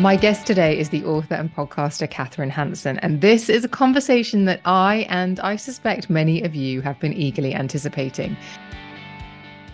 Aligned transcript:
My 0.00 0.16
guest 0.16 0.44
today 0.44 0.76
is 0.76 0.88
the 0.88 1.04
author 1.04 1.34
and 1.34 1.54
podcaster 1.54 2.10
Kathryn 2.10 2.50
Hansen, 2.50 2.98
and 2.98 3.20
this 3.20 3.48
is 3.48 3.64
a 3.64 3.68
conversation 3.68 4.44
that 4.46 4.60
I 4.64 5.06
and 5.08 5.38
I 5.38 5.54
suspect 5.54 6.10
many 6.10 6.42
of 6.42 6.52
you 6.52 6.80
have 6.80 6.98
been 6.98 7.12
eagerly 7.12 7.54
anticipating. 7.54 8.36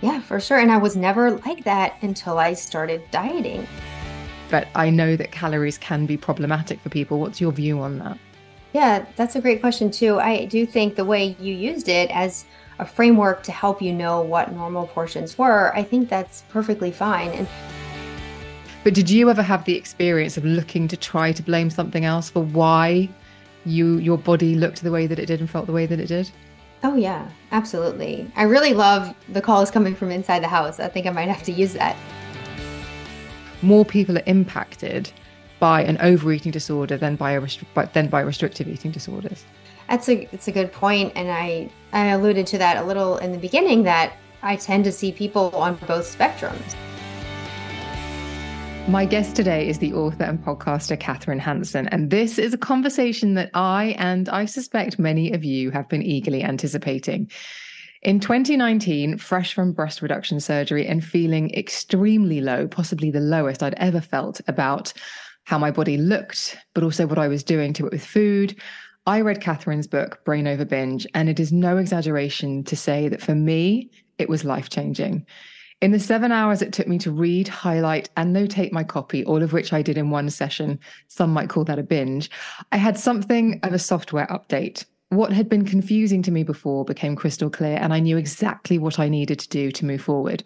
Yeah, 0.03 0.21
for 0.21 0.38
sure. 0.38 0.59
And 0.59 0.71
I 0.71 0.77
was 0.77 0.95
never 0.95 1.31
like 1.31 1.64
that 1.64 1.95
until 2.03 2.38
I 2.38 2.53
started 2.53 3.03
dieting. 3.10 3.67
But 4.51 4.69
I 4.74 4.91
know 4.91 5.17
that 5.17 5.33
calories 5.33 5.78
can 5.78 6.04
be 6.04 6.19
problematic 6.19 6.81
for 6.81 6.91
people. 6.91 7.18
What's 7.18 7.41
your 7.41 7.50
view 7.50 7.81
on 7.81 7.99
that? 8.00 8.18
Yeah, 8.74 9.06
that's 9.17 9.37
a 9.37 9.41
great 9.41 9.63
question, 9.63 9.91
too. 9.91 10.21
I 10.21 10.45
do 10.45 10.67
think 10.67 10.96
the 10.96 11.05
way 11.05 11.35
you 11.41 11.55
used 11.55 11.88
it 11.88 12.10
as 12.10 12.45
a 12.78 12.85
framework 12.85 13.42
to 13.45 13.53
help 13.53 13.81
you 13.81 13.95
know 13.95 14.21
what 14.21 14.53
normal 14.53 14.87
portions 14.87 15.38
were, 15.38 15.74
I 15.74 15.82
think 15.82 16.10
that's 16.10 16.42
perfectly 16.50 16.91
fine. 16.91 17.30
And 17.30 17.48
but 18.83 18.95
did 18.95 19.11
you 19.11 19.29
ever 19.30 19.43
have 19.43 19.65
the 19.65 19.77
experience 19.77 20.37
of 20.37 20.45
looking 20.45 20.89
to 20.89 20.97
try 20.97 21.33
to 21.33 21.43
blame 21.43 21.70
something 21.70 22.05
else 22.05 22.30
for 22.30 22.43
why 22.43 23.09
you 23.66 23.98
your 23.98 24.16
body 24.16 24.55
looked 24.55 24.83
the 24.83 24.91
way 24.91 25.06
that 25.06 25.19
it 25.19 25.27
did 25.27 25.41
and 25.41 25.51
felt 25.51 25.66
the 25.66 25.73
way 25.73 25.87
that 25.87 26.01
it 26.01 26.06
did? 26.06 26.30
Oh 26.83 26.97
yeah, 26.97 27.29
absolutely. 27.53 28.30
I 28.37 28.45
really 28.45 28.73
love 28.73 29.15
the 29.29 29.43
calls 29.43 29.70
coming 29.70 29.95
from 29.95 30.11
inside 30.11 30.43
the 30.43 30.48
house. 30.48 30.80
I 30.80 30.89
think 30.89 31.06
I 31.06 31.11
might 31.11 31.29
have 31.29 31.43
to 31.43 31.53
use 31.53 31.75
that. 31.75 31.95
More 33.61 33.84
people 33.84 34.16
are 34.16 34.23
impacted 34.25 35.12
by 35.59 35.83
an 35.83 35.98
overeating 36.01 36.51
disorder 36.51 36.97
than 36.97 37.17
by 37.17 37.33
a 37.33 37.41
restri- 37.41 37.92
than 37.92 38.09
by 38.09 38.20
restrictive 38.20 38.67
eating 38.67 38.91
disorders. 38.91 39.45
That's 39.91 40.09
a 40.09 40.27
it's 40.33 40.48
a 40.48 40.53
good 40.53 40.73
point, 40.73 41.12
and 41.15 41.31
I 41.31 41.70
I 41.92 42.06
alluded 42.06 42.47
to 42.48 42.59
that 42.59 42.78
a 42.78 42.83
little 42.83 43.19
in 43.19 43.33
the 43.33 43.39
beginning 43.39 43.83
that 43.83 44.15
I 44.42 44.56
tend 44.56 44.84
to 44.84 44.92
see 44.92 45.12
people 45.12 45.51
on 45.55 45.75
both 45.87 46.17
spectrums. 46.17 46.75
My 48.91 49.05
guest 49.05 49.36
today 49.36 49.69
is 49.69 49.78
the 49.78 49.92
author 49.92 50.24
and 50.24 50.44
podcaster 50.44 50.98
Kathryn 50.98 51.38
Hansen, 51.38 51.86
and 51.88 52.10
this 52.10 52.41
is 52.41 52.52
a 52.52 52.58
conversation 52.58 53.34
that 53.34 53.48
I 53.55 53.94
and 53.98 54.28
I 54.28 54.47
suspect 54.47 54.98
many 54.98 55.30
of 55.30 55.44
you 55.44 55.70
have 55.70 55.88
been 55.88 56.02
eagerly 56.02 56.42
anticipating. 56.42 57.30
In 58.02 58.19
2019, 58.19 59.16
fresh 59.19 59.55
from 59.55 59.72
breast 59.72 60.02
reduction 60.02 60.41
surgery 60.41 60.88
and 60.88 61.05
feeling 61.05 61.55
extremely 61.55 62.41
low, 62.41 62.66
possibly 62.66 63.12
the 63.12 63.20
lowest 63.20 63.62
I'd 63.62 63.74
ever 63.74 64.00
felt 64.00 64.41
about 64.48 64.92
how 65.44 65.56
my 65.56 65.70
body 65.70 65.97
looked, 65.97 66.58
but 66.75 66.82
also 66.82 67.06
what 67.06 67.16
I 67.16 67.28
was 67.28 67.44
doing 67.44 67.72
to 67.75 67.86
it 67.86 67.92
with 67.92 68.04
food, 68.04 68.60
I 69.06 69.20
read 69.20 69.41
Kathryn's 69.41 69.86
book, 69.86 70.25
Brain 70.25 70.48
Over 70.48 70.64
Binge, 70.64 71.06
and 71.14 71.28
it 71.28 71.38
is 71.38 71.52
no 71.52 71.77
exaggeration 71.77 72.64
to 72.64 72.75
say 72.75 73.08
that 73.08 73.22
for 73.22 73.36
me, 73.36 73.88
it 74.19 74.28
was 74.28 74.44
life 74.44 74.69
changing. 74.69 75.27
In 75.81 75.92
the 75.92 75.98
seven 75.98 76.31
hours 76.31 76.61
it 76.61 76.75
took 76.75 76.86
me 76.89 76.98
to 76.98 77.11
read, 77.11 77.48
highlight, 77.48 78.11
and 78.19 78.36
notate 78.36 78.70
my 78.70 78.84
copy, 78.84 79.25
all 79.25 79.42
of 79.42 79.55
which 79.55 79.73
I 79.73 79.81
did 79.81 79.97
in 79.97 80.11
one 80.11 80.28
session, 80.28 80.78
some 81.09 81.33
might 81.33 81.48
call 81.48 81.64
that 81.64 81.78
a 81.78 81.83
binge, 81.83 82.31
I 82.70 82.77
had 82.77 82.98
something 82.98 83.59
of 83.62 83.72
a 83.72 83.78
software 83.78 84.27
update. 84.27 84.84
What 85.09 85.33
had 85.33 85.48
been 85.48 85.64
confusing 85.64 86.22
to 86.22 86.31
me 86.31 86.42
before 86.42 86.84
became 86.84 87.17
crystal 87.17 87.48
clear, 87.48 87.78
and 87.81 87.95
I 87.95 88.00
knew 88.00 88.19
exactly 88.19 88.77
what 88.78 88.98
I 88.98 89.09
needed 89.09 89.39
to 89.39 89.48
do 89.48 89.72
to 89.72 89.87
move 89.87 90.03
forward. 90.03 90.45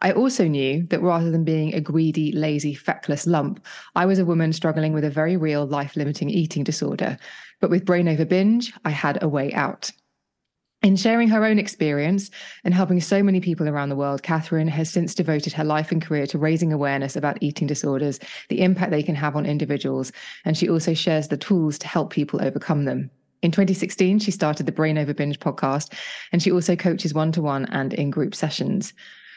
I 0.00 0.12
also 0.12 0.48
knew 0.48 0.86
that 0.86 1.02
rather 1.02 1.30
than 1.30 1.44
being 1.44 1.74
a 1.74 1.80
greedy, 1.80 2.32
lazy, 2.32 2.72
feckless 2.72 3.26
lump, 3.26 3.62
I 3.94 4.06
was 4.06 4.18
a 4.18 4.24
woman 4.24 4.54
struggling 4.54 4.94
with 4.94 5.04
a 5.04 5.10
very 5.10 5.36
real 5.36 5.66
life 5.66 5.94
limiting 5.94 6.30
eating 6.30 6.64
disorder. 6.64 7.18
But 7.60 7.68
with 7.68 7.84
Brain 7.84 8.08
Over 8.08 8.24
Binge, 8.24 8.72
I 8.86 8.90
had 8.90 9.22
a 9.22 9.28
way 9.28 9.52
out. 9.52 9.90
In 10.82 10.96
sharing 10.96 11.28
her 11.28 11.44
own 11.44 11.58
experience 11.58 12.30
and 12.64 12.72
helping 12.72 13.02
so 13.02 13.22
many 13.22 13.38
people 13.38 13.68
around 13.68 13.90
the 13.90 13.96
world, 13.96 14.22
Kathryn 14.22 14.68
has 14.70 14.90
since 14.90 15.14
devoted 15.14 15.52
her 15.52 15.64
life 15.64 15.92
and 15.92 16.00
career 16.00 16.26
to 16.28 16.38
raising 16.38 16.72
awareness 16.72 17.16
about 17.16 17.36
eating 17.42 17.66
disorders, 17.66 18.18
the 18.48 18.62
impact 18.62 18.90
they 18.90 19.02
can 19.02 19.14
have 19.14 19.36
on 19.36 19.44
individuals, 19.44 20.10
and 20.46 20.56
she 20.56 20.70
also 20.70 20.94
shares 20.94 21.28
the 21.28 21.36
tools 21.36 21.78
to 21.80 21.86
help 21.86 22.10
people 22.10 22.42
overcome 22.42 22.86
them. 22.86 23.10
In 23.42 23.50
2016, 23.50 24.20
she 24.20 24.30
started 24.30 24.64
the 24.64 24.72
Brain 24.72 24.96
Over 24.96 25.12
Binge 25.12 25.38
podcast, 25.38 25.92
and 26.32 26.42
she 26.42 26.50
also 26.50 26.74
coaches 26.76 27.12
one 27.12 27.32
to 27.32 27.42
one 27.42 27.66
and 27.66 27.92
in 27.92 28.10
group 28.10 28.34
sessions. 28.34 28.94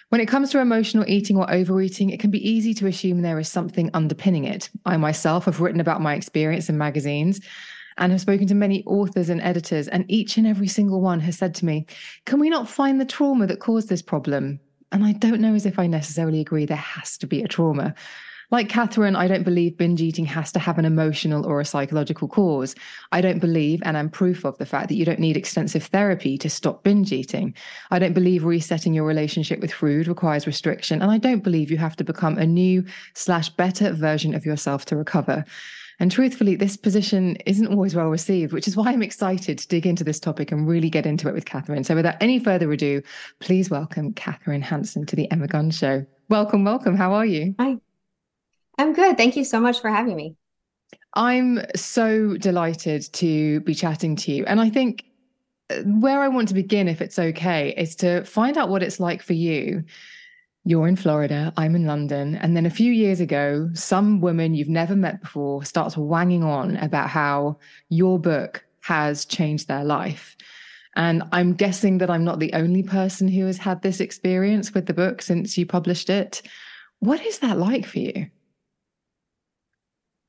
When 0.09 0.21
it 0.21 0.27
comes 0.27 0.49
to 0.51 0.59
emotional 0.59 1.03
eating 1.09 1.35
or 1.35 1.51
overeating, 1.51 2.09
it 2.09 2.21
can 2.21 2.31
be 2.31 2.49
easy 2.49 2.73
to 2.75 2.87
assume 2.87 3.21
there 3.21 3.39
is 3.39 3.49
something 3.49 3.89
underpinning 3.93 4.45
it. 4.45 4.69
I 4.85 4.95
myself 4.95 5.43
have 5.45 5.59
written 5.59 5.81
about 5.81 6.01
my 6.01 6.15
experience 6.15 6.69
in 6.69 6.77
magazines 6.77 7.41
and 7.97 8.11
have 8.11 8.21
spoken 8.21 8.47
to 8.47 8.55
many 8.55 8.83
authors 8.85 9.29
and 9.29 9.41
editors, 9.41 9.87
and 9.87 10.05
each 10.07 10.37
and 10.37 10.47
every 10.47 10.67
single 10.67 11.01
one 11.01 11.19
has 11.21 11.37
said 11.37 11.55
to 11.55 11.65
me, 11.65 11.85
Can 12.25 12.39
we 12.39 12.49
not 12.49 12.69
find 12.69 12.99
the 12.99 13.05
trauma 13.05 13.47
that 13.47 13.59
caused 13.59 13.89
this 13.89 14.01
problem? 14.01 14.59
And 14.91 15.03
I 15.03 15.13
don't 15.13 15.41
know 15.41 15.55
as 15.55 15.65
if 15.65 15.79
I 15.79 15.87
necessarily 15.87 16.39
agree 16.39 16.65
there 16.65 16.77
has 16.77 17.17
to 17.19 17.27
be 17.27 17.41
a 17.41 17.47
trauma. 17.47 17.95
Like 18.53 18.69
Kathryn, 18.69 19.15
I 19.15 19.27
don't 19.27 19.41
believe 19.41 19.79
binge 19.79 19.99
eating 19.99 20.25
has 20.25 20.51
to 20.51 20.59
have 20.59 20.77
an 20.77 20.85
emotional 20.85 21.43
or 21.43 21.59
a 21.59 21.65
psychological 21.65 22.27
cause. 22.27 22.75
I 23.11 23.19
don't 23.19 23.39
believe, 23.39 23.81
and 23.83 23.97
I'm 23.97 24.11
proof 24.11 24.45
of 24.45 24.55
the 24.59 24.65
fact 24.67 24.89
that 24.89 24.95
you 24.95 25.05
don't 25.05 25.17
need 25.17 25.35
extensive 25.35 25.85
therapy 25.85 26.37
to 26.37 26.51
stop 26.51 26.83
binge 26.83 27.11
eating. 27.11 27.55
I 27.89 27.97
don't 27.97 28.13
believe 28.13 28.43
resetting 28.43 28.93
your 28.93 29.05
relationship 29.05 29.59
with 29.59 29.73
food 29.73 30.07
requires 30.07 30.45
restriction. 30.45 31.01
And 31.01 31.09
I 31.09 31.17
don't 31.17 31.43
believe 31.43 31.71
you 31.71 31.77
have 31.77 31.95
to 31.95 32.03
become 32.03 32.37
a 32.37 32.45
new 32.45 32.85
slash 33.15 33.49
better 33.49 33.91
version 33.91 34.35
of 34.35 34.45
yourself 34.45 34.85
to 34.85 34.95
recover. 34.95 35.45
And 35.99 36.11
truthfully, 36.11 36.55
this 36.55 36.75
position 36.75 37.35
isn't 37.45 37.67
always 37.67 37.95
well 37.95 38.09
received, 38.09 38.53
which 38.53 38.67
is 38.67 38.75
why 38.75 38.91
I'm 38.91 39.03
excited 39.03 39.59
to 39.59 39.67
dig 39.67 39.85
into 39.85 40.03
this 40.03 40.19
topic 40.19 40.51
and 40.51 40.67
really 40.67 40.89
get 40.89 41.05
into 41.05 41.27
it 41.27 41.33
with 41.33 41.45
Kathryn. 41.45 41.85
So 41.85 41.95
without 41.95 42.15
any 42.21 42.39
further 42.39 42.71
ado, 42.71 43.01
please 43.39 43.69
welcome 43.69 44.13
Kathryn 44.13 44.61
Hansen 44.61 45.05
to 45.05 45.15
the 45.15 45.29
Emma 45.31 45.47
Guns 45.47 45.77
Show. 45.77 46.05
Welcome, 46.29 46.63
welcome. 46.63 46.95
How 46.95 47.13
are 47.13 47.25
you? 47.25 47.55
Hi. 47.59 47.77
I'm 48.77 48.93
good. 48.93 49.17
Thank 49.17 49.35
you 49.35 49.43
so 49.43 49.59
much 49.59 49.81
for 49.81 49.89
having 49.89 50.15
me. 50.15 50.35
I'm 51.13 51.59
so 51.75 52.37
delighted 52.37 53.11
to 53.13 53.59
be 53.61 53.75
chatting 53.75 54.15
to 54.17 54.31
you. 54.31 54.45
And 54.45 54.59
I 54.59 54.69
think 54.69 55.05
uh, 55.69 55.81
where 55.81 56.21
I 56.21 56.27
want 56.27 56.47
to 56.47 56.55
begin, 56.55 56.87
if 56.87 57.01
it's 57.01 57.19
okay, 57.19 57.73
is 57.75 57.95
to 57.97 58.23
find 58.23 58.57
out 58.57 58.69
what 58.69 58.81
it's 58.81 58.99
like 58.99 59.21
for 59.21 59.33
you 59.33 59.83
you're 60.65 60.87
in 60.87 60.95
Florida, 60.95 61.51
I'm 61.57 61.75
in 61.75 61.85
London. 61.85 62.35
And 62.35 62.55
then 62.55 62.65
a 62.65 62.69
few 62.71 62.91
years 62.91 63.19
ago, 63.19 63.69
some 63.73 64.21
woman 64.21 64.53
you've 64.53 64.69
never 64.69 64.95
met 64.95 65.21
before 65.21 65.65
starts 65.65 65.97
wanging 65.97 66.43
on 66.43 66.77
about 66.77 67.09
how 67.09 67.57
your 67.89 68.17
book 68.17 68.63
has 68.81 69.25
changed 69.25 69.67
their 69.67 69.83
life. 69.83 70.37
And 70.95 71.23
I'm 71.31 71.53
guessing 71.53 71.97
that 71.97 72.09
I'm 72.09 72.23
not 72.23 72.39
the 72.39 72.53
only 72.53 72.83
person 72.83 73.27
who 73.27 73.45
has 73.47 73.57
had 73.57 73.81
this 73.81 73.99
experience 73.99 74.73
with 74.73 74.85
the 74.85 74.93
book 74.93 75.21
since 75.21 75.57
you 75.57 75.65
published 75.65 76.09
it. 76.09 76.41
What 76.99 77.25
is 77.25 77.39
that 77.39 77.57
like 77.57 77.85
for 77.85 77.99
you? 77.99 78.27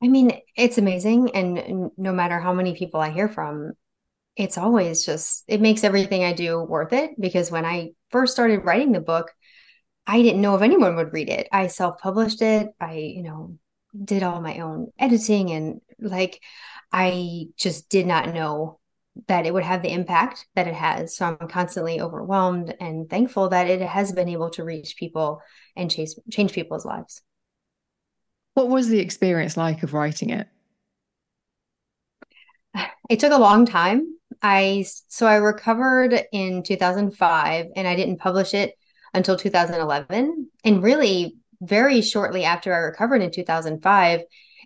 I 0.03 0.07
mean, 0.07 0.31
it's 0.55 0.77
amazing. 0.77 1.33
And 1.35 1.91
no 1.97 2.11
matter 2.11 2.39
how 2.39 2.53
many 2.53 2.75
people 2.75 2.99
I 2.99 3.11
hear 3.11 3.29
from, 3.29 3.73
it's 4.35 4.57
always 4.57 5.05
just, 5.05 5.45
it 5.47 5.61
makes 5.61 5.85
everything 5.85 6.25
I 6.25 6.33
do 6.33 6.59
worth 6.59 6.91
it. 6.91 7.11
Because 7.19 7.51
when 7.51 7.65
I 7.65 7.91
first 8.09 8.33
started 8.33 8.65
writing 8.65 8.91
the 8.91 8.99
book, 8.99 9.31
I 10.07 10.21
didn't 10.21 10.41
know 10.41 10.55
if 10.55 10.61
anyone 10.61 10.95
would 10.95 11.13
read 11.13 11.29
it. 11.29 11.47
I 11.51 11.67
self-published 11.67 12.41
it. 12.41 12.69
I, 12.79 12.93
you 12.93 13.23
know, 13.23 13.57
did 14.03 14.23
all 14.23 14.41
my 14.41 14.59
own 14.59 14.91
editing 14.99 15.51
and 15.51 15.81
like 15.99 16.41
I 16.91 17.47
just 17.57 17.89
did 17.89 18.05
not 18.05 18.33
know 18.33 18.79
that 19.27 19.45
it 19.45 19.53
would 19.53 19.63
have 19.63 19.81
the 19.81 19.91
impact 19.91 20.45
that 20.55 20.67
it 20.67 20.73
has. 20.73 21.15
So 21.15 21.37
I'm 21.39 21.47
constantly 21.47 22.01
overwhelmed 22.01 22.75
and 22.79 23.09
thankful 23.09 23.49
that 23.49 23.67
it 23.67 23.81
has 23.81 24.11
been 24.11 24.27
able 24.29 24.49
to 24.51 24.63
reach 24.63 24.97
people 24.97 25.41
and 25.75 25.89
chase, 25.89 26.19
change 26.29 26.51
people's 26.51 26.85
lives. 26.85 27.21
What 28.55 28.69
was 28.69 28.89
the 28.89 28.99
experience 28.99 29.57
like 29.57 29.83
of 29.83 29.93
writing 29.93 30.29
it? 30.29 30.47
It 33.07 33.19
took 33.19 33.31
a 33.31 33.37
long 33.37 33.67
time. 33.67 34.17
I 34.41 34.85
so 35.07 35.27
I 35.27 35.35
recovered 35.35 36.19
in 36.31 36.63
2005 36.63 37.67
and 37.75 37.87
I 37.87 37.95
didn't 37.95 38.17
publish 38.17 38.55
it 38.55 38.73
until 39.15 39.37
2011 39.37 40.49
and 40.63 40.83
really 40.83 41.35
very 41.61 42.01
shortly 42.01 42.43
after 42.43 42.73
i 42.73 42.77
recovered 42.77 43.21
in 43.21 43.31
2005 43.31 44.21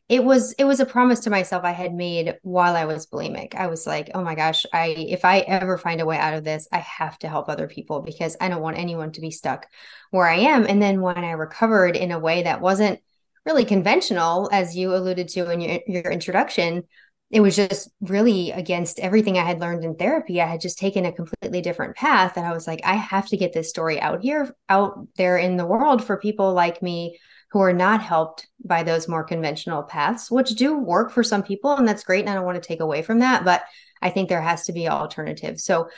it 0.10 0.24
was 0.24 0.54
it 0.54 0.64
was 0.66 0.80
a 0.80 0.86
promise 0.86 1.22
to 1.22 1.30
myself 1.30 1.64
i 1.64 1.72
had 1.72 1.94
made 1.94 2.36
while 2.42 2.76
i 2.76 2.86
was 2.86 3.06
bulimic. 3.06 3.54
I 3.54 3.68
was 3.68 3.86
like 3.86 4.10
oh 4.14 4.24
my 4.24 4.36
gosh 4.36 4.66
i 4.74 4.88
if 4.88 5.24
i 5.24 5.40
ever 5.40 5.78
find 5.78 6.02
a 6.02 6.06
way 6.06 6.18
out 6.18 6.34
of 6.34 6.44
this 6.44 6.68
i 6.72 6.80
have 6.80 7.18
to 7.20 7.30
help 7.30 7.48
other 7.48 7.68
people 7.68 8.02
because 8.02 8.36
i 8.42 8.50
don't 8.50 8.62
want 8.62 8.78
anyone 8.78 9.12
to 9.14 9.22
be 9.22 9.32
stuck 9.32 9.68
where 10.12 10.28
i 10.28 10.38
am. 10.38 10.66
And 10.68 10.82
then 10.82 11.02
when 11.02 11.18
i 11.18 11.32
recovered 11.32 11.96
in 11.96 12.12
a 12.12 12.20
way 12.20 12.44
that 12.44 12.60
wasn't 12.62 13.00
really 13.46 13.66
conventional 13.66 14.50
as 14.52 14.76
you 14.76 14.94
alluded 14.94 15.28
to 15.30 15.50
in 15.52 15.62
your, 15.62 15.80
your 15.88 16.12
introduction 16.12 16.84
it 17.32 17.42
was 17.42 17.56
just 17.56 17.90
really 18.02 18.52
against 18.52 19.00
everything 19.00 19.38
I 19.38 19.44
had 19.44 19.60
learned 19.60 19.84
in 19.84 19.96
therapy. 19.96 20.42
I 20.42 20.48
had 20.48 20.62
just 20.62 20.80
taken 20.80 21.06
a 21.06 21.12
completely 21.12 21.62
different 21.62 21.96
path. 21.96 22.38
And 22.38 22.46
I 22.46 22.54
was 22.54 22.66
like, 22.66 22.82
I 22.84 22.96
have 22.96 23.28
to 23.28 23.38
get 23.38 23.54
this 23.54 23.70
story 23.70 24.02
out 24.02 24.22
here, 24.22 24.56
out 24.68 25.08
there 25.16 25.38
in 25.38 25.56
the 25.56 25.66
world 25.66 26.04
for 26.04 26.18
people 26.18 26.54
like 26.54 26.82
me 26.82 27.20
who 27.52 27.60
are 27.60 27.74
not 27.74 28.02
helped 28.02 28.48
by 28.66 28.82
those 28.82 29.08
more 29.08 29.24
conventional 29.24 29.84
paths, 29.84 30.32
which 30.32 30.52
do 30.52 30.78
work 30.78 31.12
for 31.12 31.24
some 31.24 31.44
people. 31.44 31.76
And 31.76 31.88
that's 31.88 32.04
great. 32.04 32.22
And 32.22 32.30
I 32.30 32.34
don't 32.34 32.46
want 32.46 32.62
to 32.62 32.68
take 32.68 32.80
away 32.80 33.04
from 33.04 33.20
that. 33.20 33.46
But 33.46 33.64
I 34.02 34.10
think 34.10 34.30
there 34.30 34.42
has 34.42 34.66
to 34.66 34.74
be 34.74 34.90
alternatives. 34.90 35.64
So 35.64 35.90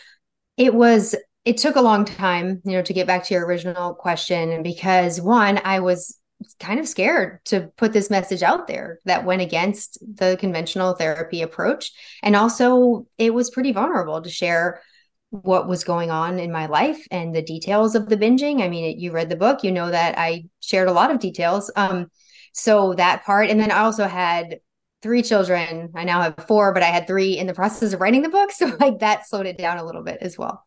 it 0.57 0.73
was, 0.73 1.15
it 1.45 1.57
took 1.57 1.77
a 1.77 1.81
long 1.81 2.03
time, 2.03 2.61
you 2.65 2.73
know, 2.73 2.81
to 2.81 2.93
get 2.93 3.07
back 3.07 3.23
to 3.25 3.33
your 3.33 3.45
original 3.45 3.93
question. 3.93 4.51
And 4.51 4.63
because 4.63 5.21
one, 5.21 5.61
I 5.63 5.79
was 5.79 6.17
kind 6.59 6.79
of 6.79 6.87
scared 6.87 7.43
to 7.45 7.71
put 7.77 7.93
this 7.93 8.09
message 8.09 8.43
out 8.43 8.67
there 8.67 8.99
that 9.05 9.25
went 9.25 9.41
against 9.41 9.97
the 10.01 10.37
conventional 10.39 10.93
therapy 10.93 11.41
approach. 11.41 11.91
And 12.23 12.35
also, 12.35 13.07
it 13.17 13.33
was 13.33 13.49
pretty 13.49 13.71
vulnerable 13.71 14.21
to 14.21 14.29
share 14.29 14.81
what 15.31 15.67
was 15.67 15.85
going 15.85 16.11
on 16.11 16.39
in 16.39 16.51
my 16.51 16.65
life 16.65 17.07
and 17.09 17.33
the 17.33 17.41
details 17.41 17.95
of 17.95 18.09
the 18.09 18.17
binging. 18.17 18.61
I 18.61 18.67
mean, 18.67 18.99
you 18.99 19.11
read 19.11 19.29
the 19.29 19.37
book, 19.37 19.63
you 19.63 19.71
know 19.71 19.89
that 19.89 20.17
I 20.17 20.45
shared 20.59 20.89
a 20.89 20.93
lot 20.93 21.09
of 21.09 21.19
details. 21.19 21.71
Um, 21.75 22.11
so 22.53 22.93
that 22.95 23.23
part, 23.23 23.49
and 23.49 23.59
then 23.59 23.71
I 23.71 23.79
also 23.79 24.07
had 24.07 24.59
three 25.01 25.23
children. 25.23 25.91
I 25.95 26.03
now 26.03 26.21
have 26.21 26.35
four, 26.47 26.73
but 26.73 26.83
I 26.83 26.87
had 26.87 27.07
three 27.07 27.37
in 27.37 27.47
the 27.47 27.53
process 27.53 27.93
of 27.93 28.01
writing 28.01 28.21
the 28.21 28.29
book, 28.29 28.51
so 28.53 28.75
like 28.79 28.99
that 28.99 29.27
slowed 29.27 29.45
it 29.45 29.57
down 29.57 29.77
a 29.77 29.85
little 29.85 30.03
bit 30.03 30.17
as 30.21 30.37
well. 30.37 30.63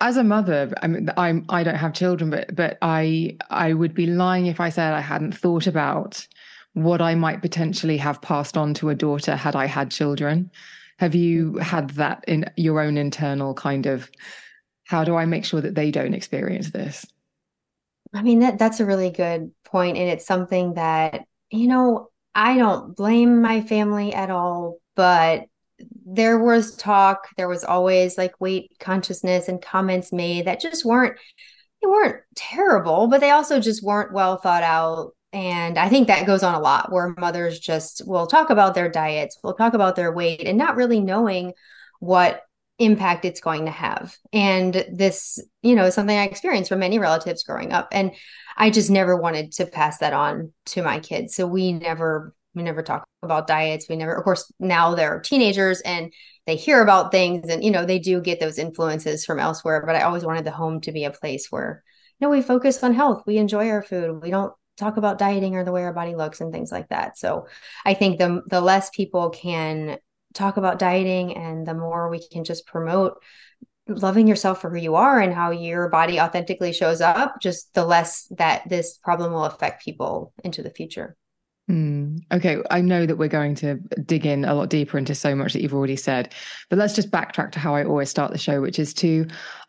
As 0.00 0.16
a 0.16 0.24
mother, 0.24 0.72
I 0.82 0.86
mean, 0.86 1.10
I'm 1.16 1.46
I 1.48 1.62
don't 1.62 1.76
have 1.76 1.94
children, 1.94 2.30
but 2.30 2.54
but 2.54 2.78
I 2.82 3.36
I 3.50 3.72
would 3.72 3.94
be 3.94 4.06
lying 4.06 4.46
if 4.46 4.60
I 4.60 4.68
said 4.68 4.92
I 4.92 5.00
hadn't 5.00 5.36
thought 5.36 5.66
about 5.66 6.26
what 6.74 7.00
I 7.00 7.14
might 7.14 7.40
potentially 7.40 7.96
have 7.98 8.20
passed 8.20 8.56
on 8.56 8.74
to 8.74 8.90
a 8.90 8.94
daughter 8.94 9.36
had 9.36 9.56
I 9.56 9.66
had 9.66 9.90
children. 9.90 10.50
Have 10.98 11.14
you 11.14 11.56
had 11.56 11.90
that 11.90 12.24
in 12.28 12.44
your 12.56 12.80
own 12.80 12.98
internal 12.98 13.54
kind 13.54 13.86
of 13.86 14.10
how 14.84 15.02
do 15.04 15.16
I 15.16 15.24
make 15.24 15.44
sure 15.44 15.60
that 15.60 15.74
they 15.74 15.90
don't 15.90 16.14
experience 16.14 16.70
this? 16.70 17.06
I 18.12 18.22
mean 18.22 18.40
that 18.40 18.58
that's 18.58 18.80
a 18.80 18.86
really 18.86 19.10
good 19.10 19.50
point 19.64 19.96
and 19.96 20.08
it's 20.10 20.26
something 20.26 20.74
that 20.74 21.24
you 21.50 21.68
know 21.68 22.10
I 22.34 22.58
don't 22.58 22.94
blame 22.94 23.40
my 23.40 23.62
family 23.62 24.12
at 24.12 24.30
all 24.30 24.78
but 24.94 25.46
there 26.04 26.38
was 26.38 26.76
talk 26.76 27.28
there 27.36 27.48
was 27.48 27.64
always 27.64 28.18
like 28.18 28.40
weight 28.40 28.72
consciousness 28.80 29.48
and 29.48 29.62
comments 29.62 30.12
made 30.12 30.46
that 30.46 30.60
just 30.60 30.84
weren't 30.84 31.16
they 31.82 31.88
weren't 31.88 32.22
terrible 32.34 33.06
but 33.08 33.20
they 33.20 33.30
also 33.30 33.60
just 33.60 33.82
weren't 33.82 34.12
well 34.12 34.36
thought 34.36 34.62
out 34.62 35.12
and 35.34 35.76
I 35.78 35.88
think 35.88 36.06
that 36.06 36.26
goes 36.26 36.44
on 36.44 36.54
a 36.54 36.60
lot 36.60 36.92
where 36.92 37.12
mothers 37.18 37.58
just 37.58 38.06
will 38.06 38.28
talk 38.28 38.50
about 38.50 38.76
their 38.76 38.88
diets, 38.88 39.36
will 39.42 39.54
talk 39.54 39.74
about 39.74 39.96
their 39.96 40.12
weight, 40.12 40.46
and 40.46 40.56
not 40.56 40.76
really 40.76 41.00
knowing 41.00 41.54
what 41.98 42.42
impact 42.78 43.24
it's 43.24 43.40
going 43.40 43.64
to 43.64 43.70
have. 43.72 44.16
And 44.32 44.86
this, 44.92 45.40
you 45.60 45.74
know, 45.74 45.86
is 45.86 45.94
something 45.94 46.16
I 46.16 46.22
experienced 46.22 46.68
from 46.68 46.78
many 46.78 47.00
relatives 47.00 47.42
growing 47.42 47.72
up. 47.72 47.88
And 47.90 48.12
I 48.56 48.70
just 48.70 48.90
never 48.90 49.16
wanted 49.16 49.50
to 49.54 49.66
pass 49.66 49.98
that 49.98 50.12
on 50.12 50.52
to 50.66 50.82
my 50.82 51.00
kids. 51.00 51.34
So 51.34 51.48
we 51.48 51.72
never, 51.72 52.32
we 52.54 52.62
never 52.62 52.82
talk 52.82 53.04
about 53.22 53.46
diets. 53.46 53.88
We 53.88 53.96
never, 53.96 54.14
of 54.14 54.24
course, 54.24 54.52
now 54.58 54.94
they're 54.94 55.20
teenagers 55.20 55.80
and 55.80 56.12
they 56.46 56.56
hear 56.56 56.82
about 56.82 57.10
things 57.10 57.48
and, 57.48 57.64
you 57.64 57.70
know, 57.70 57.84
they 57.84 57.98
do 57.98 58.20
get 58.20 58.40
those 58.40 58.58
influences 58.58 59.24
from 59.24 59.38
elsewhere. 59.38 59.84
But 59.86 59.96
I 59.96 60.02
always 60.02 60.24
wanted 60.24 60.44
the 60.44 60.50
home 60.50 60.80
to 60.82 60.92
be 60.92 61.04
a 61.04 61.10
place 61.10 61.48
where, 61.50 61.82
you 62.18 62.26
know, 62.26 62.30
we 62.30 62.42
focus 62.42 62.82
on 62.82 62.94
health. 62.94 63.24
We 63.26 63.38
enjoy 63.38 63.68
our 63.70 63.82
food. 63.82 64.22
We 64.22 64.30
don't 64.30 64.52
talk 64.76 64.96
about 64.96 65.18
dieting 65.18 65.56
or 65.56 65.64
the 65.64 65.72
way 65.72 65.84
our 65.84 65.92
body 65.92 66.14
looks 66.14 66.40
and 66.40 66.52
things 66.52 66.72
like 66.72 66.88
that. 66.88 67.18
So 67.18 67.46
I 67.84 67.94
think 67.94 68.18
the 68.18 68.42
the 68.46 68.60
less 68.60 68.90
people 68.90 69.30
can 69.30 69.98
talk 70.34 70.56
about 70.56 70.78
dieting 70.78 71.36
and 71.36 71.66
the 71.66 71.74
more 71.74 72.08
we 72.08 72.26
can 72.28 72.44
just 72.44 72.66
promote 72.66 73.22
loving 73.86 74.26
yourself 74.26 74.60
for 74.60 74.70
who 74.70 74.76
you 74.76 74.94
are 74.94 75.20
and 75.20 75.32
how 75.32 75.50
your 75.50 75.88
body 75.88 76.18
authentically 76.18 76.72
shows 76.72 77.00
up, 77.00 77.40
just 77.40 77.72
the 77.74 77.84
less 77.84 78.26
that 78.36 78.68
this 78.68 78.98
problem 78.98 79.32
will 79.32 79.44
affect 79.44 79.84
people 79.84 80.32
into 80.42 80.62
the 80.62 80.70
future. 80.70 81.16
Mm, 81.70 82.20
okay, 82.30 82.58
I 82.70 82.82
know 82.82 83.06
that 83.06 83.16
we're 83.16 83.28
going 83.28 83.54
to 83.56 83.76
dig 84.04 84.26
in 84.26 84.44
a 84.44 84.54
lot 84.54 84.68
deeper 84.68 84.98
into 84.98 85.14
so 85.14 85.34
much 85.34 85.54
that 85.54 85.62
you've 85.62 85.74
already 85.74 85.96
said, 85.96 86.34
but 86.68 86.78
let's 86.78 86.94
just 86.94 87.10
backtrack 87.10 87.52
to 87.52 87.58
how 87.58 87.74
I 87.74 87.84
always 87.84 88.10
start 88.10 88.32
the 88.32 88.38
show, 88.38 88.60
which 88.60 88.78
is 88.78 88.92
to 88.94 89.26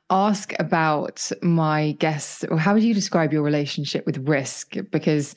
ask 0.10 0.54
about 0.60 1.32
my 1.42 1.94
guests, 1.94 2.44
or 2.46 2.58
how 2.58 2.74
would 2.74 2.84
you 2.84 2.94
describe 2.94 3.32
your 3.32 3.44
relationship 3.44 4.06
with 4.06 4.28
risk? 4.28 4.76
Because 4.92 5.36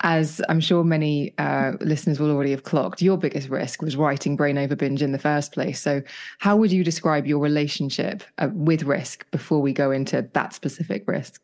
as 0.00 0.40
I'm 0.48 0.60
sure 0.60 0.82
many 0.82 1.34
uh, 1.38 1.72
listeners 1.80 2.18
will 2.18 2.30
already 2.30 2.52
have 2.52 2.62
clocked, 2.62 3.02
your 3.02 3.18
biggest 3.18 3.50
risk 3.50 3.82
was 3.82 3.96
writing 3.96 4.34
Brain 4.36 4.56
Over 4.56 4.76
Binge 4.76 5.02
in 5.02 5.12
the 5.12 5.18
first 5.18 5.52
place. 5.52 5.80
So, 5.80 6.02
how 6.38 6.56
would 6.56 6.72
you 6.72 6.84
describe 6.84 7.26
your 7.26 7.40
relationship 7.40 8.22
uh, 8.38 8.48
with 8.52 8.84
risk 8.84 9.28
before 9.30 9.60
we 9.60 9.72
go 9.72 9.90
into 9.90 10.28
that 10.32 10.54
specific 10.54 11.04
risk? 11.06 11.42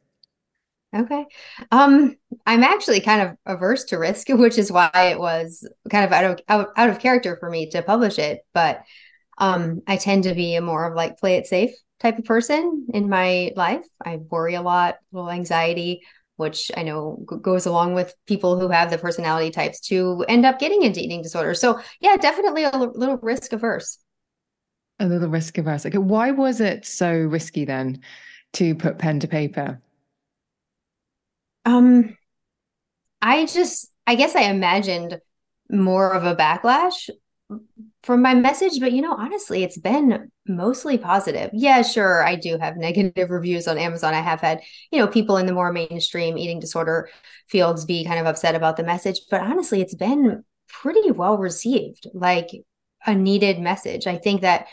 Okay. 0.95 1.27
Um, 1.73 2.15
I'm 2.47 2.63
actually 2.63 3.01
kind 3.01 3.23
of 3.23 3.37
averse 3.47 3.85
to 3.85 3.99
risk, 3.99 4.29
which 4.31 4.59
is 4.59 4.71
why 4.71 4.91
it 4.95 5.19
was 5.19 5.69
kind 5.91 6.05
of 6.05 6.13
out 6.13 6.25
of 6.25 6.41
out, 6.49 6.69
out 6.77 6.91
of 6.91 7.01
character 7.01 7.37
for 7.39 7.51
me 7.51 7.71
to 7.71 7.83
publish 7.83 8.19
it. 8.19 8.41
But 8.53 8.83
um, 9.39 9.83
I 9.87 9.97
tend 9.97 10.25
to 10.25 10.35
be 10.35 10.55
a 10.57 10.61
more 10.61 10.87
of 10.89 10.97
like 10.97 11.19
play 11.19 11.37
it 11.37 11.47
safe 11.47 11.73
type 12.01 12.19
of 12.19 12.25
person 12.25 12.87
in 12.95 13.09
my 13.09 13.53
life. 13.57 13.85
I 14.05 14.17
worry 14.17 14.55
a 14.55 14.63
lot, 14.63 14.97
a 15.13 15.17
little 15.17 15.31
anxiety, 15.31 16.03
which 16.37 16.71
I 16.77 16.83
know 16.85 17.25
g- 17.31 17.39
goes 17.43 17.67
along 17.67 17.95
with 17.95 18.15
people 18.27 18.59
who 18.61 18.69
have 18.69 18.91
the 18.91 18.99
personality 18.99 19.51
types 19.51 19.81
to 19.89 20.25
end 20.29 20.47
up 20.47 20.59
getting 20.61 20.83
into 20.83 21.01
eating 21.01 21.23
disorders. 21.23 21.61
So, 21.61 21.81
yeah, 22.01 22.17
definitely 22.17 22.65
a 22.65 22.73
l- 22.73 22.93
little 22.95 23.19
risk 23.19 23.53
averse. 23.53 23.99
A 25.01 25.07
little 25.07 25.29
risk 25.29 25.59
averse. 25.59 25.87
Okay. 25.87 25.99
Why 25.99 26.31
was 26.31 26.61
it 26.61 26.85
so 26.87 27.13
risky 27.13 27.65
then 27.65 28.01
to 28.55 28.75
put 28.75 28.99
pen 28.99 29.21
to 29.21 29.29
paper? 29.29 29.81
Um, 31.65 32.17
I 33.23 33.47
just, 33.47 33.91
I 34.07 34.15
guess 34.15 34.37
I 34.37 34.43
imagined 34.43 35.19
more 35.71 36.13
of 36.13 36.25
a 36.25 36.37
backlash 36.37 37.09
from 38.03 38.23
my 38.23 38.35
message, 38.35 38.81
but 38.81 38.93
you 38.93 39.01
know, 39.03 39.15
honestly, 39.15 39.63
it's 39.63 39.79
been 39.79 40.31
mostly 40.47 40.99
positive. 40.99 41.51
Yeah, 41.55 41.83
sure, 41.83 42.25
I 42.25 42.37
do 42.37 42.59
have 42.59 42.77
negative 42.77 43.31
reviews 43.31 43.67
on 43.67 43.79
Amazon. 43.79 44.15
I 44.15 44.21
have 44.21 44.41
had, 44.41 44.61
you 44.93 44.99
know, 44.99 45.07
people 45.07 45.39
in 45.39 45.47
the 45.47 45.55
more 45.55 45.73
mainstream 45.73 46.37
eating 46.37 46.61
disorder 46.61 47.09
fields 47.49 47.85
be 47.85 48.05
kind 48.05 48.21
of 48.21 48.27
upset 48.27 48.55
about 48.55 48.77
the 48.77 48.85
message, 48.85 49.21
but 49.31 49.41
honestly, 49.41 49.81
it's 49.81 49.95
been 49.95 50.45
pretty 50.69 51.11
well 51.11 51.39
received, 51.39 52.07
like 52.13 52.51
a 53.07 53.15
needed 53.15 53.59
message. 53.59 54.07
I 54.07 54.17
think 54.17 54.43
that 54.43 54.67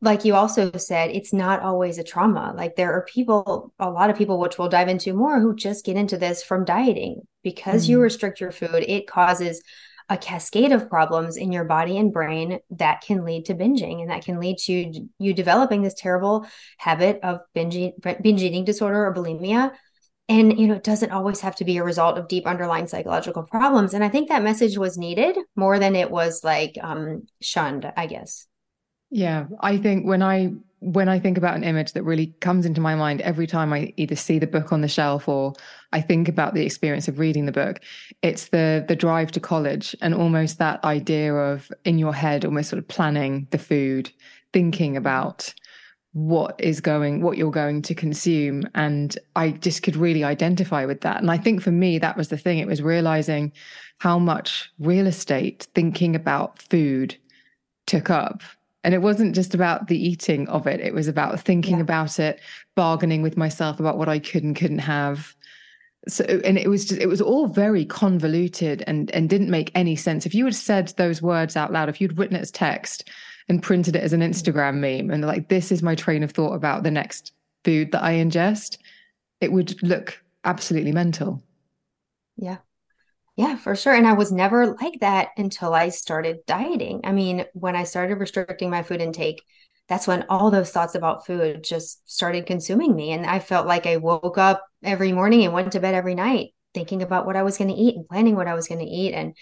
like 0.00 0.24
you 0.24 0.34
also 0.34 0.70
said, 0.72 1.10
it's 1.10 1.32
not 1.32 1.60
always 1.60 1.98
a 1.98 2.04
trauma. 2.04 2.54
Like 2.56 2.76
there 2.76 2.92
are 2.92 3.04
people, 3.04 3.72
a 3.78 3.90
lot 3.90 4.10
of 4.10 4.16
people, 4.16 4.38
which 4.38 4.58
we'll 4.58 4.68
dive 4.68 4.88
into 4.88 5.14
more, 5.14 5.40
who 5.40 5.54
just 5.54 5.84
get 5.84 5.96
into 5.96 6.16
this 6.16 6.42
from 6.42 6.64
dieting 6.64 7.22
because 7.42 7.86
mm. 7.86 7.90
you 7.90 8.00
restrict 8.00 8.40
your 8.40 8.52
food. 8.52 8.84
It 8.86 9.06
causes 9.06 9.62
a 10.08 10.16
cascade 10.16 10.72
of 10.72 10.90
problems 10.90 11.36
in 11.36 11.50
your 11.50 11.64
body 11.64 11.98
and 11.98 12.12
brain 12.12 12.58
that 12.70 13.00
can 13.00 13.24
lead 13.24 13.46
to 13.46 13.54
binging 13.54 14.02
and 14.02 14.10
that 14.10 14.24
can 14.24 14.38
lead 14.38 14.58
to 14.58 15.08
you 15.18 15.32
developing 15.32 15.82
this 15.82 15.94
terrible 15.94 16.46
habit 16.78 17.20
of 17.22 17.40
binge, 17.54 17.92
binge 18.22 18.42
eating 18.42 18.64
disorder 18.64 19.06
or 19.06 19.14
bulimia 19.14 19.72
and 20.28 20.58
you 20.58 20.66
know 20.66 20.74
it 20.74 20.84
doesn't 20.84 21.10
always 21.10 21.40
have 21.40 21.56
to 21.56 21.64
be 21.64 21.76
a 21.76 21.84
result 21.84 22.18
of 22.18 22.28
deep 22.28 22.46
underlying 22.46 22.86
psychological 22.86 23.42
problems 23.42 23.92
and 23.92 24.02
i 24.02 24.08
think 24.08 24.28
that 24.28 24.42
message 24.42 24.78
was 24.78 24.96
needed 24.96 25.36
more 25.54 25.78
than 25.78 25.94
it 25.94 26.10
was 26.10 26.42
like 26.42 26.76
um 26.82 27.22
shunned 27.42 27.90
i 27.96 28.06
guess 28.06 28.46
yeah 29.14 29.46
i 29.60 29.76
think 29.76 30.06
when 30.06 30.22
i 30.22 30.50
when 30.84 31.08
I 31.08 31.18
think 31.18 31.38
about 31.38 31.56
an 31.56 31.64
image 31.64 31.94
that 31.94 32.02
really 32.02 32.26
comes 32.40 32.66
into 32.66 32.80
my 32.80 32.94
mind 32.94 33.22
every 33.22 33.46
time 33.46 33.72
I 33.72 33.94
either 33.96 34.16
see 34.16 34.38
the 34.38 34.46
book 34.46 34.70
on 34.70 34.82
the 34.82 34.88
shelf 34.88 35.26
or 35.26 35.54
I 35.92 36.02
think 36.02 36.28
about 36.28 36.52
the 36.52 36.64
experience 36.64 37.08
of 37.08 37.18
reading 37.18 37.46
the 37.46 37.52
book, 37.52 37.80
it's 38.20 38.48
the 38.48 38.84
the 38.86 38.94
drive 38.94 39.32
to 39.32 39.40
college 39.40 39.96
and 40.02 40.14
almost 40.14 40.58
that 40.58 40.84
idea 40.84 41.34
of 41.34 41.72
in 41.86 41.98
your 41.98 42.12
head 42.12 42.44
almost 42.44 42.68
sort 42.68 42.78
of 42.78 42.86
planning 42.86 43.48
the 43.50 43.56
food, 43.58 44.10
thinking 44.52 44.90
mm-hmm. 44.90 44.98
about 44.98 45.54
what 46.12 46.54
is 46.60 46.82
going 46.82 47.22
what 47.22 47.38
you're 47.38 47.50
going 47.50 47.80
to 47.80 47.94
consume. 47.94 48.68
And 48.74 49.18
I 49.36 49.52
just 49.52 49.82
could 49.82 49.96
really 49.96 50.22
identify 50.22 50.84
with 50.84 51.00
that. 51.00 51.22
And 51.22 51.30
I 51.30 51.38
think 51.38 51.62
for 51.62 51.72
me 51.72 51.98
that 51.98 52.16
was 52.16 52.28
the 52.28 52.36
thing. 52.36 52.58
It 52.58 52.68
was 52.68 52.82
realizing 52.82 53.52
how 53.98 54.18
much 54.18 54.70
real 54.78 55.06
estate 55.06 55.66
thinking 55.74 56.14
about 56.14 56.60
food 56.60 57.16
took 57.86 58.10
up 58.10 58.42
and 58.84 58.92
it 58.92 59.02
wasn't 59.02 59.34
just 59.34 59.54
about 59.54 59.88
the 59.88 59.98
eating 59.98 60.46
of 60.48 60.66
it, 60.66 60.78
it 60.78 60.94
was 60.94 61.08
about 61.08 61.40
thinking 61.40 61.76
yeah. 61.76 61.82
about 61.82 62.20
it, 62.20 62.40
bargaining 62.76 63.22
with 63.22 63.36
myself 63.36 63.80
about 63.80 63.96
what 63.96 64.10
I 64.10 64.18
could 64.18 64.44
and 64.44 64.54
couldn't 64.54 64.80
have. 64.80 65.34
So 66.06 66.24
and 66.24 66.58
it 66.58 66.68
was 66.68 66.84
just 66.84 67.00
it 67.00 67.06
was 67.06 67.22
all 67.22 67.46
very 67.46 67.86
convoluted 67.86 68.84
and 68.86 69.10
and 69.12 69.30
didn't 69.30 69.50
make 69.50 69.72
any 69.74 69.96
sense. 69.96 70.26
If 70.26 70.34
you 70.34 70.44
had 70.44 70.54
said 70.54 70.88
those 70.98 71.22
words 71.22 71.56
out 71.56 71.72
loud, 71.72 71.88
if 71.88 71.98
you'd 71.98 72.18
written 72.18 72.36
it 72.36 72.42
as 72.42 72.50
text 72.50 73.08
and 73.48 73.62
printed 73.62 73.96
it 73.96 74.02
as 74.02 74.12
an 74.12 74.20
mm. 74.20 74.28
Instagram 74.28 74.74
meme 74.74 75.10
and 75.10 75.26
like 75.26 75.48
this 75.48 75.72
is 75.72 75.82
my 75.82 75.94
train 75.94 76.22
of 76.22 76.30
thought 76.30 76.52
about 76.52 76.82
the 76.82 76.90
next 76.90 77.32
food 77.64 77.90
that 77.92 78.04
I 78.04 78.12
ingest, 78.14 78.76
it 79.40 79.50
would 79.50 79.82
look 79.82 80.22
absolutely 80.44 80.92
mental. 80.92 81.42
Yeah. 82.36 82.58
Yeah, 83.36 83.56
for 83.56 83.74
sure. 83.74 83.94
And 83.94 84.06
I 84.06 84.12
was 84.12 84.30
never 84.30 84.76
like 84.80 85.00
that 85.00 85.30
until 85.36 85.74
I 85.74 85.88
started 85.88 86.46
dieting. 86.46 87.00
I 87.04 87.12
mean, 87.12 87.44
when 87.52 87.74
I 87.74 87.84
started 87.84 88.16
restricting 88.16 88.70
my 88.70 88.82
food 88.82 89.00
intake, 89.00 89.42
that's 89.88 90.06
when 90.06 90.24
all 90.28 90.50
those 90.50 90.70
thoughts 90.70 90.94
about 90.94 91.26
food 91.26 91.64
just 91.64 92.08
started 92.10 92.46
consuming 92.46 92.94
me. 92.94 93.10
And 93.12 93.26
I 93.26 93.40
felt 93.40 93.66
like 93.66 93.86
I 93.86 93.96
woke 93.96 94.38
up 94.38 94.64
every 94.82 95.12
morning 95.12 95.44
and 95.44 95.52
went 95.52 95.72
to 95.72 95.80
bed 95.80 95.94
every 95.94 96.14
night 96.14 96.50
thinking 96.74 97.02
about 97.02 97.26
what 97.26 97.36
I 97.36 97.42
was 97.42 97.58
going 97.58 97.68
to 97.70 97.76
eat 97.76 97.96
and 97.96 98.08
planning 98.08 98.34
what 98.36 98.48
I 98.48 98.54
was 98.54 98.66
going 98.68 98.80
to 98.80 98.86
eat 98.86 99.14
and 99.14 99.34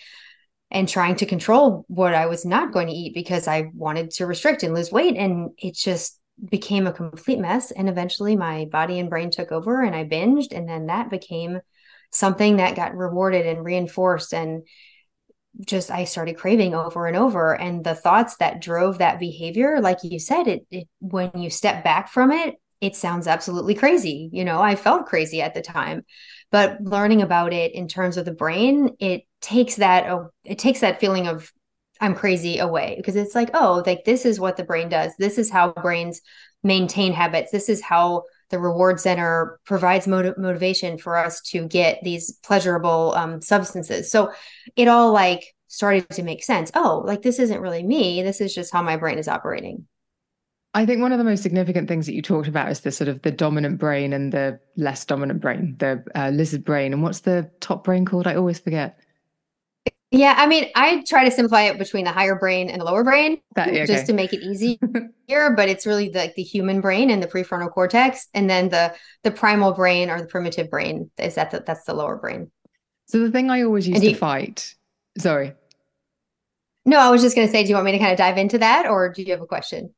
and 0.70 0.88
trying 0.88 1.16
to 1.16 1.26
control 1.26 1.84
what 1.88 2.14
I 2.14 2.26
was 2.26 2.46
not 2.46 2.72
going 2.72 2.86
to 2.88 2.94
eat 2.94 3.14
because 3.14 3.46
I 3.46 3.70
wanted 3.74 4.10
to 4.12 4.26
restrict 4.26 4.62
and 4.62 4.74
lose 4.74 4.90
weight. 4.90 5.16
And 5.16 5.50
it 5.58 5.74
just 5.74 6.18
became 6.50 6.86
a 6.86 6.92
complete 6.92 7.38
mess. 7.38 7.70
And 7.70 7.88
eventually 7.90 8.36
my 8.36 8.64
body 8.66 8.98
and 8.98 9.10
brain 9.10 9.30
took 9.30 9.52
over 9.52 9.82
and 9.82 9.94
I 9.94 10.04
binged. 10.04 10.52
And 10.56 10.66
then 10.68 10.86
that 10.86 11.10
became 11.10 11.60
something 12.12 12.56
that 12.56 12.76
got 12.76 12.96
rewarded 12.96 13.46
and 13.46 13.64
reinforced 13.64 14.32
and 14.34 14.62
just 15.66 15.90
I 15.90 16.04
started 16.04 16.36
craving 16.36 16.74
over 16.74 17.06
and 17.06 17.16
over. 17.16 17.54
And 17.54 17.84
the 17.84 17.94
thoughts 17.94 18.36
that 18.36 18.60
drove 18.60 18.98
that 18.98 19.18
behavior 19.18 19.80
like 19.80 19.98
you 20.02 20.18
said 20.18 20.46
it, 20.46 20.66
it 20.70 20.88
when 21.00 21.30
you 21.34 21.50
step 21.50 21.84
back 21.84 22.10
from 22.10 22.32
it 22.32 22.56
it 22.80 22.96
sounds 22.96 23.28
absolutely 23.28 23.74
crazy. 23.74 24.28
You 24.32 24.44
know 24.44 24.60
I 24.60 24.76
felt 24.76 25.06
crazy 25.06 25.40
at 25.42 25.54
the 25.54 25.62
time 25.62 26.04
but 26.50 26.80
learning 26.80 27.22
about 27.22 27.52
it 27.52 27.74
in 27.74 27.88
terms 27.88 28.16
of 28.16 28.24
the 28.24 28.32
brain 28.32 28.90
it 29.00 29.22
takes 29.40 29.76
that 29.76 30.06
uh, 30.06 30.24
it 30.44 30.58
takes 30.58 30.80
that 30.80 31.00
feeling 31.00 31.26
of 31.26 31.52
I'm 32.00 32.14
crazy 32.14 32.58
away 32.58 32.94
because 32.96 33.16
it's 33.16 33.34
like 33.34 33.50
oh 33.54 33.82
like 33.86 34.04
this 34.04 34.24
is 34.24 34.40
what 34.40 34.56
the 34.56 34.64
brain 34.64 34.88
does. 34.88 35.12
This 35.18 35.38
is 35.38 35.50
how 35.50 35.72
brains 35.72 36.20
maintain 36.62 37.12
habits. 37.12 37.50
This 37.52 37.68
is 37.68 37.82
how 37.82 38.24
the 38.52 38.60
reward 38.60 39.00
center 39.00 39.58
provides 39.64 40.06
motiv- 40.06 40.38
motivation 40.38 40.98
for 40.98 41.16
us 41.16 41.40
to 41.40 41.66
get 41.66 41.98
these 42.04 42.38
pleasurable 42.44 43.14
um, 43.16 43.40
substances. 43.40 44.10
So 44.10 44.30
it 44.76 44.86
all 44.86 45.12
like 45.12 45.42
started 45.66 46.08
to 46.10 46.22
make 46.22 46.44
sense. 46.44 46.70
Oh, 46.74 47.02
like 47.04 47.22
this 47.22 47.38
isn't 47.38 47.60
really 47.60 47.82
me. 47.82 48.22
This 48.22 48.40
is 48.40 48.54
just 48.54 48.72
how 48.72 48.82
my 48.82 48.96
brain 48.96 49.18
is 49.18 49.26
operating. 49.26 49.86
I 50.74 50.86
think 50.86 51.00
one 51.00 51.12
of 51.12 51.18
the 51.18 51.24
most 51.24 51.42
significant 51.42 51.88
things 51.88 52.06
that 52.06 52.14
you 52.14 52.22
talked 52.22 52.48
about 52.48 52.70
is 52.70 52.80
the 52.80 52.92
sort 52.92 53.08
of 53.08 53.22
the 53.22 53.30
dominant 53.30 53.78
brain 53.78 54.12
and 54.12 54.32
the 54.32 54.60
less 54.76 55.04
dominant 55.04 55.40
brain, 55.40 55.76
the 55.78 56.02
uh, 56.14 56.28
lizard 56.28 56.64
brain. 56.64 56.92
And 56.92 57.02
what's 57.02 57.20
the 57.20 57.50
top 57.60 57.84
brain 57.84 58.04
called? 58.04 58.26
I 58.26 58.36
always 58.36 58.58
forget. 58.58 58.98
Yeah, 60.12 60.34
I 60.36 60.46
mean, 60.46 60.66
I 60.74 61.02
try 61.08 61.24
to 61.24 61.30
simplify 61.30 61.62
it 61.62 61.78
between 61.78 62.04
the 62.04 62.12
higher 62.12 62.34
brain 62.34 62.68
and 62.68 62.82
the 62.82 62.84
lower 62.84 63.02
brain 63.02 63.40
that, 63.54 63.68
okay. 63.68 63.86
just 63.86 64.06
to 64.06 64.12
make 64.12 64.34
it 64.34 64.42
easier. 64.42 64.76
but 65.56 65.70
it's 65.70 65.86
really 65.86 66.10
the, 66.10 66.18
like 66.18 66.34
the 66.34 66.42
human 66.42 66.82
brain 66.82 67.08
and 67.08 67.22
the 67.22 67.26
prefrontal 67.26 67.72
cortex, 67.72 68.28
and 68.34 68.48
then 68.48 68.68
the 68.68 68.94
the 69.22 69.30
primal 69.30 69.72
brain 69.72 70.10
or 70.10 70.20
the 70.20 70.26
primitive 70.26 70.68
brain 70.68 71.10
is 71.16 71.36
that 71.36 71.50
the, 71.50 71.64
that's 71.66 71.84
the 71.84 71.94
lower 71.94 72.16
brain. 72.16 72.50
So 73.06 73.20
the 73.20 73.30
thing 73.30 73.50
I 73.50 73.62
always 73.62 73.88
used 73.88 74.02
to 74.02 74.14
fight. 74.14 74.74
Sorry. 75.16 75.54
No, 76.84 76.98
I 76.98 77.10
was 77.10 77.22
just 77.22 77.34
going 77.34 77.46
to 77.46 77.52
say, 77.52 77.62
do 77.62 77.70
you 77.70 77.74
want 77.76 77.86
me 77.86 77.92
to 77.92 77.98
kind 77.98 78.12
of 78.12 78.18
dive 78.18 78.36
into 78.36 78.58
that, 78.58 78.86
or 78.86 79.10
do 79.10 79.22
you 79.22 79.30
have 79.32 79.40
a 79.40 79.46
question? 79.46 79.94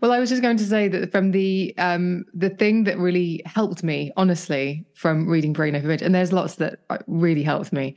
Well, 0.00 0.12
I 0.12 0.20
was 0.20 0.28
just 0.28 0.42
going 0.42 0.58
to 0.58 0.64
say 0.64 0.86
that 0.86 1.10
from 1.10 1.32
the 1.32 1.74
um 1.76 2.24
the 2.34 2.50
thing 2.50 2.84
that 2.84 2.98
really 2.98 3.42
helped 3.46 3.82
me, 3.82 4.12
honestly, 4.16 4.86
from 4.94 5.28
reading 5.28 5.52
Brain 5.52 5.74
Over 5.74 5.88
Binge, 5.88 6.02
and 6.02 6.14
there's 6.14 6.32
lots 6.32 6.54
that 6.56 6.78
uh, 6.88 6.98
really 7.08 7.42
helped 7.42 7.72
me 7.72 7.96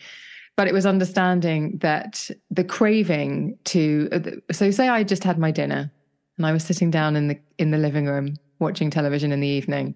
but 0.60 0.68
it 0.68 0.74
was 0.74 0.86
understanding 0.86 1.78
that 1.78 2.30
the 2.52 2.66
craving 2.66 3.58
to 3.64 4.10
uh, 4.12 4.54
so 4.54 4.70
say 4.72 4.90
i 4.90 5.04
just 5.04 5.24
had 5.24 5.38
my 5.38 5.52
dinner 5.52 5.90
and 6.38 6.46
i 6.46 6.52
was 6.52 6.64
sitting 6.64 6.92
down 6.92 7.16
in 7.16 7.30
the 7.30 7.40
in 7.58 7.72
the 7.72 7.78
living 7.78 8.06
room 8.06 8.36
watching 8.60 8.90
television 8.90 9.32
in 9.32 9.40
the 9.40 9.48
evening 9.48 9.96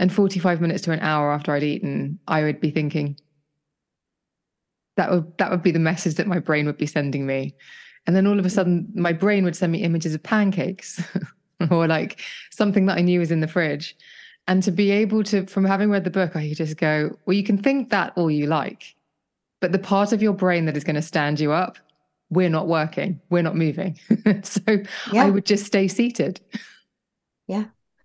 and 0.00 0.12
45 0.12 0.60
minutes 0.60 0.82
to 0.82 0.90
an 0.90 0.98
hour 0.98 1.30
after 1.30 1.52
i'd 1.52 1.62
eaten 1.62 2.18
i 2.26 2.42
would 2.42 2.60
be 2.60 2.72
thinking 2.72 3.16
that 4.96 5.10
would 5.10 5.36
that 5.38 5.50
would 5.50 5.62
be 5.62 5.70
the 5.70 5.78
message 5.78 6.14
that 6.14 6.26
my 6.26 6.38
brain 6.38 6.66
would 6.66 6.76
be 6.76 6.86
sending 6.86 7.26
me. 7.26 7.54
And 8.06 8.14
then 8.14 8.26
all 8.26 8.38
of 8.38 8.46
a 8.46 8.50
sudden 8.50 8.90
my 8.94 9.12
brain 9.12 9.44
would 9.44 9.56
send 9.56 9.72
me 9.72 9.82
images 9.82 10.14
of 10.14 10.22
pancakes 10.22 11.02
or 11.70 11.86
like 11.86 12.20
something 12.50 12.86
that 12.86 12.98
i 12.98 13.00
knew 13.00 13.20
was 13.20 13.30
in 13.30 13.40
the 13.40 13.48
fridge. 13.48 13.96
And 14.46 14.62
to 14.62 14.70
be 14.70 14.90
able 14.90 15.24
to 15.24 15.46
from 15.46 15.64
having 15.64 15.90
read 15.90 16.04
the 16.04 16.10
book 16.10 16.36
i 16.36 16.48
could 16.48 16.58
just 16.58 16.76
go 16.76 17.16
well 17.24 17.34
you 17.34 17.44
can 17.44 17.58
think 17.58 17.90
that 17.90 18.12
all 18.16 18.30
you 18.30 18.46
like 18.46 18.94
but 19.64 19.72
the 19.72 19.78
part 19.78 20.12
of 20.12 20.20
your 20.20 20.34
brain 20.34 20.66
that 20.66 20.76
is 20.76 20.84
going 20.84 20.94
to 20.94 21.00
stand 21.00 21.40
you 21.40 21.50
up, 21.50 21.78
we're 22.28 22.50
not 22.50 22.68
working, 22.68 23.18
we're 23.30 23.40
not 23.40 23.56
moving. 23.56 23.98
so 24.42 24.60
yeah. 25.10 25.24
I 25.24 25.30
would 25.30 25.46
just 25.46 25.64
stay 25.64 25.88
seated. 25.88 26.38
Yeah. 27.46 27.64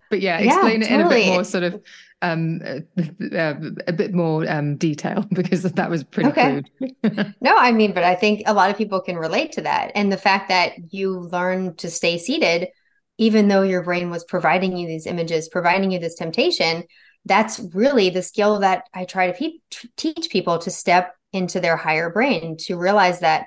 But 0.09 0.21
yeah, 0.21 0.37
explain 0.37 0.79
yeah, 0.79 0.87
it 0.87 0.89
totally. 0.89 1.23
in 1.23 1.27
a 1.27 1.31
bit 1.31 1.33
more 1.33 1.43
sort 1.43 1.63
of 1.65 1.81
um 2.21 2.61
uh, 2.65 3.35
uh, 3.35 3.55
a 3.87 3.91
bit 3.91 4.13
more 4.13 4.49
um 4.49 4.77
detail 4.77 5.25
because 5.33 5.63
that 5.63 5.89
was 5.89 6.05
pretty 6.05 6.29
okay. 6.29 6.63
crude. 6.77 7.35
no, 7.41 7.57
I 7.57 7.73
mean, 7.73 7.93
but 7.93 8.05
I 8.05 8.15
think 8.15 8.43
a 8.45 8.53
lot 8.53 8.71
of 8.71 8.77
people 8.77 9.01
can 9.01 9.17
relate 9.17 9.51
to 9.51 9.61
that. 9.63 9.91
And 9.95 10.13
the 10.13 10.15
fact 10.15 10.47
that 10.47 10.93
you 10.93 11.19
learn 11.19 11.75
to 11.75 11.91
stay 11.91 12.17
seated, 12.17 12.69
even 13.17 13.49
though 13.49 13.63
your 13.63 13.83
brain 13.83 14.09
was 14.09 14.23
providing 14.23 14.77
you 14.77 14.87
these 14.87 15.05
images, 15.05 15.49
providing 15.49 15.91
you 15.91 15.99
this 15.99 16.15
temptation, 16.15 16.85
that's 17.25 17.59
really 17.73 18.09
the 18.09 18.23
skill 18.23 18.59
that 18.59 18.85
I 18.93 19.03
try 19.03 19.29
to 19.29 19.37
pe- 19.37 19.87
teach 19.97 20.29
people 20.29 20.59
to 20.59 20.71
step 20.71 21.15
into 21.33 21.59
their 21.59 21.77
higher 21.77 22.09
brain 22.09 22.57
to 22.57 22.77
realize 22.77 23.19
that 23.19 23.45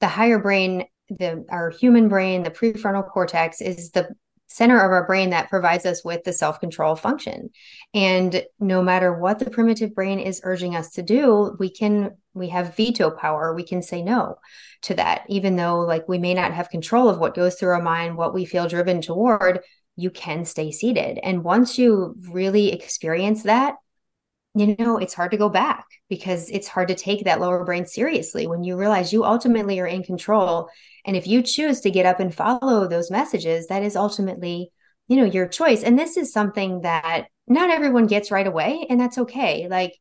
the 0.00 0.08
higher 0.08 0.38
brain 0.38 0.84
the 1.08 1.44
our 1.50 1.70
human 1.70 2.08
brain 2.08 2.42
the 2.42 2.50
prefrontal 2.50 3.08
cortex 3.08 3.60
is 3.60 3.90
the 3.90 4.08
center 4.46 4.80
of 4.80 4.90
our 4.90 5.06
brain 5.06 5.30
that 5.30 5.48
provides 5.48 5.86
us 5.86 6.04
with 6.04 6.24
the 6.24 6.32
self-control 6.32 6.96
function. 6.96 7.50
And 7.94 8.42
no 8.58 8.82
matter 8.82 9.16
what 9.16 9.38
the 9.38 9.48
primitive 9.48 9.94
brain 9.94 10.18
is 10.18 10.40
urging 10.42 10.74
us 10.74 10.90
to 10.92 11.02
do 11.02 11.56
we 11.60 11.70
can 11.70 12.16
we 12.34 12.48
have 12.48 12.76
veto 12.76 13.10
power. 13.10 13.54
We 13.54 13.64
can 13.64 13.82
say 13.82 14.02
no 14.02 14.36
to 14.82 14.94
that. 14.94 15.22
Even 15.28 15.56
though 15.56 15.80
like 15.80 16.08
we 16.08 16.18
may 16.18 16.34
not 16.34 16.52
have 16.52 16.70
control 16.70 17.08
of 17.08 17.18
what 17.18 17.34
goes 17.34 17.54
through 17.56 17.70
our 17.70 17.82
mind 17.82 18.16
what 18.16 18.34
we 18.34 18.44
feel 18.44 18.66
driven 18.66 19.00
toward 19.00 19.60
you 19.96 20.10
can 20.10 20.44
stay 20.44 20.72
seated. 20.72 21.18
And 21.22 21.44
once 21.44 21.78
you 21.78 22.16
really 22.30 22.72
experience 22.72 23.44
that 23.44 23.74
you 24.54 24.74
know, 24.78 24.98
it's 24.98 25.14
hard 25.14 25.30
to 25.30 25.36
go 25.36 25.48
back 25.48 25.86
because 26.08 26.50
it's 26.50 26.66
hard 26.66 26.88
to 26.88 26.94
take 26.94 27.24
that 27.24 27.40
lower 27.40 27.64
brain 27.64 27.86
seriously 27.86 28.46
when 28.46 28.64
you 28.64 28.76
realize 28.76 29.12
you 29.12 29.24
ultimately 29.24 29.78
are 29.78 29.86
in 29.86 30.02
control. 30.02 30.68
And 31.04 31.16
if 31.16 31.26
you 31.26 31.42
choose 31.42 31.80
to 31.80 31.90
get 31.90 32.06
up 32.06 32.18
and 32.18 32.34
follow 32.34 32.88
those 32.88 33.10
messages, 33.10 33.68
that 33.68 33.84
is 33.84 33.94
ultimately, 33.94 34.72
you 35.06 35.16
know, 35.16 35.24
your 35.24 35.46
choice. 35.46 35.84
And 35.84 35.98
this 35.98 36.16
is 36.16 36.32
something 36.32 36.80
that 36.80 37.26
not 37.46 37.70
everyone 37.70 38.06
gets 38.06 38.30
right 38.30 38.46
away, 38.46 38.86
and 38.90 39.00
that's 39.00 39.18
okay. 39.18 39.68
Like, 39.68 39.94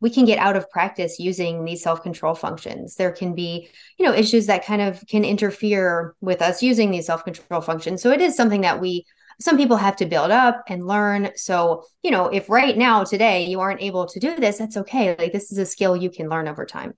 we 0.00 0.10
can 0.10 0.26
get 0.26 0.38
out 0.38 0.56
of 0.56 0.68
practice 0.70 1.18
using 1.18 1.64
these 1.64 1.82
self-control 1.82 2.34
functions 2.34 2.96
there 2.96 3.10
can 3.10 3.34
be 3.34 3.70
you 3.96 4.04
know 4.04 4.12
issues 4.12 4.46
that 4.46 4.66
kind 4.66 4.82
of 4.82 5.02
can 5.08 5.24
interfere 5.24 6.14
with 6.20 6.42
us 6.42 6.62
using 6.62 6.90
these 6.90 7.06
self-control 7.06 7.62
functions 7.62 8.02
so 8.02 8.10
it 8.10 8.20
is 8.20 8.36
something 8.36 8.60
that 8.60 8.80
we 8.80 9.06
some 9.40 9.56
people 9.56 9.76
have 9.76 9.96
to 9.96 10.06
build 10.06 10.30
up 10.30 10.64
and 10.68 10.86
learn. 10.86 11.30
So, 11.36 11.84
you 12.02 12.10
know, 12.10 12.26
if 12.26 12.48
right 12.48 12.76
now, 12.76 13.04
today, 13.04 13.44
you 13.46 13.60
aren't 13.60 13.82
able 13.82 14.06
to 14.06 14.20
do 14.20 14.36
this, 14.36 14.58
that's 14.58 14.76
okay. 14.76 15.16
Like, 15.16 15.32
this 15.32 15.52
is 15.52 15.58
a 15.58 15.66
skill 15.66 15.96
you 15.96 16.10
can 16.10 16.28
learn 16.28 16.48
over 16.48 16.64
time. 16.64 16.94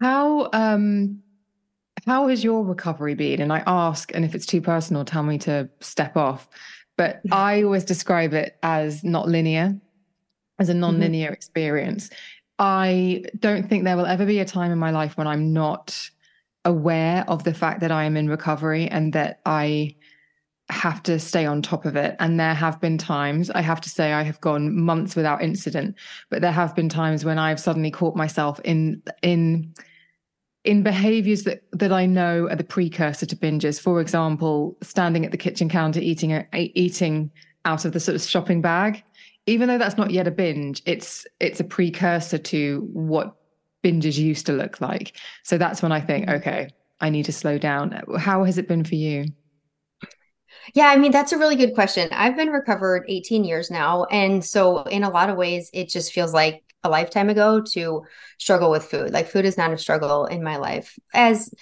How, 0.00 0.50
um, 0.52 1.22
how 2.06 2.28
has 2.28 2.42
your 2.42 2.64
recovery 2.64 3.14
been? 3.14 3.40
And 3.40 3.52
I 3.52 3.62
ask, 3.66 4.12
and 4.14 4.24
if 4.24 4.34
it's 4.34 4.46
too 4.46 4.60
personal, 4.60 5.04
tell 5.04 5.22
me 5.22 5.38
to 5.38 5.68
step 5.80 6.16
off. 6.16 6.48
But 6.96 7.20
I 7.32 7.62
always 7.62 7.84
describe 7.84 8.34
it 8.34 8.58
as 8.62 9.04
not 9.04 9.28
linear, 9.28 9.78
as 10.58 10.68
a 10.68 10.74
non 10.74 10.98
linear 10.98 11.28
mm-hmm. 11.28 11.34
experience. 11.34 12.10
I 12.58 13.24
don't 13.38 13.68
think 13.68 13.84
there 13.84 13.96
will 13.96 14.06
ever 14.06 14.26
be 14.26 14.40
a 14.40 14.44
time 14.44 14.70
in 14.70 14.78
my 14.78 14.90
life 14.90 15.16
when 15.16 15.26
I'm 15.26 15.52
not 15.52 16.10
aware 16.64 17.24
of 17.28 17.44
the 17.44 17.54
fact 17.54 17.80
that 17.80 17.90
I 17.90 18.04
am 18.04 18.16
in 18.16 18.28
recovery 18.28 18.88
and 18.88 19.12
that 19.14 19.40
I 19.44 19.96
have 20.72 21.02
to 21.04 21.18
stay 21.18 21.46
on 21.46 21.62
top 21.62 21.84
of 21.84 21.96
it. 21.96 22.16
And 22.18 22.40
there 22.40 22.54
have 22.54 22.80
been 22.80 22.98
times, 22.98 23.50
I 23.50 23.60
have 23.60 23.80
to 23.82 23.90
say, 23.90 24.12
I 24.12 24.22
have 24.22 24.40
gone 24.40 24.76
months 24.76 25.14
without 25.14 25.42
incident, 25.42 25.96
but 26.30 26.40
there 26.40 26.52
have 26.52 26.74
been 26.74 26.88
times 26.88 27.24
when 27.24 27.38
I've 27.38 27.60
suddenly 27.60 27.90
caught 27.90 28.16
myself 28.16 28.60
in 28.64 29.02
in 29.22 29.72
in 30.64 30.82
behaviors 30.82 31.42
that 31.44 31.62
that 31.72 31.92
I 31.92 32.06
know 32.06 32.48
are 32.48 32.56
the 32.56 32.64
precursor 32.64 33.26
to 33.26 33.36
binges. 33.36 33.80
For 33.80 34.00
example, 34.00 34.76
standing 34.82 35.24
at 35.24 35.30
the 35.30 35.36
kitchen 35.36 35.68
counter 35.68 36.00
eating 36.00 36.32
a, 36.32 36.46
eating 36.52 37.30
out 37.64 37.84
of 37.84 37.92
the 37.92 38.00
sort 38.00 38.16
of 38.16 38.22
shopping 38.22 38.60
bag, 38.60 39.04
even 39.46 39.68
though 39.68 39.78
that's 39.78 39.96
not 39.96 40.10
yet 40.10 40.26
a 40.26 40.30
binge, 40.30 40.82
it's 40.86 41.26
it's 41.40 41.60
a 41.60 41.64
precursor 41.64 42.38
to 42.38 42.88
what 42.92 43.36
binges 43.84 44.16
used 44.16 44.46
to 44.46 44.52
look 44.52 44.80
like. 44.80 45.16
So 45.42 45.58
that's 45.58 45.82
when 45.82 45.92
I 45.92 46.00
think, 46.00 46.26
mm-hmm. 46.26 46.36
okay, 46.36 46.68
I 47.00 47.10
need 47.10 47.24
to 47.24 47.32
slow 47.32 47.58
down. 47.58 48.02
How 48.18 48.44
has 48.44 48.58
it 48.58 48.68
been 48.68 48.84
for 48.84 48.94
you? 48.94 49.26
Yeah, 50.74 50.86
I 50.86 50.96
mean, 50.96 51.12
that's 51.12 51.32
a 51.32 51.38
really 51.38 51.56
good 51.56 51.74
question. 51.74 52.08
I've 52.12 52.36
been 52.36 52.50
recovered 52.50 53.04
18 53.08 53.44
years 53.44 53.70
now. 53.70 54.04
And 54.04 54.44
so, 54.44 54.82
in 54.84 55.02
a 55.04 55.10
lot 55.10 55.30
of 55.30 55.36
ways, 55.36 55.70
it 55.72 55.88
just 55.88 56.12
feels 56.12 56.32
like 56.32 56.62
a 56.84 56.88
lifetime 56.88 57.28
ago 57.28 57.60
to 57.72 58.02
struggle 58.38 58.70
with 58.70 58.84
food. 58.84 59.12
Like, 59.12 59.28
food 59.28 59.44
is 59.44 59.56
not 59.56 59.72
a 59.72 59.78
struggle 59.78 60.26
in 60.26 60.42
my 60.42 60.56
life. 60.56 60.98
As 61.14 61.52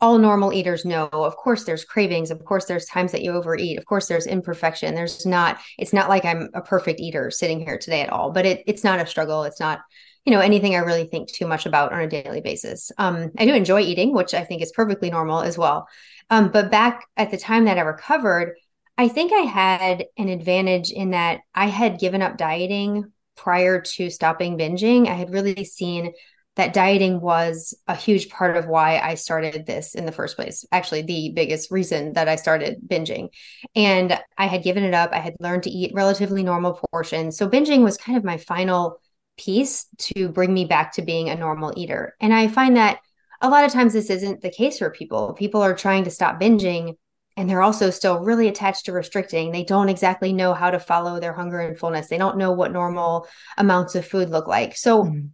all 0.00 0.18
normal 0.18 0.52
eaters 0.52 0.84
know, 0.84 1.08
of 1.12 1.36
course, 1.36 1.64
there's 1.64 1.84
cravings. 1.84 2.30
Of 2.30 2.44
course, 2.44 2.66
there's 2.66 2.86
times 2.86 3.12
that 3.12 3.22
you 3.22 3.32
overeat. 3.32 3.78
Of 3.78 3.84
course, 3.84 4.06
there's 4.06 4.26
imperfection. 4.26 4.94
There's 4.94 5.26
not, 5.26 5.58
it's 5.76 5.92
not 5.92 6.08
like 6.08 6.24
I'm 6.24 6.50
a 6.54 6.62
perfect 6.62 7.00
eater 7.00 7.30
sitting 7.30 7.60
here 7.60 7.78
today 7.78 8.02
at 8.02 8.12
all, 8.12 8.30
but 8.30 8.46
it, 8.46 8.62
it's 8.66 8.84
not 8.84 9.00
a 9.00 9.06
struggle. 9.06 9.42
It's 9.42 9.58
not, 9.58 9.80
you 10.24 10.32
know, 10.32 10.40
anything 10.40 10.76
I 10.76 10.80
really 10.80 11.06
think 11.06 11.32
too 11.32 11.46
much 11.46 11.66
about 11.66 11.92
on 11.92 12.00
a 12.00 12.08
daily 12.08 12.40
basis. 12.40 12.92
Um, 12.96 13.32
I 13.38 13.44
do 13.44 13.54
enjoy 13.54 13.80
eating, 13.80 14.14
which 14.14 14.34
I 14.34 14.44
think 14.44 14.62
is 14.62 14.72
perfectly 14.72 15.10
normal 15.10 15.40
as 15.40 15.58
well. 15.58 15.88
Um, 16.30 16.50
but 16.50 16.70
back 16.70 17.06
at 17.16 17.30
the 17.30 17.38
time 17.38 17.64
that 17.64 17.78
I 17.78 17.82
recovered, 17.82 18.54
I 18.96 19.08
think 19.08 19.32
I 19.32 19.42
had 19.42 20.04
an 20.16 20.28
advantage 20.28 20.90
in 20.90 21.10
that 21.10 21.40
I 21.54 21.66
had 21.66 21.98
given 21.98 22.22
up 22.22 22.36
dieting 22.36 23.12
prior 23.36 23.80
to 23.80 24.10
stopping 24.10 24.58
binging. 24.58 25.08
I 25.08 25.14
had 25.14 25.30
really 25.30 25.64
seen 25.64 26.12
that 26.58 26.74
dieting 26.74 27.20
was 27.20 27.72
a 27.86 27.94
huge 27.94 28.28
part 28.30 28.56
of 28.56 28.66
why 28.66 28.98
I 28.98 29.14
started 29.14 29.64
this 29.64 29.94
in 29.94 30.06
the 30.06 30.12
first 30.12 30.34
place. 30.34 30.64
Actually, 30.72 31.02
the 31.02 31.30
biggest 31.32 31.70
reason 31.70 32.14
that 32.14 32.28
I 32.28 32.34
started 32.34 32.80
binging. 32.84 33.28
And 33.76 34.20
I 34.36 34.46
had 34.48 34.64
given 34.64 34.82
it 34.82 34.92
up. 34.92 35.10
I 35.12 35.20
had 35.20 35.36
learned 35.38 35.62
to 35.62 35.70
eat 35.70 35.94
relatively 35.94 36.42
normal 36.42 36.80
portions. 36.90 37.38
So 37.38 37.48
binging 37.48 37.84
was 37.84 37.96
kind 37.96 38.18
of 38.18 38.24
my 38.24 38.38
final 38.38 39.00
piece 39.36 39.86
to 39.98 40.30
bring 40.30 40.52
me 40.52 40.64
back 40.64 40.94
to 40.94 41.02
being 41.02 41.30
a 41.30 41.36
normal 41.36 41.72
eater. 41.76 42.16
And 42.20 42.34
I 42.34 42.48
find 42.48 42.76
that 42.76 42.98
a 43.40 43.48
lot 43.48 43.64
of 43.64 43.72
times 43.72 43.92
this 43.92 44.10
isn't 44.10 44.40
the 44.40 44.50
case 44.50 44.78
for 44.78 44.90
people. 44.90 45.34
People 45.34 45.62
are 45.62 45.76
trying 45.76 46.02
to 46.04 46.10
stop 46.10 46.40
binging 46.40 46.96
and 47.36 47.48
they're 47.48 47.62
also 47.62 47.90
still 47.90 48.18
really 48.18 48.48
attached 48.48 48.86
to 48.86 48.92
restricting. 48.92 49.52
They 49.52 49.62
don't 49.62 49.88
exactly 49.88 50.32
know 50.32 50.54
how 50.54 50.72
to 50.72 50.80
follow 50.80 51.20
their 51.20 51.32
hunger 51.32 51.60
and 51.60 51.78
fullness. 51.78 52.08
They 52.08 52.18
don't 52.18 52.36
know 52.36 52.50
what 52.50 52.72
normal 52.72 53.28
amounts 53.56 53.94
of 53.94 54.04
food 54.04 54.30
look 54.30 54.48
like. 54.48 54.76
So 54.76 55.04
mm. 55.04 55.28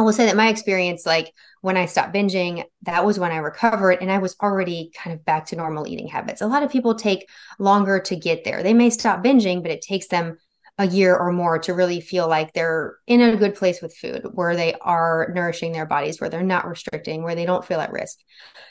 I 0.00 0.02
will 0.02 0.14
say 0.14 0.24
that 0.24 0.36
my 0.36 0.48
experience, 0.48 1.04
like 1.04 1.30
when 1.60 1.76
I 1.76 1.84
stopped 1.84 2.14
binging, 2.14 2.64
that 2.84 3.04
was 3.04 3.18
when 3.18 3.32
I 3.32 3.36
recovered 3.36 3.98
and 4.00 4.10
I 4.10 4.16
was 4.16 4.34
already 4.42 4.92
kind 4.96 5.14
of 5.14 5.26
back 5.26 5.44
to 5.46 5.56
normal 5.56 5.86
eating 5.86 6.08
habits. 6.08 6.40
A 6.40 6.46
lot 6.46 6.62
of 6.62 6.72
people 6.72 6.94
take 6.94 7.28
longer 7.58 8.00
to 8.00 8.16
get 8.16 8.42
there. 8.42 8.62
They 8.62 8.72
may 8.72 8.88
stop 8.88 9.22
binging, 9.22 9.60
but 9.60 9.70
it 9.70 9.82
takes 9.82 10.08
them 10.08 10.38
a 10.78 10.86
year 10.86 11.14
or 11.14 11.32
more 11.32 11.58
to 11.58 11.74
really 11.74 12.00
feel 12.00 12.26
like 12.26 12.54
they're 12.54 12.96
in 13.06 13.20
a 13.20 13.36
good 13.36 13.54
place 13.54 13.82
with 13.82 13.94
food, 13.94 14.22
where 14.32 14.56
they 14.56 14.72
are 14.80 15.30
nourishing 15.34 15.72
their 15.72 15.84
bodies, 15.84 16.18
where 16.18 16.30
they're 16.30 16.42
not 16.42 16.66
restricting, 16.66 17.22
where 17.22 17.34
they 17.34 17.44
don't 17.44 17.66
feel 17.66 17.80
at 17.80 17.92
risk. 17.92 18.16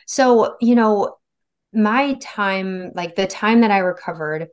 So, 0.08 0.56
you 0.60 0.74
know, 0.74 1.18
my 1.72 2.16
time, 2.16 2.92
like 2.96 3.16
the 3.16 3.28
time 3.28 3.62
that 3.62 3.70
I 3.70 3.78
recovered, 3.78 4.48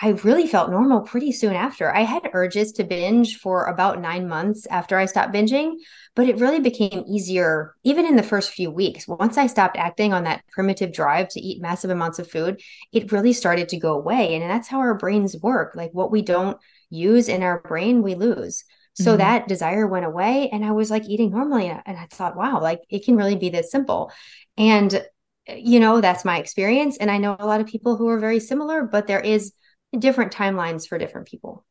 I 0.00 0.10
really 0.10 0.46
felt 0.46 0.70
normal 0.70 1.00
pretty 1.00 1.32
soon 1.32 1.54
after. 1.54 1.92
I 1.92 2.02
had 2.02 2.30
urges 2.32 2.70
to 2.72 2.84
binge 2.84 3.38
for 3.38 3.64
about 3.64 4.00
nine 4.00 4.28
months 4.28 4.64
after 4.70 4.96
I 4.96 5.06
stopped 5.06 5.34
binging, 5.34 5.74
but 6.14 6.28
it 6.28 6.38
really 6.38 6.60
became 6.60 7.04
easier 7.08 7.74
even 7.82 8.06
in 8.06 8.14
the 8.14 8.22
first 8.22 8.52
few 8.52 8.70
weeks. 8.70 9.08
Once 9.08 9.36
I 9.36 9.48
stopped 9.48 9.76
acting 9.76 10.12
on 10.12 10.22
that 10.24 10.44
primitive 10.52 10.92
drive 10.92 11.28
to 11.30 11.40
eat 11.40 11.60
massive 11.60 11.90
amounts 11.90 12.20
of 12.20 12.30
food, 12.30 12.60
it 12.92 13.10
really 13.10 13.32
started 13.32 13.68
to 13.70 13.76
go 13.76 13.94
away. 13.94 14.36
And 14.36 14.48
that's 14.48 14.68
how 14.68 14.78
our 14.78 14.94
brains 14.94 15.36
work. 15.42 15.72
Like 15.74 15.90
what 15.92 16.12
we 16.12 16.22
don't 16.22 16.58
use 16.90 17.28
in 17.28 17.42
our 17.42 17.60
brain, 17.60 18.02
we 18.02 18.14
lose. 18.14 18.62
So 18.94 19.10
mm-hmm. 19.10 19.18
that 19.18 19.48
desire 19.48 19.88
went 19.88 20.06
away 20.06 20.48
and 20.52 20.64
I 20.64 20.72
was 20.72 20.92
like 20.92 21.08
eating 21.08 21.30
normally. 21.30 21.68
And 21.68 21.98
I 21.98 22.06
thought, 22.10 22.36
wow, 22.36 22.60
like 22.60 22.82
it 22.88 23.04
can 23.04 23.16
really 23.16 23.36
be 23.36 23.48
this 23.48 23.72
simple. 23.72 24.12
And, 24.56 25.04
you 25.48 25.80
know, 25.80 26.00
that's 26.00 26.24
my 26.24 26.38
experience. 26.38 26.98
And 26.98 27.10
I 27.10 27.18
know 27.18 27.34
a 27.36 27.46
lot 27.46 27.60
of 27.60 27.66
people 27.66 27.96
who 27.96 28.08
are 28.08 28.20
very 28.20 28.38
similar, 28.38 28.82
but 28.84 29.08
there 29.08 29.20
is 29.20 29.52
different 29.96 30.32
timelines 30.32 30.88
for 30.88 30.98
different 30.98 31.28
people. 31.28 31.64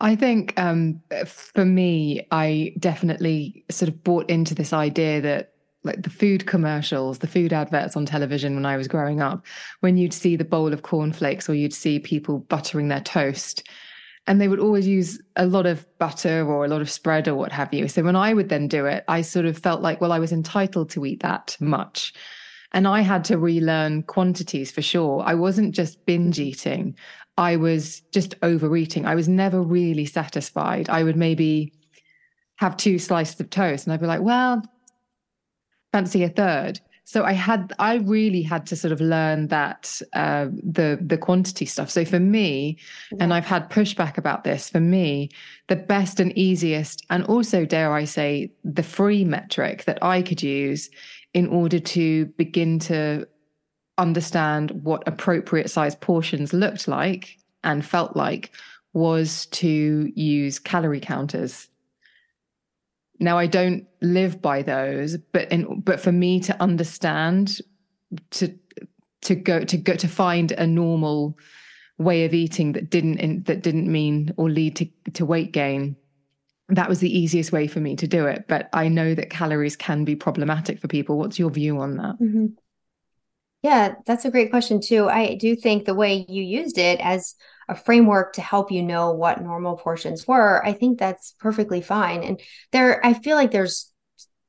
I 0.00 0.14
think 0.14 0.58
um, 0.58 1.00
for 1.26 1.64
me, 1.64 2.26
I 2.30 2.74
definitely 2.78 3.64
sort 3.70 3.88
of 3.88 4.04
bought 4.04 4.30
into 4.30 4.54
this 4.54 4.72
idea 4.72 5.20
that 5.20 5.52
like 5.84 6.02
the 6.02 6.10
food 6.10 6.46
commercials, 6.46 7.18
the 7.18 7.26
food 7.26 7.52
adverts 7.52 7.96
on 7.96 8.06
television 8.06 8.54
when 8.54 8.66
I 8.66 8.76
was 8.76 8.88
growing 8.88 9.20
up, 9.20 9.44
when 9.80 9.96
you'd 9.96 10.12
see 10.12 10.36
the 10.36 10.44
bowl 10.44 10.72
of 10.72 10.82
cornflakes 10.82 11.48
or 11.48 11.54
you'd 11.54 11.74
see 11.74 11.98
people 11.98 12.40
buttering 12.40 12.88
their 12.88 13.00
toast, 13.00 13.68
and 14.26 14.40
they 14.40 14.48
would 14.48 14.60
always 14.60 14.86
use 14.86 15.20
a 15.36 15.46
lot 15.46 15.66
of 15.66 15.86
butter 15.98 16.46
or 16.46 16.64
a 16.64 16.68
lot 16.68 16.82
of 16.82 16.90
spread 16.90 17.26
or 17.26 17.34
what 17.34 17.52
have 17.52 17.72
you. 17.72 17.88
So 17.88 18.02
when 18.02 18.16
I 18.16 18.34
would 18.34 18.50
then 18.50 18.68
do 18.68 18.86
it, 18.86 19.02
I 19.08 19.22
sort 19.22 19.46
of 19.46 19.56
felt 19.56 19.80
like, 19.80 20.00
well, 20.00 20.12
I 20.12 20.18
was 20.18 20.32
entitled 20.32 20.90
to 20.90 21.06
eat 21.06 21.20
that 21.22 21.56
much. 21.60 22.12
And 22.72 22.86
I 22.86 23.00
had 23.00 23.24
to 23.24 23.38
relearn 23.38 24.02
quantities 24.02 24.70
for 24.70 24.82
sure. 24.82 25.22
I 25.24 25.32
wasn't 25.32 25.74
just 25.74 26.04
binge 26.04 26.38
eating. 26.38 26.96
I 27.38 27.54
was 27.54 28.00
just 28.12 28.34
overeating. 28.42 29.06
I 29.06 29.14
was 29.14 29.28
never 29.28 29.62
really 29.62 30.04
satisfied. 30.06 30.90
I 30.90 31.04
would 31.04 31.16
maybe 31.16 31.72
have 32.56 32.76
two 32.76 32.98
slices 32.98 33.38
of 33.40 33.48
toast 33.48 33.86
and 33.86 33.94
I'd 33.94 34.00
be 34.00 34.06
like, 34.06 34.20
well, 34.20 34.60
fancy 35.92 36.24
a 36.24 36.28
third. 36.28 36.80
So 37.04 37.24
I 37.24 37.32
had, 37.32 37.72
I 37.78 37.94
really 37.98 38.42
had 38.42 38.66
to 38.66 38.76
sort 38.76 38.92
of 38.92 39.00
learn 39.00 39.46
that 39.48 40.02
uh, 40.12 40.48
the 40.52 40.98
the 41.00 41.16
quantity 41.16 41.64
stuff. 41.64 41.88
So 41.88 42.04
for 42.04 42.20
me, 42.20 42.76
yeah. 43.12 43.18
and 43.20 43.32
I've 43.32 43.46
had 43.46 43.70
pushback 43.70 44.18
about 44.18 44.44
this. 44.44 44.68
For 44.68 44.80
me, 44.80 45.30
the 45.68 45.76
best 45.76 46.20
and 46.20 46.36
easiest, 46.36 47.06
and 47.08 47.24
also 47.24 47.64
dare 47.64 47.94
I 47.94 48.04
say, 48.04 48.52
the 48.62 48.82
free 48.82 49.24
metric 49.24 49.84
that 49.84 50.02
I 50.02 50.20
could 50.20 50.42
use 50.42 50.90
in 51.32 51.46
order 51.46 51.78
to 51.78 52.26
begin 52.36 52.78
to 52.80 53.26
understand 53.98 54.70
what 54.82 55.06
appropriate 55.06 55.70
size 55.70 55.94
portions 55.96 56.52
looked 56.52 56.88
like 56.88 57.36
and 57.64 57.84
felt 57.84 58.16
like 58.16 58.52
was 58.92 59.46
to 59.46 60.10
use 60.14 60.58
calorie 60.58 61.00
counters. 61.00 61.68
Now 63.20 63.36
I 63.36 63.46
don't 63.46 63.86
live 64.00 64.40
by 64.40 64.62
those, 64.62 65.16
but 65.16 65.50
in, 65.50 65.80
but 65.80 66.00
for 66.00 66.12
me 66.12 66.40
to 66.40 66.62
understand 66.62 67.60
to 68.30 68.54
to 69.22 69.34
go 69.34 69.60
to 69.60 69.76
go 69.76 69.94
to 69.94 70.08
find 70.08 70.52
a 70.52 70.66
normal 70.66 71.36
way 71.98 72.24
of 72.24 72.32
eating 72.32 72.72
that 72.72 72.90
didn't 72.90 73.44
that 73.46 73.62
didn't 73.62 73.90
mean 73.90 74.32
or 74.36 74.48
lead 74.48 74.76
to 74.76 74.86
to 75.12 75.26
weight 75.26 75.52
gain 75.52 75.96
that 76.68 76.88
was 76.88 77.00
the 77.00 77.18
easiest 77.18 77.50
way 77.50 77.66
for 77.66 77.80
me 77.80 77.96
to 77.96 78.06
do 78.06 78.26
it 78.26 78.44
but 78.46 78.68
i 78.72 78.86
know 78.86 79.14
that 79.14 79.30
calories 79.30 79.74
can 79.74 80.04
be 80.04 80.14
problematic 80.14 80.78
for 80.78 80.86
people 80.86 81.18
what's 81.18 81.38
your 81.38 81.50
view 81.50 81.80
on 81.80 81.96
that 81.96 82.14
mm-hmm. 82.20 82.46
Yeah, 83.62 83.94
that's 84.06 84.24
a 84.24 84.30
great 84.30 84.50
question 84.50 84.80
too. 84.80 85.08
I 85.08 85.34
do 85.34 85.56
think 85.56 85.84
the 85.84 85.94
way 85.94 86.24
you 86.28 86.42
used 86.42 86.78
it 86.78 87.00
as 87.00 87.34
a 87.68 87.74
framework 87.74 88.34
to 88.34 88.40
help 88.40 88.70
you 88.70 88.82
know 88.82 89.12
what 89.12 89.42
normal 89.42 89.76
portions 89.76 90.26
were, 90.26 90.64
I 90.64 90.72
think 90.72 90.98
that's 90.98 91.34
perfectly 91.40 91.80
fine. 91.80 92.22
And 92.22 92.40
there 92.72 93.04
I 93.04 93.14
feel 93.14 93.36
like 93.36 93.50
there's 93.50 93.92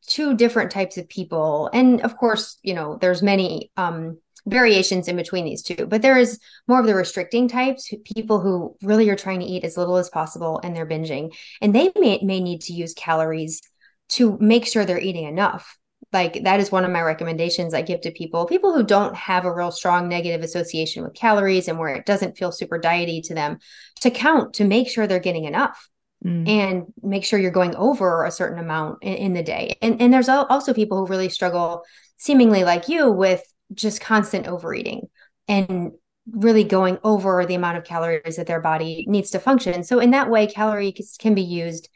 two 0.07 0.35
different 0.35 0.71
types 0.71 0.97
of 0.97 1.09
people. 1.09 1.69
And 1.73 2.01
of 2.01 2.17
course, 2.17 2.59
you 2.63 2.73
know, 2.73 2.97
there's 3.01 3.21
many 3.23 3.71
um 3.77 4.19
variations 4.45 5.07
in 5.07 5.15
between 5.15 5.45
these 5.45 5.63
two, 5.63 5.85
but 5.87 6.01
there 6.01 6.17
is 6.17 6.39
more 6.67 6.79
of 6.79 6.85
the 6.87 6.95
restricting 6.95 7.47
types, 7.47 7.91
people 8.15 8.39
who 8.39 8.75
really 8.81 9.09
are 9.09 9.15
trying 9.15 9.41
to 9.41 9.45
eat 9.45 9.63
as 9.63 9.75
little 9.77 9.97
as 9.97 10.09
possible 10.09 10.59
and 10.63 10.75
they're 10.75 10.87
binging. 10.87 11.33
And 11.61 11.73
they 11.73 11.91
may 11.97 12.19
may 12.23 12.39
need 12.39 12.61
to 12.63 12.73
use 12.73 12.93
calories 12.93 13.61
to 14.09 14.37
make 14.39 14.65
sure 14.67 14.85
they're 14.85 14.99
eating 14.99 15.25
enough 15.25 15.77
like 16.11 16.43
that 16.43 16.59
is 16.59 16.71
one 16.71 16.85
of 16.85 16.91
my 16.91 17.01
recommendations 17.01 17.73
I 17.73 17.81
give 17.81 18.01
to 18.01 18.11
people, 18.11 18.45
people 18.45 18.73
who 18.73 18.83
don't 18.83 19.15
have 19.15 19.45
a 19.45 19.53
real 19.53 19.71
strong 19.71 20.09
negative 20.09 20.41
association 20.41 21.03
with 21.03 21.13
calories 21.13 21.67
and 21.67 21.77
where 21.77 21.93
it 21.93 22.05
doesn't 22.05 22.37
feel 22.37 22.51
super 22.51 22.79
diety 22.79 23.21
to 23.21 23.33
them, 23.33 23.59
to 24.01 24.09
count 24.09 24.55
to 24.55 24.63
make 24.63 24.89
sure 24.89 25.05
they're 25.05 25.19
getting 25.19 25.45
enough. 25.45 25.89
Mm. 26.25 26.49
And 26.49 26.83
make 27.01 27.23
sure 27.23 27.39
you're 27.39 27.49
going 27.49 27.75
over 27.77 28.25
a 28.25 28.31
certain 28.31 28.59
amount 28.59 29.03
in, 29.03 29.13
in 29.13 29.33
the 29.33 29.41
day. 29.41 29.77
And 29.81 30.01
and 30.01 30.11
there's 30.11 30.27
also 30.27 30.73
people 30.73 30.97
who 30.97 31.05
really 31.05 31.29
struggle, 31.29 31.83
seemingly 32.17 32.65
like 32.65 32.89
you, 32.89 33.09
with 33.09 33.41
just 33.73 34.01
constant 34.01 34.45
overeating 34.45 35.07
and 35.47 35.91
really 36.29 36.65
going 36.65 36.97
over 37.05 37.45
the 37.45 37.55
amount 37.55 37.77
of 37.77 37.85
calories 37.85 38.35
that 38.35 38.47
their 38.47 38.59
body 38.59 39.05
needs 39.07 39.31
to 39.31 39.39
function. 39.39 39.83
So 39.83 39.99
in 39.99 40.11
that 40.11 40.29
way, 40.29 40.45
calories 40.47 41.15
can 41.19 41.35
be 41.35 41.41
used 41.41 41.87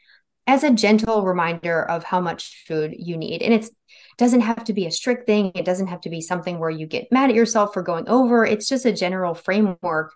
as 0.46 0.64
a 0.64 0.70
gentle 0.70 1.24
reminder 1.24 1.82
of 1.82 2.04
how 2.04 2.20
much 2.20 2.64
food 2.66 2.94
you 2.98 3.16
need. 3.16 3.42
And 3.42 3.54
it's 3.54 3.70
doesn't 4.16 4.42
have 4.42 4.64
to 4.64 4.72
be 4.72 4.86
a 4.86 4.90
strict 4.90 5.26
thing. 5.26 5.52
It 5.54 5.64
doesn't 5.64 5.88
have 5.88 6.00
to 6.02 6.10
be 6.10 6.20
something 6.20 6.58
where 6.58 6.70
you 6.70 6.86
get 6.86 7.10
mad 7.10 7.30
at 7.30 7.36
yourself 7.36 7.74
for 7.74 7.82
going 7.82 8.08
over. 8.08 8.44
It's 8.44 8.68
just 8.68 8.84
a 8.84 8.92
general 8.92 9.34
framework 9.34 10.12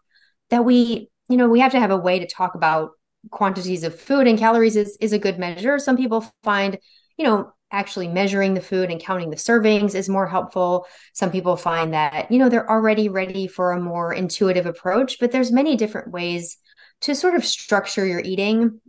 that 0.50 0.64
we, 0.64 1.10
you 1.28 1.36
know, 1.36 1.48
we 1.48 1.60
have 1.60 1.72
to 1.72 1.80
have 1.80 1.90
a 1.90 1.96
way 1.96 2.18
to 2.18 2.26
talk 2.26 2.54
about 2.54 2.90
quantities 3.30 3.84
of 3.84 3.98
food 3.98 4.26
and 4.26 4.38
calories 4.38 4.76
is, 4.76 4.96
is 5.00 5.12
a 5.12 5.18
good 5.18 5.38
measure. 5.38 5.78
Some 5.78 5.96
people 5.96 6.24
find, 6.42 6.78
you 7.16 7.24
know, 7.24 7.52
actually 7.70 8.08
measuring 8.08 8.54
the 8.54 8.60
food 8.60 8.90
and 8.90 9.00
counting 9.00 9.30
the 9.30 9.36
servings 9.36 9.94
is 9.94 10.08
more 10.08 10.26
helpful. 10.26 10.86
Some 11.12 11.30
people 11.30 11.56
find 11.56 11.92
that, 11.92 12.30
you 12.30 12.38
know, 12.38 12.48
they're 12.48 12.70
already 12.70 13.08
ready 13.08 13.46
for 13.46 13.72
a 13.72 13.80
more 13.80 14.12
intuitive 14.14 14.64
approach, 14.64 15.18
but 15.20 15.32
there's 15.32 15.52
many 15.52 15.76
different 15.76 16.10
ways 16.10 16.56
to 17.02 17.14
sort 17.14 17.34
of 17.34 17.44
structure 17.44 18.06
your 18.06 18.20
eating 18.20 18.80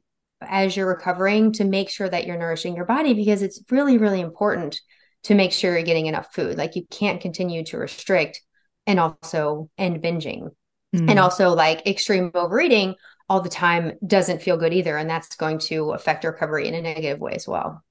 as 0.41 0.75
you're 0.75 0.87
recovering 0.87 1.51
to 1.53 1.63
make 1.63 1.89
sure 1.89 2.07
that 2.07 2.25
you're 2.25 2.37
nourishing 2.37 2.75
your 2.75 2.85
body 2.85 3.13
because 3.13 3.41
it's 3.41 3.61
really 3.69 3.97
really 3.97 4.21
important 4.21 4.79
to 5.23 5.35
make 5.35 5.51
sure 5.51 5.73
you're 5.73 5.83
getting 5.83 6.07
enough 6.07 6.33
food. 6.33 6.57
Like 6.57 6.75
you 6.75 6.85
can't 6.89 7.21
continue 7.21 7.63
to 7.65 7.77
restrict 7.77 8.41
and 8.87 8.99
also 8.99 9.69
end 9.77 10.01
binging. 10.01 10.49
Mm. 10.95 11.09
And 11.09 11.19
also 11.19 11.49
like 11.49 11.85
extreme 11.85 12.31
overeating 12.33 12.95
all 13.29 13.41
the 13.41 13.49
time 13.49 13.93
doesn't 14.05 14.41
feel 14.41 14.57
good 14.57 14.73
either. 14.73 14.97
And 14.97 15.09
that's 15.09 15.35
going 15.35 15.59
to 15.59 15.91
affect 15.91 16.23
recovery 16.23 16.67
in 16.67 16.73
a 16.73 16.81
negative 16.81 17.19
way 17.19 17.33
as 17.33 17.47
well. 17.47 17.83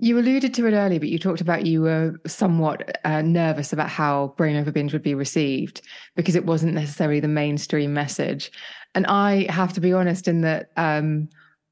You 0.00 0.18
alluded 0.18 0.54
to 0.54 0.66
it 0.66 0.74
earlier, 0.74 1.00
but 1.00 1.08
you 1.08 1.18
talked 1.18 1.40
about 1.40 1.66
you 1.66 1.82
were 1.82 2.14
somewhat 2.26 2.98
uh, 3.04 3.20
nervous 3.20 3.72
about 3.72 3.88
how 3.88 4.34
Brain 4.36 4.56
Over 4.56 4.70
Binge 4.70 4.92
would 4.92 5.02
be 5.02 5.14
received 5.14 5.82
because 6.14 6.36
it 6.36 6.46
wasn't 6.46 6.74
necessarily 6.74 7.18
the 7.18 7.26
mainstream 7.26 7.94
message. 7.94 8.52
And 8.94 9.06
I 9.06 9.50
have 9.50 9.72
to 9.72 9.80
be 9.80 9.92
honest 9.92 10.28
in 10.28 10.42
that 10.42 10.70
um, 10.76 11.28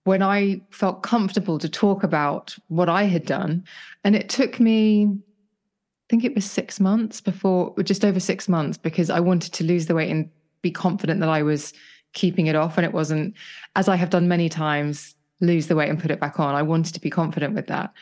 when 0.07 0.23
I 0.23 0.61
felt 0.71 1.03
comfortable 1.03 1.59
to 1.59 1.69
talk 1.69 2.05
about 2.05 2.57
what 2.69 2.89
I 2.89 3.05
had 3.05 3.27
done. 3.27 3.65
And 4.05 4.15
it 4.15 4.29
took 4.29 4.61
me, 4.61 5.07
I 5.07 6.07
think 6.09 6.23
it 6.23 6.33
was 6.33 6.49
six 6.49 6.79
months 6.79 7.21
before, 7.21 7.75
just 7.83 8.05
over 8.05 8.21
six 8.21 8.49
months, 8.49 8.79
because 8.79 9.11
I 9.11 9.19
wanted 9.19 9.53
to 9.55 9.65
lose 9.65 9.87
the 9.87 9.97
weight 9.97 10.11
and 10.13 10.31
be 10.63 10.71
confident 10.71 11.19
that 11.19 11.29
I 11.29 11.43
was 11.43 11.73
keeping 12.13 12.47
it 12.47 12.55
off. 12.55 12.79
And 12.79 12.87
it 12.87 12.93
wasn't, 12.93 13.35
as 13.75 13.89
I 13.89 13.97
have 13.97 14.11
done 14.11 14.29
many 14.29 14.49
times, 14.49 15.17
lose 15.41 15.67
the 15.67 15.75
weight 15.75 15.91
and 15.91 16.01
put 16.01 16.13
it 16.13 16.21
back 16.21 16.39
on. 16.39 16.55
I 16.55 16.63
wanted 16.63 16.95
to 16.95 17.01
be 17.01 17.11
confident 17.11 17.55
with 17.55 17.67
that. 17.67 17.93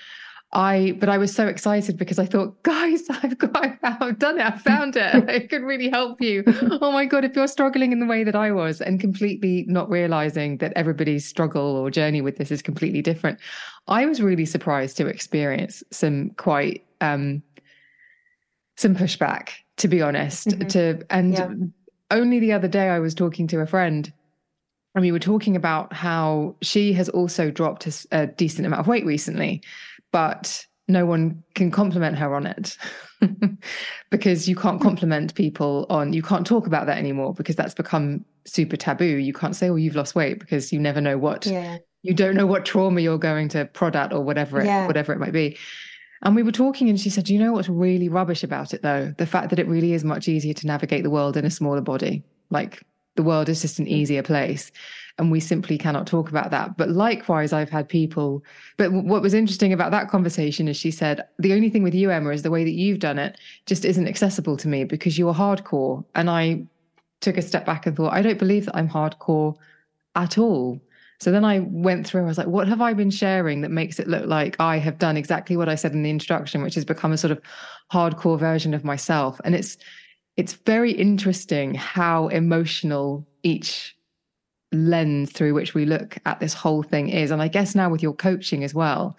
I 0.54 0.92
but 1.00 1.08
I 1.08 1.18
was 1.18 1.34
so 1.34 1.48
excited 1.48 1.96
because 1.96 2.18
I 2.18 2.26
thought, 2.26 2.62
guys, 2.62 3.02
I've 3.10 3.36
got 3.38 3.78
I've 3.82 4.18
done 4.18 4.38
it. 4.38 4.46
I 4.46 4.56
found 4.56 4.96
it. 4.96 5.14
I 5.28 5.40
could 5.40 5.62
really 5.62 5.88
help 5.88 6.20
you. 6.20 6.44
oh 6.80 6.92
my 6.92 7.04
God, 7.04 7.24
if 7.24 7.34
you're 7.34 7.48
struggling 7.48 7.92
in 7.92 8.00
the 8.00 8.06
way 8.06 8.24
that 8.24 8.36
I 8.36 8.52
was 8.52 8.80
and 8.80 9.00
completely 9.00 9.64
not 9.68 9.90
realizing 9.90 10.58
that 10.58 10.72
everybody's 10.76 11.26
struggle 11.26 11.76
or 11.76 11.90
journey 11.90 12.20
with 12.20 12.36
this 12.36 12.50
is 12.50 12.62
completely 12.62 13.02
different. 13.02 13.38
I 13.88 14.06
was 14.06 14.22
really 14.22 14.46
surprised 14.46 14.96
to 14.98 15.06
experience 15.06 15.82
some 15.90 16.30
quite 16.36 16.86
um 17.00 17.42
some 18.76 18.94
pushback, 18.94 19.50
to 19.78 19.88
be 19.88 20.00
honest. 20.02 20.48
Mm-hmm. 20.48 20.68
To 20.68 21.02
and 21.10 21.32
yeah. 21.32 21.52
only 22.16 22.38
the 22.38 22.52
other 22.52 22.68
day 22.68 22.88
I 22.90 23.00
was 23.00 23.14
talking 23.14 23.48
to 23.48 23.60
a 23.60 23.66
friend 23.66 24.12
and 24.94 25.02
we 25.02 25.10
were 25.10 25.18
talking 25.18 25.56
about 25.56 25.92
how 25.92 26.54
she 26.62 26.92
has 26.92 27.08
also 27.08 27.50
dropped 27.50 27.86
a, 27.86 28.06
a 28.12 28.26
decent 28.28 28.66
amount 28.66 28.80
of 28.80 28.86
weight 28.86 29.04
recently 29.04 29.60
but 30.14 30.64
no 30.86 31.04
one 31.06 31.42
can 31.56 31.72
compliment 31.72 32.16
her 32.16 32.36
on 32.36 32.46
it. 32.46 32.78
Because 34.10 34.48
you 34.48 34.54
can't 34.54 34.80
compliment 34.80 35.34
people 35.34 35.86
on 35.90 36.12
you 36.12 36.22
can't 36.22 36.46
talk 36.46 36.66
about 36.68 36.86
that 36.86 36.98
anymore 36.98 37.32
because 37.32 37.56
that's 37.56 37.74
become 37.74 38.24
super 38.44 38.76
taboo. 38.76 39.16
You 39.16 39.32
can't 39.32 39.56
say 39.56 39.70
oh 39.70 39.76
you've 39.76 39.96
lost 39.96 40.14
weight 40.14 40.38
because 40.38 40.72
you 40.72 40.78
never 40.78 41.00
know 41.00 41.18
what 41.18 41.46
yeah. 41.46 41.78
you 42.02 42.14
don't 42.14 42.36
know 42.36 42.46
what 42.46 42.64
trauma 42.64 43.00
you're 43.00 43.18
going 43.18 43.48
to 43.48 43.64
prod 43.64 43.96
at 43.96 44.12
or 44.12 44.20
whatever 44.20 44.60
it, 44.60 44.66
yeah. 44.66 44.86
whatever 44.86 45.12
it 45.12 45.18
might 45.18 45.32
be. 45.32 45.56
And 46.22 46.36
we 46.36 46.44
were 46.44 46.52
talking 46.52 46.88
and 46.90 47.00
she 47.00 47.10
said 47.10 47.28
you 47.28 47.38
know 47.38 47.52
what's 47.52 47.68
really 47.68 48.08
rubbish 48.08 48.44
about 48.44 48.72
it 48.74 48.82
though? 48.82 49.12
The 49.16 49.26
fact 49.26 49.50
that 49.50 49.58
it 49.58 49.66
really 49.66 49.94
is 49.94 50.04
much 50.04 50.28
easier 50.28 50.54
to 50.54 50.66
navigate 50.66 51.02
the 51.02 51.10
world 51.10 51.36
in 51.36 51.46
a 51.46 51.50
smaller 51.50 51.80
body. 51.80 52.22
Like 52.50 52.82
the 53.16 53.24
world 53.24 53.48
is 53.48 53.62
just 53.62 53.78
an 53.78 53.86
mm. 53.86 53.90
easier 53.90 54.22
place 54.22 54.70
and 55.18 55.30
we 55.30 55.40
simply 55.40 55.78
cannot 55.78 56.06
talk 56.06 56.28
about 56.28 56.50
that. 56.50 56.76
But 56.76 56.90
likewise 56.90 57.52
i've 57.52 57.70
had 57.70 57.88
people 57.88 58.44
but 58.76 58.92
what 58.92 59.22
was 59.22 59.34
interesting 59.34 59.72
about 59.72 59.90
that 59.90 60.08
conversation 60.08 60.68
is 60.68 60.76
she 60.76 60.90
said 60.90 61.26
the 61.38 61.52
only 61.52 61.70
thing 61.70 61.82
with 61.82 61.94
you 61.94 62.10
emma 62.10 62.30
is 62.30 62.42
the 62.42 62.50
way 62.50 62.64
that 62.64 62.72
you've 62.72 62.98
done 62.98 63.18
it 63.18 63.38
just 63.66 63.84
isn't 63.84 64.08
accessible 64.08 64.56
to 64.58 64.68
me 64.68 64.84
because 64.84 65.18
you're 65.18 65.34
hardcore. 65.34 66.04
And 66.14 66.30
i 66.30 66.64
took 67.20 67.36
a 67.36 67.42
step 67.42 67.64
back 67.64 67.86
and 67.86 67.96
thought 67.96 68.12
i 68.12 68.22
don't 68.22 68.38
believe 68.38 68.66
that 68.66 68.76
i'm 68.76 68.88
hardcore 68.88 69.54
at 70.16 70.38
all. 70.38 70.80
So 71.20 71.30
then 71.30 71.44
i 71.44 71.60
went 71.60 72.06
through 72.06 72.22
i 72.22 72.26
was 72.26 72.38
like 72.38 72.46
what 72.46 72.68
have 72.68 72.80
i 72.80 72.92
been 72.92 73.10
sharing 73.10 73.60
that 73.62 73.70
makes 73.70 73.98
it 73.98 74.08
look 74.08 74.26
like 74.26 74.56
i 74.60 74.78
have 74.78 74.98
done 74.98 75.16
exactly 75.16 75.56
what 75.56 75.68
i 75.68 75.74
said 75.74 75.92
in 75.92 76.02
the 76.02 76.10
introduction 76.10 76.62
which 76.62 76.74
has 76.74 76.84
become 76.84 77.12
a 77.12 77.16
sort 77.18 77.30
of 77.30 77.40
hardcore 77.92 78.38
version 78.38 78.74
of 78.74 78.84
myself? 78.84 79.40
And 79.44 79.54
it's 79.54 79.76
it's 80.36 80.54
very 80.54 80.92
interesting 80.92 81.74
how 81.74 82.28
emotional 82.28 83.26
each 83.44 83.96
lens 84.74 85.32
through 85.32 85.54
which 85.54 85.74
we 85.74 85.84
look 85.84 86.18
at 86.26 86.40
this 86.40 86.54
whole 86.54 86.82
thing 86.82 87.08
is. 87.08 87.30
And 87.30 87.40
I 87.40 87.48
guess 87.48 87.74
now 87.74 87.90
with 87.90 88.02
your 88.02 88.14
coaching 88.14 88.64
as 88.64 88.74
well, 88.74 89.16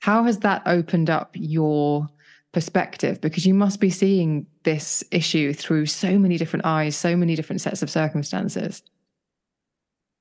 how 0.00 0.24
has 0.24 0.38
that 0.40 0.62
opened 0.66 1.10
up 1.10 1.30
your 1.34 2.06
perspective? 2.52 3.20
Because 3.20 3.46
you 3.46 3.54
must 3.54 3.80
be 3.80 3.90
seeing 3.90 4.46
this 4.62 5.02
issue 5.10 5.52
through 5.52 5.86
so 5.86 6.18
many 6.18 6.38
different 6.38 6.64
eyes, 6.64 6.96
so 6.96 7.16
many 7.16 7.34
different 7.34 7.60
sets 7.60 7.82
of 7.82 7.90
circumstances. 7.90 8.82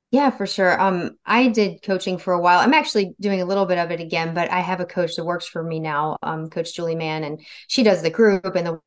Yeah, 0.09 0.29
for 0.29 0.47
sure. 0.47 0.79
Um, 0.79 1.17
I 1.25 1.49
did 1.49 1.81
coaching 1.81 2.17
for 2.17 2.33
a 2.33 2.39
while. 2.39 2.59
I'm 2.59 2.73
actually 2.73 3.13
doing 3.19 3.41
a 3.41 3.45
little 3.45 3.65
bit 3.65 3.77
of 3.77 3.91
it 3.91 3.99
again, 3.99 4.33
but 4.33 4.49
I 4.49 4.61
have 4.61 4.79
a 4.79 4.85
coach 4.85 5.17
that 5.17 5.25
works 5.25 5.45
for 5.45 5.61
me 5.61 5.81
now, 5.81 6.15
um, 6.23 6.49
Coach 6.49 6.73
Julie 6.73 6.95
Mann, 6.95 7.25
and 7.25 7.41
she 7.67 7.83
does 7.83 8.01
the 8.01 8.09
group 8.09 8.55
and 8.55 8.65
the 8.65 8.79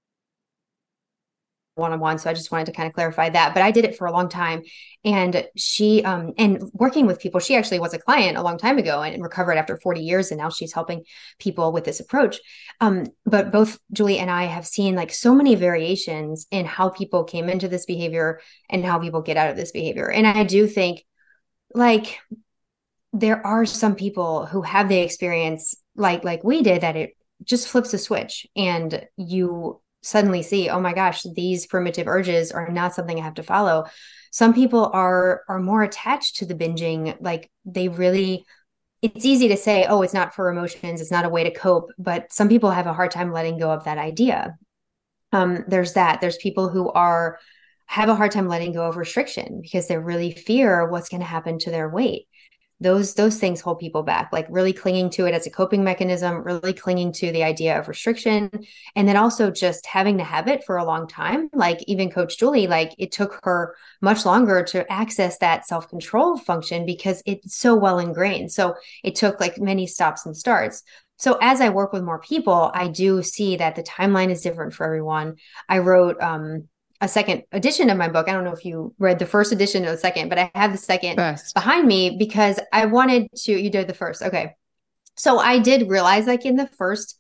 one-on-one 1.81 2.19
so 2.19 2.31
i 2.31 2.35
just 2.35 2.53
wanted 2.53 2.67
to 2.67 2.73
kind 2.73 2.87
of 2.87 2.93
clarify 2.93 3.29
that 3.29 3.55
but 3.55 3.63
i 3.63 3.71
did 3.71 3.85
it 3.85 3.97
for 3.97 4.07
a 4.07 4.13
long 4.13 4.29
time. 4.29 4.63
And 5.03 5.49
she 5.57 6.05
um 6.05 6.35
and 6.37 6.63
working 6.75 7.07
with 7.07 7.21
people 7.21 7.41
she 7.41 7.57
actually 7.57 7.81
was 7.81 7.95
a 7.95 7.99
client 7.99 8.37
a 8.37 8.43
long 8.43 8.59
time 8.59 8.77
ago 8.77 9.01
and 9.03 9.23
recovered 9.23 9.57
after 9.57 9.79
40 9.79 10.03
years 10.03 10.31
and 10.31 10.39
now 10.39 10.51
she's 10.51 10.75
helping 10.75 11.05
people 11.39 11.73
with 11.73 11.85
this 11.85 12.01
approach. 12.01 12.39
Um 12.81 13.07
but 13.25 13.51
both 13.51 13.79
julie 13.93 14.19
and 14.19 14.31
i 14.31 14.45
have 14.45 14.67
seen 14.67 14.95
like 14.95 15.13
so 15.13 15.35
many 15.35 15.55
variations 15.55 16.47
in 16.51 16.67
how 16.67 16.91
people 16.91 17.25
came 17.25 17.49
into 17.49 17.69
this 17.69 17.87
behavior 17.87 18.41
and 18.69 18.85
how 18.85 18.99
people 18.99 19.23
get 19.23 19.39
out 19.39 19.51
of 19.51 19.57
this 19.57 19.73
behavior. 19.73 20.11
And 20.11 20.27
i 20.27 20.45
do 20.45 20.67
think 20.67 21.05
like 21.75 22.19
there 23.13 23.45
are 23.45 23.67
some 23.67 23.95
people 23.95 24.47
who 24.47 24.63
have 24.63 24.89
the 24.89 24.99
experience 24.99 25.75
like 25.97 26.25
like 26.25 26.45
we 26.45 26.63
did 26.63 26.83
that 26.83 26.97
it 26.97 27.17
just 27.43 27.69
flips 27.69 27.95
a 27.95 27.99
switch 27.99 28.47
and 28.55 29.07
you 29.17 29.81
suddenly 30.03 30.43
see 30.43 30.69
oh 30.69 30.81
my 30.81 30.95
gosh 30.95 31.23
these 31.35 31.67
primitive 31.67 32.07
urges 32.09 32.51
are 32.53 32.69
not 32.69 32.95
something 32.95 33.19
i 33.19 33.25
have 33.25 33.35
to 33.35 33.43
follow. 33.43 33.85
Some 34.33 34.55
people 34.55 34.91
are 34.93 35.43
are 35.49 35.59
more 35.59 35.83
attached 35.83 36.37
to 36.37 36.47
the 36.47 36.55
binging 36.55 37.17
like 37.21 37.51
they 37.65 37.89
really 37.89 38.45
it's 39.03 39.25
easy 39.25 39.49
to 39.49 39.57
say 39.57 39.87
oh 39.89 40.03
it's 40.03 40.15
not 40.15 40.35
for 40.35 40.51
emotions 40.51 41.01
it's 41.01 41.11
not 41.11 41.25
a 41.25 41.29
way 41.29 41.43
to 41.45 41.51
cope 41.51 41.91
but 41.99 42.33
some 42.33 42.49
people 42.49 42.71
have 42.71 42.87
a 42.87 42.93
hard 42.93 43.11
time 43.11 43.33
letting 43.33 43.59
go 43.59 43.71
of 43.71 43.85
that 43.85 43.99
idea. 43.99 44.57
Um, 45.33 45.65
there's 45.69 45.95
that 45.95 46.21
there's 46.21 46.37
people 46.37 46.69
who 46.69 46.91
are 46.91 47.39
have 47.87 48.09
a 48.09 48.15
hard 48.15 48.31
time 48.31 48.47
letting 48.47 48.73
go 48.73 48.87
of 48.87 48.97
restriction 48.97 49.61
because 49.61 49.89
they 49.89 49.99
really 49.99 50.31
fear 50.31 50.89
what's 50.89 51.09
going 51.09 51.21
to 51.21 51.27
happen 51.27 51.59
to 51.59 51.71
their 51.73 51.89
weight 51.89 52.29
those 52.81 53.15
those 53.15 53.39
things 53.39 53.61
hold 53.61 53.79
people 53.79 54.03
back 54.03 54.31
like 54.33 54.47
really 54.51 54.73
clinging 54.73 55.11
to 55.11 55.27
it 55.27 55.35
as 55.35 55.47
a 55.47 55.51
coping 55.51 55.85
mechanism 55.85 56.43
really 56.43 56.73
clinging 56.73 57.13
to 57.13 57.31
the 57.33 57.45
idea 57.45 57.79
of 57.79 57.89
restriction 57.89 58.51
and 58.97 59.09
then 59.09 59.17
also 59.17 59.51
just 59.51 59.87
having 59.87 60.17
the 60.17 60.25
habit 60.25 60.65
for 60.65 60.77
a 60.77 60.85
long 60.85 61.07
time 61.07 61.49
like 61.53 61.79
even 61.87 62.11
coach 62.11 62.39
julie 62.39 62.67
like 62.67 62.95
it 62.99 63.13
took 63.13 63.41
her 63.43 63.75
much 64.01 64.25
longer 64.25 64.63
to 64.63 64.91
access 64.91 65.39
that 65.39 65.67
self-control 65.67 66.39
function 66.39 66.87
because 66.87 67.23
it's 67.27 67.57
so 67.57 67.75
well 67.75 67.99
ingrained. 67.99 68.53
So 68.53 68.75
it 69.05 69.15
took 69.15 69.41
like 69.41 69.59
many 69.59 69.87
stops 69.87 70.27
and 70.27 70.37
starts. 70.37 70.83
So 71.17 71.39
as 71.41 71.61
i 71.61 71.69
work 71.69 71.93
with 71.93 72.03
more 72.03 72.21
people 72.21 72.71
i 72.75 72.89
do 72.89 73.23
see 73.23 73.57
that 73.57 73.77
the 73.77 73.83
timeline 73.83 74.31
is 74.31 74.41
different 74.41 74.75
for 74.75 74.85
everyone. 74.87 75.37
I 75.69 75.79
wrote 75.79 76.21
um 76.21 76.69
a 77.01 77.09
second 77.09 77.45
edition 77.53 77.89
of 77.91 77.97
my 77.97 78.09
book. 78.09 78.29
I 78.29 78.33
don't 78.33 78.45
know 78.45 78.53
if 78.53 78.65
you 78.65 78.95
read 78.99 79.19
the 79.19 79.27
first 79.27 79.53
edition 79.53 79.87
or 79.87 79.93
the 79.93 79.99
second, 79.99 80.29
but 80.29 80.39
I 80.39 80.51
have 80.55 80.73
the 80.73 80.79
second 80.79 81.17
first. 81.17 81.55
behind 81.55 81.87
me 81.87 82.17
because 82.19 82.61
I 82.73 82.87
wanted 82.87 83.29
to. 83.45 83.53
You 83.53 83.71
did 83.71 83.87
the 83.87 83.95
first, 83.95 84.23
okay? 84.23 84.55
So 85.17 85.39
I 85.39 85.59
did 85.59 85.89
realize, 85.89 86.27
like 86.27 86.45
in 86.45 86.57
the 86.57 86.69
first, 86.79 87.17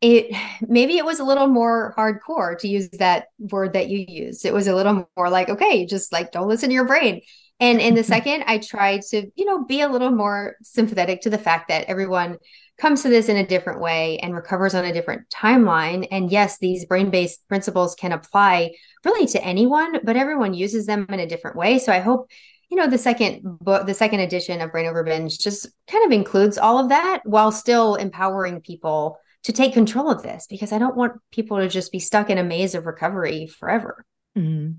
it 0.00 0.36
maybe 0.60 0.98
it 0.98 1.04
was 1.04 1.20
a 1.20 1.24
little 1.24 1.46
more 1.46 1.94
hardcore 1.96 2.58
to 2.58 2.68
use 2.68 2.90
that 2.90 3.26
word 3.38 3.74
that 3.74 3.88
you 3.88 4.04
used. 4.06 4.44
It 4.44 4.52
was 4.52 4.66
a 4.66 4.74
little 4.74 5.08
more 5.16 5.30
like, 5.30 5.48
okay, 5.48 5.86
just 5.86 6.12
like 6.12 6.32
don't 6.32 6.48
listen 6.48 6.68
to 6.68 6.74
your 6.74 6.86
brain. 6.86 7.22
And 7.62 7.80
in 7.80 7.94
the 7.94 8.02
second, 8.02 8.42
I 8.48 8.58
tried 8.58 9.02
to, 9.10 9.30
you 9.36 9.44
know, 9.44 9.64
be 9.64 9.82
a 9.82 9.88
little 9.88 10.10
more 10.10 10.56
sympathetic 10.64 11.20
to 11.20 11.30
the 11.30 11.38
fact 11.38 11.68
that 11.68 11.84
everyone 11.84 12.38
comes 12.76 13.02
to 13.02 13.08
this 13.08 13.28
in 13.28 13.36
a 13.36 13.46
different 13.46 13.80
way 13.80 14.18
and 14.18 14.34
recovers 14.34 14.74
on 14.74 14.84
a 14.84 14.92
different 14.92 15.30
timeline. 15.30 16.08
And 16.10 16.28
yes, 16.28 16.58
these 16.58 16.86
brain 16.86 17.10
based 17.10 17.46
principles 17.46 17.94
can 17.94 18.10
apply 18.10 18.72
really 19.04 19.28
to 19.28 19.44
anyone, 19.44 20.00
but 20.02 20.16
everyone 20.16 20.54
uses 20.54 20.86
them 20.86 21.06
in 21.08 21.20
a 21.20 21.26
different 21.28 21.56
way. 21.56 21.78
So 21.78 21.92
I 21.92 22.00
hope 22.00 22.28
you 22.68 22.76
know 22.76 22.88
the 22.88 22.98
second 22.98 23.42
book 23.44 23.86
the 23.86 23.92
second 23.92 24.20
edition 24.20 24.62
of 24.62 24.72
brain 24.72 24.86
over 24.86 25.04
binge 25.04 25.38
just 25.38 25.68
kind 25.86 26.06
of 26.06 26.10
includes 26.10 26.56
all 26.56 26.78
of 26.78 26.88
that 26.88 27.20
while 27.24 27.52
still 27.52 27.96
empowering 27.96 28.62
people 28.62 29.18
to 29.42 29.52
take 29.52 29.74
control 29.74 30.10
of 30.10 30.22
this 30.22 30.46
because 30.48 30.72
i 30.72 30.78
don't 30.78 30.96
want 30.96 31.20
people 31.30 31.58
to 31.58 31.68
just 31.68 31.92
be 31.92 31.98
stuck 31.98 32.30
in 32.30 32.38
a 32.38 32.42
maze 32.42 32.74
of 32.74 32.86
recovery 32.86 33.46
forever 33.46 34.06
mm-hmm. 34.34 34.72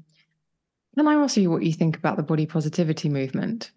Can 0.96 1.08
i 1.08 1.16
ask 1.16 1.38
you 1.38 1.50
what 1.50 1.64
you 1.64 1.74
think 1.74 1.98
about 1.98 2.18
the 2.18 2.24
body 2.24 2.46
positivity 2.46 3.10
movement 3.10 3.72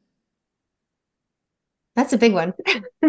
that's 1.97 2.13
a 2.13 2.19
big 2.19 2.35
one. 2.35 2.53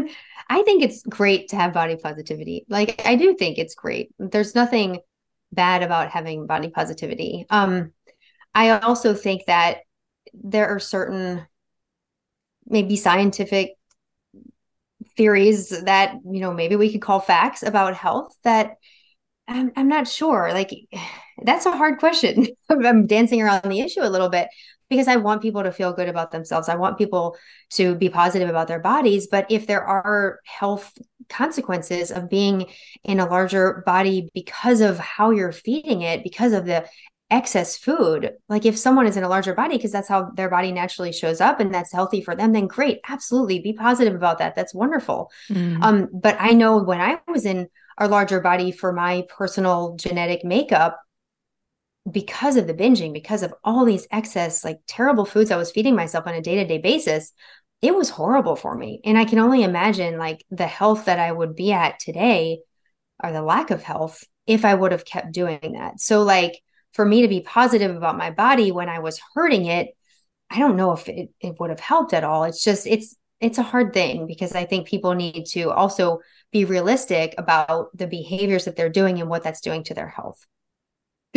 I 0.50 0.64
think 0.64 0.82
it's 0.82 1.04
great 1.04 1.50
to 1.50 1.58
have 1.58 1.74
body 1.74 1.98
positivity. 1.98 2.66
Like 2.70 3.02
I 3.06 3.16
do 3.16 3.36
think 3.36 3.58
it's 3.58 3.76
great. 3.76 4.12
There's 4.18 4.56
nothing 4.56 5.02
bad 5.52 5.84
about 5.84 6.10
having 6.10 6.48
body 6.48 6.70
positivity. 6.70 7.46
Um 7.50 7.92
I 8.56 8.80
also 8.80 9.14
think 9.14 9.46
that 9.48 9.80
there 10.34 10.70
are 10.70 10.80
certain 10.80 11.46
maybe 12.66 12.96
scientific 12.96 13.74
theories 15.16 15.70
that, 15.70 16.14
you 16.26 16.40
know, 16.40 16.54
maybe 16.54 16.76
we 16.76 16.92
could 16.92 17.02
call 17.02 17.20
facts 17.20 17.64
about 17.64 17.94
health 17.94 18.36
that 18.44 18.78
I'm, 19.48 19.72
I'm 19.76 19.88
not 19.88 20.08
sure. 20.08 20.52
Like, 20.54 20.72
that's 21.44 21.66
a 21.66 21.76
hard 21.76 22.00
question. 22.00 22.48
I'm 22.70 23.08
dancing 23.08 23.42
around 23.42 23.64
the 23.64 23.80
issue 23.80 24.02
a 24.02 24.10
little 24.10 24.30
bit 24.30 24.48
because 24.90 25.08
I 25.08 25.18
want 25.18 25.42
people 25.42 25.64
to 25.64 25.72
feel 25.72 25.94
good 25.94 26.10
about 26.10 26.32
themselves. 26.32 26.70
I 26.70 26.76
want 26.76 26.98
people 26.98 27.38
to 27.72 27.96
be 27.96 28.10
positive 28.10 28.50
about 28.50 28.68
their 28.68 28.80
bodies. 28.80 29.28
But 29.28 29.46
if 29.50 29.68
there 29.68 29.84
are 29.84 30.40
health 30.46 30.98
consequences 31.30 32.12
of 32.12 32.30
being 32.30 32.68
in 33.04 33.20
a 33.20 33.28
larger 33.28 33.84
body 33.86 34.30
because 34.34 34.82
of 34.82 34.98
how 34.98 35.32
you're 35.32 35.52
feeding 35.52 36.02
it, 36.02 36.24
because 36.24 36.54
of 36.54 36.66
the 36.66 36.88
excess 37.30 37.78
food, 37.78 38.32
like 38.48 38.66
if 38.66 38.78
someone 38.78 39.06
is 39.06 39.18
in 39.18 39.24
a 39.24 39.30
larger 39.30 39.54
body 39.54 39.76
because 39.76 39.92
that's 39.92 40.08
how 40.08 40.32
their 40.36 40.50
body 40.50 40.72
naturally 40.72 41.12
shows 41.12 41.42
up 41.42 41.60
and 41.60 41.74
that's 41.74 41.92
healthy 41.92 42.22
for 42.22 42.36
them, 42.36 42.54
then 42.54 42.68
great. 42.68 43.00
Absolutely. 43.10 43.60
Be 43.60 43.74
positive 43.74 44.16
about 44.16 44.38
that. 44.38 44.56
That's 44.56 44.74
wonderful. 44.74 45.30
Mm. 45.50 45.84
Um, 45.84 46.10
but 46.14 46.38
I 46.40 46.52
know 46.52 46.78
when 46.78 47.02
I 47.02 47.20
was 47.28 47.46
in 47.46 47.68
a 47.98 48.08
larger 48.08 48.40
body 48.40 48.72
for 48.72 48.94
my 48.94 49.26
personal 49.28 49.96
genetic 49.96 50.46
makeup, 50.46 51.02
because 52.10 52.56
of 52.56 52.68
the 52.68 52.74
binging, 52.74 53.14
because 53.14 53.44
of 53.44 53.54
all 53.64 53.86
these 53.86 54.08
excess, 54.12 54.64
like 54.64 54.80
terrible 54.88 55.26
foods 55.26 55.52
I 55.52 55.58
was 55.58 55.72
feeding 55.72 55.96
myself 55.96 56.26
on 56.28 56.36
a 56.36 56.42
day 56.42 56.56
to 56.56 56.66
day 56.66 56.78
basis, 56.78 57.34
it 57.82 57.96
was 57.96 58.10
horrible 58.10 58.56
for 58.56 58.76
me. 58.76 59.02
And 59.04 59.18
I 59.18 59.26
can 59.26 59.40
only 59.40 59.64
imagine 59.64 60.18
like 60.18 60.46
the 60.50 60.68
health 60.68 61.06
that 61.06 61.20
I 61.20 61.32
would 61.32 61.56
be 61.56 61.74
at 61.74 62.00
today 62.00 62.60
or 63.24 63.32
the 63.32 63.42
lack 63.42 63.72
of 63.72 63.84
health 63.84 64.24
if 64.46 64.64
I 64.64 64.74
would 64.74 64.92
have 64.92 65.06
kept 65.06 65.34
doing 65.34 65.74
that. 65.74 66.00
So, 66.00 66.24
like, 66.24 66.62
for 66.94 67.06
me 67.06 67.22
to 67.22 67.28
be 67.28 67.42
positive 67.42 67.96
about 67.96 68.18
my 68.18 68.32
body 68.32 68.72
when 68.72 68.90
I 68.90 69.00
was 69.00 69.22
hurting 69.36 69.66
it, 69.66 69.90
I 70.50 70.60
don't 70.60 70.78
know 70.78 70.94
if 70.94 71.08
it, 71.10 71.30
it 71.42 71.60
would 71.60 71.70
have 71.70 71.80
helped 71.80 72.14
at 72.14 72.24
all. 72.24 72.46
It's 72.46 72.64
just, 72.64 72.88
it's, 72.88 73.16
it's 73.42 73.58
a 73.58 73.64
hard 73.64 73.94
thing 73.94 74.26
because 74.26 74.56
I 74.56 74.66
think 74.66 74.88
people 74.88 75.14
need 75.14 75.46
to 75.50 75.70
also 75.70 76.22
be 76.52 76.66
realistic 76.66 77.36
about 77.38 77.96
the 77.96 78.08
behaviors 78.08 78.66
that 78.66 78.76
they're 78.76 78.90
doing 78.90 79.20
and 79.20 79.30
what 79.30 79.44
that's 79.44 79.62
doing 79.62 79.84
to 79.84 79.94
their 79.94 80.08
health. 80.08 80.48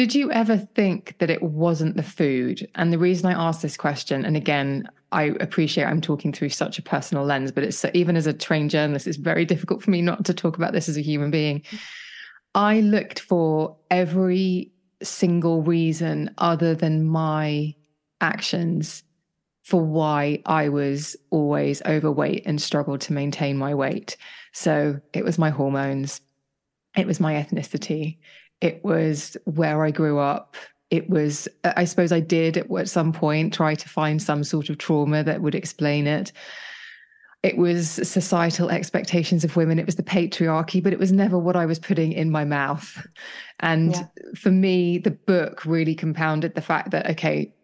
Did 0.00 0.14
you 0.14 0.32
ever 0.32 0.56
think 0.56 1.16
that 1.18 1.28
it 1.28 1.42
wasn't 1.42 1.94
the 1.94 2.02
food? 2.02 2.66
And 2.74 2.90
the 2.90 2.98
reason 2.98 3.26
I 3.26 3.48
asked 3.48 3.60
this 3.60 3.76
question, 3.76 4.24
and 4.24 4.34
again, 4.34 4.88
I 5.12 5.24
appreciate 5.40 5.84
I'm 5.84 6.00
talking 6.00 6.32
through 6.32 6.48
such 6.48 6.78
a 6.78 6.82
personal 6.82 7.22
lens, 7.22 7.52
but 7.52 7.64
it's 7.64 7.84
even 7.92 8.16
as 8.16 8.26
a 8.26 8.32
trained 8.32 8.70
journalist, 8.70 9.06
it's 9.06 9.18
very 9.18 9.44
difficult 9.44 9.82
for 9.82 9.90
me 9.90 10.00
not 10.00 10.24
to 10.24 10.32
talk 10.32 10.56
about 10.56 10.72
this 10.72 10.88
as 10.88 10.96
a 10.96 11.02
human 11.02 11.30
being. 11.30 11.60
I 12.54 12.80
looked 12.80 13.20
for 13.20 13.76
every 13.90 14.72
single 15.02 15.62
reason 15.62 16.34
other 16.38 16.74
than 16.74 17.04
my 17.04 17.74
actions 18.22 19.02
for 19.60 19.84
why 19.84 20.40
I 20.46 20.70
was 20.70 21.14
always 21.28 21.82
overweight 21.82 22.44
and 22.46 22.58
struggled 22.58 23.02
to 23.02 23.12
maintain 23.12 23.58
my 23.58 23.74
weight. 23.74 24.16
So 24.52 24.98
it 25.12 25.26
was 25.26 25.38
my 25.38 25.50
hormones, 25.50 26.22
it 26.96 27.06
was 27.06 27.20
my 27.20 27.34
ethnicity, 27.34 28.16
it 28.60 28.84
was 28.84 29.36
where 29.44 29.84
I 29.84 29.90
grew 29.90 30.18
up. 30.18 30.56
It 30.90 31.08
was, 31.08 31.48
I 31.64 31.84
suppose 31.84 32.10
I 32.12 32.20
did 32.20 32.56
at 32.56 32.88
some 32.88 33.12
point 33.12 33.54
try 33.54 33.74
to 33.74 33.88
find 33.88 34.20
some 34.20 34.42
sort 34.42 34.70
of 34.70 34.78
trauma 34.78 35.22
that 35.22 35.40
would 35.40 35.54
explain 35.54 36.06
it. 36.06 36.32
It 37.42 37.56
was 37.56 37.88
societal 37.88 38.70
expectations 38.70 39.44
of 39.44 39.56
women. 39.56 39.78
It 39.78 39.86
was 39.86 39.94
the 39.94 40.02
patriarchy, 40.02 40.82
but 40.82 40.92
it 40.92 40.98
was 40.98 41.12
never 41.12 41.38
what 41.38 41.56
I 41.56 41.64
was 41.64 41.78
putting 41.78 42.12
in 42.12 42.30
my 42.30 42.44
mouth. 42.44 43.06
And 43.60 43.92
yeah. 43.92 44.06
for 44.34 44.50
me, 44.50 44.98
the 44.98 45.12
book 45.12 45.64
really 45.64 45.94
compounded 45.94 46.54
the 46.54 46.60
fact 46.60 46.90
that, 46.90 47.08
okay, 47.10 47.54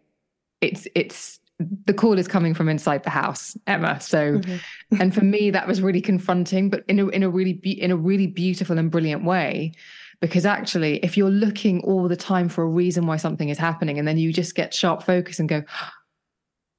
it's, 0.61 0.87
it's, 0.95 1.39
the 1.85 1.93
call 1.93 2.17
is 2.17 2.27
coming 2.27 2.53
from 2.53 2.69
inside 2.69 3.03
the 3.03 3.09
house, 3.09 3.57
Emma. 3.67 3.99
So, 3.99 4.37
mm-hmm. 4.37 5.01
and 5.01 5.13
for 5.13 5.23
me, 5.23 5.51
that 5.51 5.67
was 5.67 5.81
really 5.81 6.01
confronting, 6.01 6.69
but 6.69 6.83
in 6.87 6.99
a 6.99 7.07
in 7.07 7.23
a 7.23 7.29
really 7.29 7.53
be- 7.53 7.81
in 7.81 7.89
a 7.89 7.95
really 7.97 8.27
beautiful 8.27 8.77
and 8.77 8.91
brilliant 8.91 9.23
way 9.23 9.73
because 10.21 10.45
actually 10.45 10.97
if 10.97 11.17
you're 11.17 11.29
looking 11.29 11.81
all 11.81 12.07
the 12.07 12.15
time 12.15 12.49
for 12.49 12.63
a 12.63 12.67
reason 12.67 13.05
why 13.05 13.17
something 13.17 13.49
is 13.49 13.57
happening 13.57 13.99
and 13.99 14.07
then 14.07 14.17
you 14.17 14.33
just 14.33 14.55
get 14.55 14.73
sharp 14.73 15.03
focus 15.03 15.39
and 15.39 15.49
go 15.49 15.63
ah, 15.69 15.93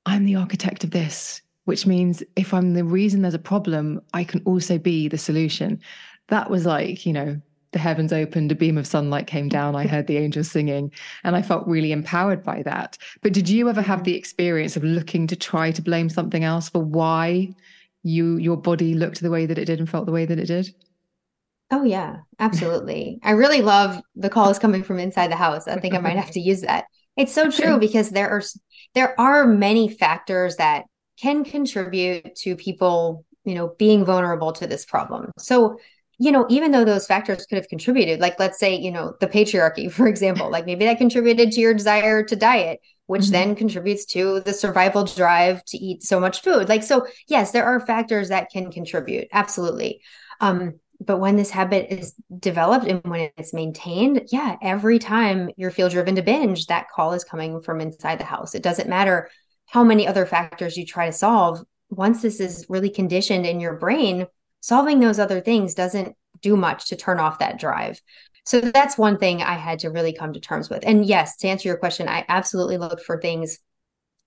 i'm 0.07 0.25
the 0.25 0.37
architect 0.37 0.85
of 0.85 0.91
this 0.91 1.43
which 1.65 1.87
means 1.87 2.23
if 2.37 2.53
i'm 2.53 2.75
the 2.75 2.85
reason 2.85 3.23
there's 3.23 3.35
a 3.35 3.39
problem 3.39 4.01
i 4.15 4.25
can 4.25 4.43
also 4.45 4.79
be 4.79 5.09
the 5.09 5.19
solution. 5.19 5.81
That 6.29 6.51
was 6.51 6.67
like 6.67 7.07
you 7.07 7.13
know 7.13 7.41
the 7.73 7.79
heavens 7.79 8.13
opened 8.13 8.51
a 8.51 8.55
beam 8.55 8.79
of 8.79 8.87
sunlight 8.87 9.27
came 9.27 9.49
down 9.49 9.77
i 9.77 9.87
heard 9.87 10.07
the 10.07 10.17
angels 10.17 10.51
singing 10.51 10.91
and 11.23 11.37
i 11.37 11.43
felt 11.43 11.67
really 11.67 11.93
empowered 11.93 12.43
by 12.43 12.63
that. 12.63 12.99
But 13.23 13.33
did 13.33 13.49
you 13.49 13.69
ever 13.69 13.83
have 13.83 14.05
the 14.05 14.15
experience 14.15 14.77
of 14.77 14.85
looking 14.85 15.27
to 15.27 15.37
try 15.37 15.71
to 15.71 15.83
blame 15.83 16.09
something 16.09 16.45
else 16.45 16.69
for 16.69 16.83
why 16.83 17.55
you 18.03 18.37
your 18.37 18.57
body 18.57 18.95
looked 18.95 19.21
the 19.21 19.31
way 19.31 19.47
that 19.47 19.59
it 19.59 19.67
did 19.67 19.79
and 19.79 19.89
felt 19.89 20.07
the 20.07 20.13
way 20.13 20.25
that 20.25 20.39
it 20.39 20.47
did 20.47 20.75
Oh 21.71 21.85
yeah, 21.85 22.19
absolutely. 22.39 23.19
I 23.23 23.33
really 23.33 23.61
love 23.61 24.01
the 24.17 24.31
calls 24.31 24.59
coming 24.59 24.83
from 24.83 24.99
inside 24.99 25.31
the 25.31 25.37
house. 25.37 25.69
I 25.69 25.79
think 25.79 25.95
I 25.95 25.99
might 25.99 26.17
have 26.17 26.31
to 26.31 26.41
use 26.41 26.63
that. 26.63 26.87
It's 27.17 27.33
so 27.33 27.51
true 27.51 27.79
because 27.79 28.11
there 28.11 28.31
are 28.31 28.43
there 28.95 29.21
are 29.21 29.47
many 29.47 29.89
factors 29.89 30.57
that 30.57 30.85
can 31.21 31.45
contribute 31.45 32.35
to 32.37 32.57
people, 32.57 33.25
you 33.45 33.55
know, 33.55 33.75
being 33.79 34.05
vulnerable 34.05 34.53
to 34.53 34.67
this 34.67 34.87
problem. 34.87 35.31
So, 35.39 35.79
you 36.19 36.33
know, 36.33 36.47
even 36.49 36.71
though 36.73 36.85
those 36.85 37.07
factors 37.07 37.45
could 37.45 37.57
have 37.57 37.69
contributed, 37.69 38.21
like 38.21 38.39
let's 38.39 38.59
say, 38.59 38.75
you 38.77 38.91
know, 38.91 39.15
the 39.21 39.27
patriarchy, 39.27 39.91
for 39.93 40.07
example, 40.07 40.51
like 40.51 40.65
maybe 40.65 40.87
that 40.87 40.99
contributed 40.99 41.53
to 41.53 41.61
your 41.61 41.75
desire 41.75 42.23
to 42.23 42.37
diet, 42.37 42.81
which 43.07 43.23
mm-hmm. 43.23 43.33
then 43.33 43.55
contributes 43.57 44.07
to 44.07 44.41
the 44.41 44.55
survival 44.55 45.05
drive 45.05 45.65
to 45.67 45.77
eat 45.77 46.03
so 46.03 46.19
much 46.19 46.41
food. 46.41 46.69
Like 46.69 46.83
so, 46.83 47.07
yes, 47.27 47.51
there 47.51 47.67
are 47.67 47.85
factors 47.85 48.31
that 48.31 48.51
can 48.51 48.71
contribute. 48.71 49.29
Absolutely. 49.33 50.01
Um, 50.41 50.79
but 51.01 51.19
when 51.19 51.37
this 51.37 51.51
habit 51.51 51.87
is 51.91 52.15
developed 52.39 52.87
and 52.87 53.03
when 53.05 53.31
it's 53.37 53.53
maintained 53.53 54.23
yeah 54.31 54.57
every 54.63 54.99
time 54.99 55.51
you 55.57 55.71
feel 55.71 55.89
driven 55.89 56.15
to 56.15 56.23
binge 56.23 56.67
that 56.67 56.89
call 56.91 57.13
is 57.13 57.25
coming 57.25 57.61
from 57.61 57.81
inside 57.81 58.19
the 58.19 58.25
house. 58.25 58.55
It 58.55 58.63
doesn't 58.63 58.89
matter 58.89 59.31
how 59.67 59.85
many 59.85 60.07
other 60.07 60.27
factors 60.27 60.77
you 60.77 60.85
try 60.85 61.07
to 61.07 61.13
solve 61.13 61.61
once 61.91 62.23
this 62.23 62.41
is 62.41 62.67
really 62.69 62.91
conditioned 62.91 63.47
in 63.47 63.61
your 63.61 63.75
brain 63.75 64.27
solving 64.61 65.01
those 65.01 65.19
other 65.19 65.41
things 65.41 65.75
doesn't 65.75 66.17
do 66.43 66.57
much 66.57 66.89
to 66.89 66.97
turn 66.97 67.19
off 67.19 67.39
that 67.39 67.59
drive. 67.59 68.01
So 68.45 68.61
that's 68.61 68.99
one 68.99 69.19
thing 69.19 69.43
i 69.43 69.55
had 69.55 69.81
to 69.81 69.91
really 69.91 70.13
come 70.13 70.33
to 70.33 70.41
terms 70.41 70.71
with. 70.71 70.83
And 70.87 71.05
yes 71.05 71.37
to 71.39 71.49
answer 71.49 71.69
your 71.69 71.79
question 71.79 72.09
i 72.09 72.25
absolutely 72.29 72.79
looked 72.79 73.05
for 73.05 73.21
things 73.21 73.59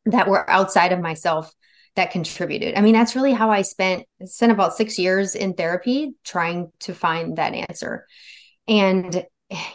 that 0.05 0.27
were 0.27 0.49
outside 0.49 0.93
of 0.93 0.99
myself 0.99 1.53
that 1.95 2.11
contributed. 2.11 2.75
I 2.75 2.81
mean, 2.81 2.93
that's 2.93 3.15
really 3.15 3.33
how 3.33 3.51
I 3.51 3.63
spent 3.63 4.05
spent 4.25 4.51
about 4.51 4.75
six 4.75 4.97
years 4.97 5.35
in 5.35 5.53
therapy 5.53 6.13
trying 6.23 6.71
to 6.81 6.93
find 6.93 7.37
that 7.37 7.53
answer. 7.53 8.05
And 8.67 9.25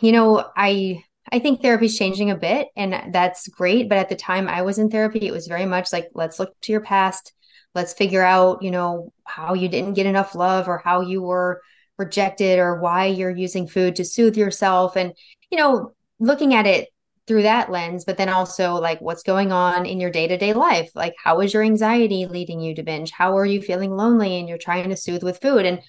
you 0.01 0.13
know, 0.13 0.45
I 0.57 1.03
I 1.33 1.41
think 1.41 1.61
therapy 1.61 1.87
is 1.87 1.99
changing 1.99 2.31
a 2.31 2.37
bit, 2.37 2.69
and 2.77 3.13
that's 3.13 3.49
great. 3.49 3.89
But 3.89 3.99
at 3.99 4.09
the 4.09 4.17
time 4.17 4.49
I 4.49 4.63
was 4.63 4.79
in 4.79 4.91
therapy, 4.91 5.27
it 5.27 5.33
was 5.33 5.49
very 5.49 5.67
much 5.67 5.93
like, 5.93 6.09
let's 6.15 6.39
look 6.39 6.55
to 6.63 6.73
your 6.73 6.81
past. 6.81 7.33
Let's 7.75 7.93
figure 7.93 8.23
out, 8.23 8.63
you 8.63 8.71
know, 8.71 9.13
how 9.25 9.55
you 9.55 9.69
didn't 9.69 9.95
get 9.95 10.07
enough 10.07 10.35
love 10.35 10.69
or 10.69 10.79
how 10.79 11.01
you 11.03 11.21
were 11.21 11.61
rejected 11.99 12.59
or 12.59 12.81
why 12.81 13.07
you're 13.07 13.31
using 13.31 13.67
food 13.67 13.97
to 13.97 14.05
soothe 14.05 14.37
yourself. 14.37 14.97
And, 14.97 15.13
you 15.51 15.59
know, 15.59 15.93
looking 16.19 16.55
at 16.55 16.67
it 16.67 16.89
through 17.27 17.43
that 17.43 17.71
lens, 17.71 18.05
but 18.05 18.17
then 18.17 18.29
also 18.29 18.75
like 18.75 19.01
what's 19.01 19.23
going 19.23 19.53
on 19.53 19.87
in 19.87 20.01
your 20.01 20.11
day 20.11 20.29
to 20.29 20.37
day 20.37 20.53
life. 20.53 20.91
Like, 20.95 21.15
how 21.23 21.41
is 21.41 21.53
your 21.53 21.63
anxiety 21.63 22.27
leading 22.27 22.61
you 22.61 22.75
to 22.75 22.83
binge? 22.83 23.11
How 23.11 23.37
are 23.37 23.47
you 23.47 23.61
feeling 23.61 23.97
lonely 23.97 24.39
and 24.39 24.49
you're 24.49 24.59
trying 24.59 24.89
to 24.91 24.97
soothe 24.97 25.23
with 25.23 25.41
food? 25.41 25.67
And 25.67 25.81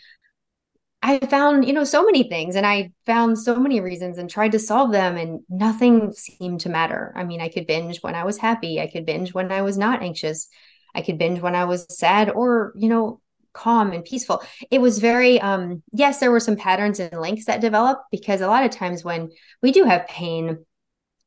I 1.02 1.20
found, 1.20 1.66
you 1.66 1.74
know, 1.74 1.84
so 1.84 2.04
many 2.04 2.24
things 2.28 2.56
and 2.56 2.66
I 2.66 2.92
found 3.06 3.38
so 3.38 3.60
many 3.60 3.80
reasons 3.80 4.18
and 4.18 4.30
tried 4.30 4.54
to 4.54 4.60
solve 4.60 4.92
them 4.92 5.16
and 5.16 5.42
nothing 5.48 6.12
seemed 6.14 6.62
to 6.62 6.70
matter. 6.70 7.14
I 7.16 7.24
mean, 7.24 7.40
I 7.40 7.50
could 7.50 7.68
binge 7.68 8.00
when 8.02 8.16
I 8.16 8.24
was 8.24 8.38
happy, 8.38 8.82
I 8.82 8.88
could 8.88 9.06
binge 9.06 9.34
when 9.34 9.52
I 9.52 9.62
was 9.62 9.78
not 9.78 10.02
anxious, 10.02 10.50
I 10.96 11.02
could 11.02 11.20
binge 11.20 11.40
when 11.40 11.56
I 11.56 11.66
was 11.66 11.86
sad 11.96 12.32
or, 12.32 12.74
you 12.76 12.90
know, 12.90 13.22
calm 13.54 13.92
and 13.92 14.04
peaceful. 14.04 14.44
It 14.72 14.82
was 14.82 15.00
very 15.00 15.40
um 15.40 15.84
yes, 15.92 16.20
there 16.20 16.32
were 16.32 16.40
some 16.40 16.56
patterns 16.58 17.00
and 17.00 17.20
links 17.22 17.46
that 17.46 17.62
developed 17.62 18.04
because 18.12 18.42
a 18.42 18.48
lot 18.48 18.64
of 18.64 18.72
times 18.72 19.04
when 19.04 19.30
we 19.62 19.72
do 19.72 19.84
have 19.84 20.08
pain 20.08 20.66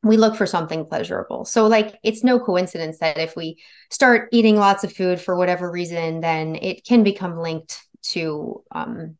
we 0.02 0.16
look 0.16 0.36
for 0.36 0.46
something 0.46 0.86
pleasurable. 0.86 1.44
So, 1.44 1.66
like, 1.66 1.98
it's 2.02 2.24
no 2.24 2.38
coincidence 2.38 2.98
that 2.98 3.18
if 3.18 3.36
we 3.36 3.58
start 3.90 4.28
eating 4.32 4.56
lots 4.56 4.82
of 4.82 4.92
food 4.92 5.20
for 5.20 5.36
whatever 5.36 5.70
reason, 5.70 6.20
then 6.20 6.56
it 6.56 6.84
can 6.84 7.02
become 7.02 7.38
linked 7.38 7.78
to 8.02 8.64
um, 8.70 9.16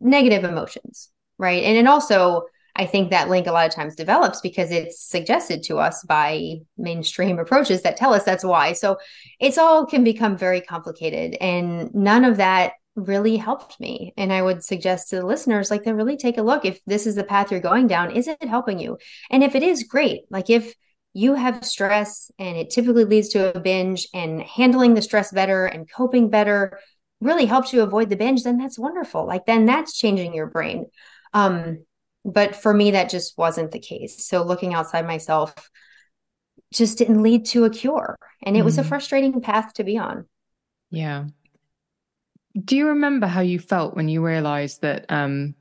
negative 0.00 0.44
emotions, 0.44 1.10
right? 1.38 1.64
And 1.64 1.76
then 1.76 1.88
also, 1.88 2.44
I 2.76 2.86
think 2.86 3.10
that 3.10 3.28
link 3.28 3.46
a 3.48 3.52
lot 3.52 3.66
of 3.66 3.74
times 3.74 3.96
develops 3.96 4.40
because 4.40 4.70
it's 4.70 5.00
suggested 5.00 5.64
to 5.64 5.78
us 5.78 6.04
by 6.04 6.58
mainstream 6.76 7.38
approaches 7.38 7.82
that 7.82 7.96
tell 7.96 8.14
us 8.14 8.22
that's 8.22 8.44
why. 8.44 8.74
So, 8.74 8.98
it's 9.40 9.58
all 9.58 9.86
can 9.86 10.04
become 10.04 10.36
very 10.36 10.60
complicated, 10.60 11.36
and 11.40 11.92
none 11.94 12.24
of 12.24 12.36
that 12.36 12.74
really 12.96 13.36
helped 13.36 13.78
me. 13.78 14.12
And 14.16 14.32
I 14.32 14.42
would 14.42 14.64
suggest 14.64 15.10
to 15.10 15.16
the 15.16 15.26
listeners, 15.26 15.70
like, 15.70 15.84
to 15.84 15.92
really 15.92 16.16
take 16.16 16.38
a 16.38 16.42
look 16.42 16.64
if 16.64 16.82
this 16.86 17.06
is 17.06 17.14
the 17.14 17.24
path 17.24 17.50
you're 17.50 17.60
going 17.60 17.86
down, 17.86 18.10
is 18.10 18.26
it 18.26 18.42
helping 18.42 18.78
you? 18.78 18.98
And 19.30 19.44
if 19.44 19.54
it 19.54 19.62
is, 19.62 19.84
great. 19.84 20.22
Like, 20.30 20.50
if 20.50 20.74
you 21.12 21.34
have 21.34 21.64
stress 21.64 22.30
and 22.38 22.56
it 22.56 22.70
typically 22.70 23.04
leads 23.04 23.28
to 23.30 23.54
a 23.54 23.60
binge, 23.60 24.08
and 24.12 24.42
handling 24.42 24.94
the 24.94 25.02
stress 25.02 25.30
better 25.32 25.66
and 25.66 25.90
coping 25.90 26.30
better 26.30 26.78
really 27.20 27.46
helps 27.46 27.72
you 27.72 27.82
avoid 27.82 28.10
the 28.10 28.16
binge, 28.16 28.42
then 28.42 28.58
that's 28.58 28.78
wonderful. 28.78 29.26
Like, 29.26 29.46
then 29.46 29.66
that's 29.66 29.96
changing 29.96 30.34
your 30.34 30.46
brain. 30.46 30.86
Um, 31.32 31.84
but 32.24 32.56
for 32.56 32.74
me, 32.74 32.92
that 32.92 33.10
just 33.10 33.38
wasn't 33.38 33.70
the 33.70 33.78
case. 33.78 34.26
So, 34.26 34.42
looking 34.42 34.74
outside 34.74 35.06
myself 35.06 35.54
just 36.72 36.98
didn't 36.98 37.22
lead 37.22 37.46
to 37.46 37.64
a 37.64 37.70
cure. 37.70 38.18
And 38.42 38.56
it 38.56 38.60
mm. 38.60 38.64
was 38.64 38.78
a 38.78 38.82
mm. 38.82 38.88
frustrating 38.88 39.40
path 39.40 39.74
to 39.74 39.84
be 39.84 39.98
on. 39.98 40.26
Yeah. 40.90 41.26
Do 42.64 42.76
you 42.76 42.88
remember 42.88 43.26
how 43.26 43.40
you 43.40 43.58
felt 43.58 43.96
when 43.96 44.08
you 44.08 44.24
realized 44.24 44.82
that 44.82 45.06
um 45.08 45.54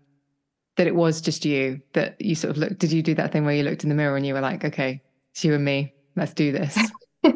that 0.77 0.88
it 0.88 0.95
was 0.95 1.21
just 1.21 1.45
you 1.45 1.81
that 1.93 2.19
you 2.19 2.36
sort 2.36 2.51
of 2.51 2.58
looked 2.58 2.79
did 2.79 2.91
you 2.91 3.01
do 3.01 3.15
that 3.15 3.31
thing 3.31 3.45
where 3.45 3.55
you 3.55 3.63
looked 3.63 3.84
in 3.84 3.89
the 3.89 3.95
mirror 3.95 4.17
and 4.17 4.25
you 4.25 4.34
were 4.34 4.41
like 4.41 4.63
okay 4.65 5.01
it's 5.31 5.43
you 5.43 5.53
and 5.53 5.65
me. 5.65 5.93
Let's 6.15 6.34
do 6.34 6.51
this. 6.51 6.77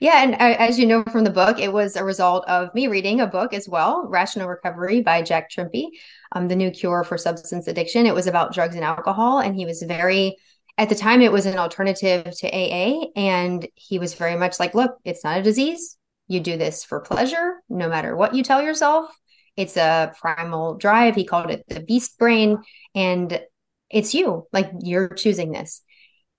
Yeah 0.00 0.22
and 0.22 0.34
uh, 0.34 0.56
as 0.58 0.78
you 0.78 0.86
know 0.86 1.02
from 1.04 1.24
the 1.24 1.30
book 1.30 1.58
it 1.58 1.72
was 1.72 1.96
a 1.96 2.04
result 2.04 2.46
of 2.48 2.72
me 2.74 2.86
reading 2.86 3.20
a 3.20 3.26
book 3.26 3.52
as 3.52 3.68
well 3.68 4.06
rational 4.08 4.46
recovery 4.46 5.00
by 5.00 5.22
jack 5.22 5.50
Trimpey 5.50 5.88
um, 6.32 6.48
the 6.48 6.56
new 6.56 6.70
cure 6.70 7.02
for 7.02 7.18
substance 7.18 7.66
addiction. 7.66 8.06
It 8.06 8.14
was 8.14 8.26
about 8.26 8.54
drugs 8.54 8.74
and 8.74 8.84
alcohol 8.84 9.40
and 9.40 9.56
he 9.56 9.64
was 9.64 9.82
very 9.82 10.36
at 10.78 10.88
the 10.88 10.94
time 10.94 11.22
it 11.22 11.32
was 11.32 11.46
an 11.46 11.58
alternative 11.58 12.30
to 12.38 12.48
aa 12.48 13.06
and 13.16 13.66
he 13.74 13.98
was 13.98 14.14
very 14.14 14.36
much 14.36 14.60
like 14.60 14.74
look 14.74 14.98
it's 15.04 15.24
not 15.24 15.38
a 15.38 15.42
disease 15.42 15.95
You 16.28 16.40
do 16.40 16.56
this 16.56 16.84
for 16.84 17.00
pleasure, 17.00 17.62
no 17.68 17.88
matter 17.88 18.16
what 18.16 18.34
you 18.34 18.42
tell 18.42 18.62
yourself. 18.62 19.10
It's 19.56 19.76
a 19.76 20.12
primal 20.20 20.74
drive. 20.76 21.14
He 21.14 21.24
called 21.24 21.50
it 21.50 21.64
the 21.68 21.80
beast 21.80 22.18
brain. 22.18 22.58
And 22.94 23.40
it's 23.90 24.14
you, 24.14 24.46
like 24.52 24.70
you're 24.80 25.08
choosing 25.08 25.52
this. 25.52 25.82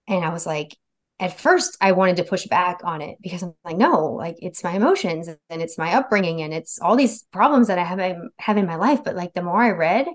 And 0.07 0.23
I 0.23 0.29
was 0.29 0.45
like, 0.45 0.75
at 1.19 1.39
first 1.39 1.77
I 1.81 1.93
wanted 1.93 2.17
to 2.17 2.23
push 2.23 2.45
back 2.45 2.81
on 2.83 3.01
it 3.01 3.17
because 3.21 3.41
I'm 3.41 3.55
like, 3.65 3.77
no, 3.77 4.11
like 4.13 4.35
it's 4.39 4.63
my 4.63 4.73
emotions 4.73 5.29
and 5.49 5.61
it's 5.61 5.77
my 5.77 5.93
upbringing 5.95 6.41
and 6.41 6.53
it's 6.53 6.79
all 6.79 6.95
these 6.95 7.23
problems 7.31 7.67
that 7.67 7.79
I 7.79 7.83
have 7.83 7.99
I 7.99 8.17
have 8.37 8.57
in 8.57 8.67
my 8.67 8.75
life. 8.75 9.03
But 9.03 9.15
like 9.15 9.33
the 9.33 9.41
more 9.41 9.61
I 9.61 9.71
read, 9.71 10.07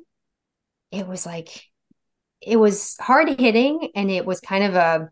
it 0.92 1.06
was 1.08 1.26
like 1.26 1.48
it 2.40 2.56
was 2.56 2.96
hard 3.00 3.40
hitting 3.40 3.90
and 3.96 4.10
it 4.10 4.24
was 4.24 4.40
kind 4.40 4.64
of 4.64 4.74
a 4.74 5.10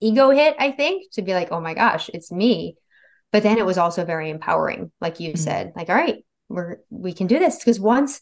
ego 0.00 0.30
hit, 0.30 0.56
I 0.58 0.72
think, 0.72 1.12
to 1.12 1.22
be 1.22 1.34
like, 1.34 1.48
oh 1.52 1.60
my 1.60 1.74
gosh, 1.74 2.10
it's 2.12 2.32
me. 2.32 2.76
But 3.32 3.42
then 3.42 3.58
it 3.58 3.66
was 3.66 3.78
also 3.78 4.04
very 4.04 4.30
empowering, 4.30 4.90
like 5.00 5.20
you 5.20 5.30
mm-hmm. 5.30 5.38
said, 5.38 5.72
like, 5.76 5.88
all 5.88 5.94
right, 5.94 6.24
we're 6.48 6.78
we 6.90 7.12
can 7.12 7.26
do 7.26 7.38
this. 7.38 7.58
Because 7.58 7.78
once 7.78 8.20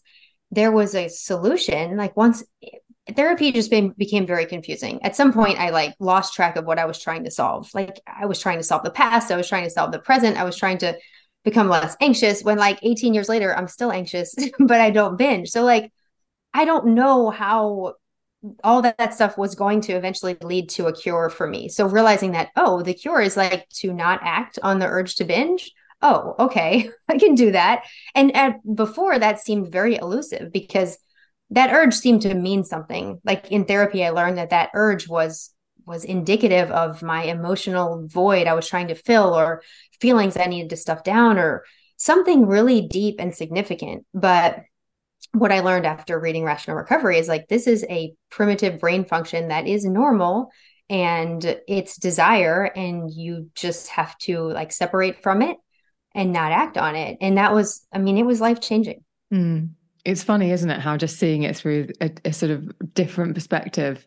there 0.50 0.70
was 0.70 0.94
a 0.94 1.08
solution, 1.08 1.96
like 1.96 2.16
once 2.16 2.44
therapy 3.16 3.52
just 3.52 3.70
been, 3.70 3.90
became 3.90 4.26
very 4.26 4.46
confusing. 4.46 5.02
At 5.02 5.16
some 5.16 5.32
point, 5.32 5.58
I 5.58 5.70
like 5.70 5.94
lost 5.98 6.34
track 6.34 6.56
of 6.56 6.64
what 6.64 6.78
I 6.78 6.84
was 6.84 6.98
trying 6.98 7.24
to 7.24 7.30
solve. 7.30 7.70
Like 7.74 8.00
I 8.06 8.26
was 8.26 8.40
trying 8.40 8.58
to 8.58 8.64
solve 8.64 8.84
the 8.84 8.90
past, 8.90 9.30
I 9.30 9.36
was 9.36 9.48
trying 9.48 9.64
to 9.64 9.70
solve 9.70 9.92
the 9.92 9.98
present, 9.98 10.36
I 10.36 10.44
was 10.44 10.56
trying 10.56 10.78
to 10.78 10.96
become 11.44 11.68
less 11.68 11.96
anxious. 12.00 12.42
When 12.42 12.58
like 12.58 12.78
18 12.82 13.14
years 13.14 13.28
later, 13.28 13.56
I'm 13.56 13.68
still 13.68 13.92
anxious, 13.92 14.34
but 14.58 14.80
I 14.80 14.90
don't 14.90 15.16
binge. 15.16 15.48
So 15.48 15.64
like 15.64 15.90
I 16.52 16.64
don't 16.64 16.88
know 16.88 17.30
how 17.30 17.94
all 18.62 18.82
that, 18.82 18.98
that 18.98 19.14
stuff 19.14 19.36
was 19.36 19.54
going 19.54 19.80
to 19.82 19.94
eventually 19.94 20.36
lead 20.42 20.68
to 20.70 20.86
a 20.86 20.92
cure 20.92 21.28
for 21.28 21.46
me. 21.46 21.68
So 21.68 21.86
realizing 21.86 22.32
that, 22.32 22.50
oh, 22.56 22.82
the 22.82 22.94
cure 22.94 23.20
is 23.20 23.36
like 23.36 23.68
to 23.80 23.92
not 23.92 24.20
act 24.22 24.58
on 24.62 24.78
the 24.78 24.86
urge 24.86 25.16
to 25.16 25.24
binge. 25.24 25.72
Oh, 26.02 26.34
okay, 26.38 26.90
I 27.08 27.18
can 27.18 27.34
do 27.34 27.52
that. 27.52 27.84
And 28.14 28.34
at, 28.36 28.56
before 28.74 29.18
that 29.18 29.40
seemed 29.40 29.72
very 29.72 29.96
elusive 29.96 30.52
because 30.52 30.98
that 31.50 31.72
urge 31.72 31.94
seemed 31.94 32.22
to 32.22 32.34
mean 32.34 32.64
something. 32.64 33.20
Like 33.24 33.50
in 33.50 33.64
therapy, 33.64 34.04
I 34.04 34.10
learned 34.10 34.38
that 34.38 34.50
that 34.50 34.70
urge 34.74 35.08
was 35.08 35.52
was 35.86 36.04
indicative 36.04 36.70
of 36.70 37.02
my 37.02 37.22
emotional 37.24 38.06
void 38.06 38.46
I 38.46 38.52
was 38.52 38.68
trying 38.68 38.88
to 38.88 38.94
fill 38.94 39.32
or 39.34 39.62
feelings 40.02 40.36
I 40.36 40.44
needed 40.44 40.68
to 40.70 40.76
stuff 40.76 41.02
down 41.02 41.38
or 41.38 41.64
something 41.96 42.46
really 42.46 42.82
deep 42.82 43.16
and 43.18 43.34
significant. 43.34 44.04
But 44.12 44.60
what 45.32 45.52
I 45.52 45.60
learned 45.60 45.86
after 45.86 46.18
reading 46.18 46.44
Rational 46.44 46.76
Recovery 46.76 47.18
is 47.18 47.28
like 47.28 47.48
this 47.48 47.66
is 47.66 47.84
a 47.88 48.12
primitive 48.30 48.80
brain 48.80 49.04
function 49.04 49.48
that 49.48 49.66
is 49.66 49.84
normal 49.84 50.50
and 50.90 51.60
it's 51.68 51.98
desire 51.98 52.64
and 52.64 53.12
you 53.12 53.50
just 53.54 53.88
have 53.88 54.16
to 54.18 54.40
like 54.40 54.72
separate 54.72 55.22
from 55.22 55.42
it 55.42 55.56
and 56.14 56.32
not 56.32 56.52
act 56.52 56.78
on 56.78 56.96
it. 56.96 57.18
And 57.20 57.38
that 57.38 57.52
was 57.52 57.86
I 57.92 57.98
mean 57.98 58.16
it 58.18 58.24
was 58.24 58.40
life 58.40 58.60
changing. 58.60 59.04
Mm. 59.32 59.70
It's 60.04 60.22
funny, 60.22 60.50
isn't 60.50 60.70
it? 60.70 60.80
How 60.80 60.96
just 60.96 61.18
seeing 61.18 61.42
it 61.42 61.56
through 61.56 61.88
a, 62.00 62.10
a, 62.24 62.32
sort 62.32 62.50
of 62.50 62.72
different 62.94 63.34
perspective 63.34 64.06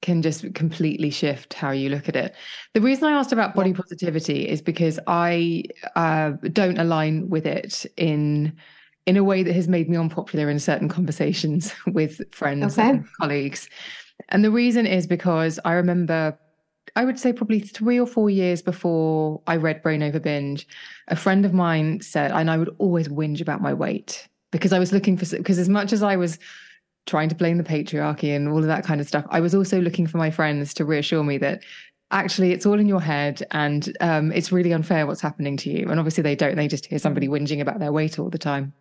can 0.00 0.22
just 0.22 0.52
completely 0.54 1.10
shift 1.10 1.54
how 1.54 1.70
you 1.70 1.90
look 1.90 2.08
at 2.08 2.16
it. 2.16 2.34
The 2.74 2.80
reason 2.80 3.04
I 3.04 3.12
asked 3.18 3.32
about 3.32 3.54
body 3.54 3.72
positivity 3.72 4.48
is 4.48 4.62
because 4.62 4.98
I 5.06 5.64
uh, 5.96 6.32
don't 6.52 6.78
align 6.78 7.28
with 7.28 7.46
it 7.46 7.86
in 7.96 8.56
in 9.08 9.16
a 9.16 9.24
way 9.24 9.42
that 9.42 9.54
has 9.54 9.68
made 9.68 9.88
me 9.88 9.96
unpopular 9.96 10.50
in 10.50 10.58
certain 10.58 10.86
conversations 10.86 11.72
with 11.86 12.20
friends 12.34 12.78
okay. 12.78 12.90
and 12.90 13.08
colleagues. 13.18 13.70
And 14.28 14.44
the 14.44 14.50
reason 14.50 14.86
is 14.86 15.06
because 15.06 15.58
I 15.64 15.72
remember 15.72 16.38
I 16.94 17.04
would 17.04 17.18
say 17.18 17.32
probably 17.32 17.60
three 17.60 17.98
or 17.98 18.06
four 18.06 18.28
years 18.28 18.60
before 18.60 19.40
I 19.46 19.56
read 19.56 19.82
Brain 19.82 20.02
Over 20.02 20.20
Binge, 20.20 20.66
a 21.08 21.16
friend 21.16 21.44
of 21.46 21.54
mine 21.54 22.00
said, 22.00 22.32
and 22.32 22.50
I 22.50 22.58
would 22.58 22.74
always 22.78 23.08
whinge 23.08 23.40
about 23.40 23.60
my 23.62 23.72
weight 23.72 24.26
because 24.50 24.72
I 24.72 24.78
was 24.78 24.92
looking 24.92 25.16
for 25.16 25.36
because 25.36 25.58
as 25.58 25.68
much 25.70 25.92
as 25.92 26.02
I 26.02 26.16
was 26.16 26.38
trying 27.06 27.30
to 27.30 27.34
blame 27.34 27.56
the 27.56 27.64
patriarchy 27.64 28.34
and 28.36 28.48
all 28.48 28.58
of 28.58 28.66
that 28.66 28.84
kind 28.84 29.00
of 29.00 29.08
stuff, 29.08 29.24
I 29.30 29.40
was 29.40 29.54
also 29.54 29.80
looking 29.80 30.06
for 30.06 30.18
my 30.18 30.30
friends 30.30 30.74
to 30.74 30.84
reassure 30.84 31.24
me 31.24 31.38
that 31.38 31.62
actually 32.10 32.52
it's 32.52 32.66
all 32.66 32.78
in 32.78 32.88
your 32.88 33.02
head 33.02 33.42
and 33.52 33.96
um, 34.00 34.32
it's 34.32 34.52
really 34.52 34.72
unfair 34.72 35.06
what's 35.06 35.20
happening 35.22 35.56
to 35.58 35.70
you. 35.70 35.88
And 35.88 35.98
obviously 35.98 36.22
they 36.22 36.36
don't; 36.36 36.56
they 36.56 36.68
just 36.68 36.86
hear 36.86 36.98
somebody 36.98 37.28
whinging 37.28 37.60
about 37.60 37.78
their 37.78 37.92
weight 37.92 38.18
all 38.18 38.28
the 38.28 38.38
time. 38.38 38.74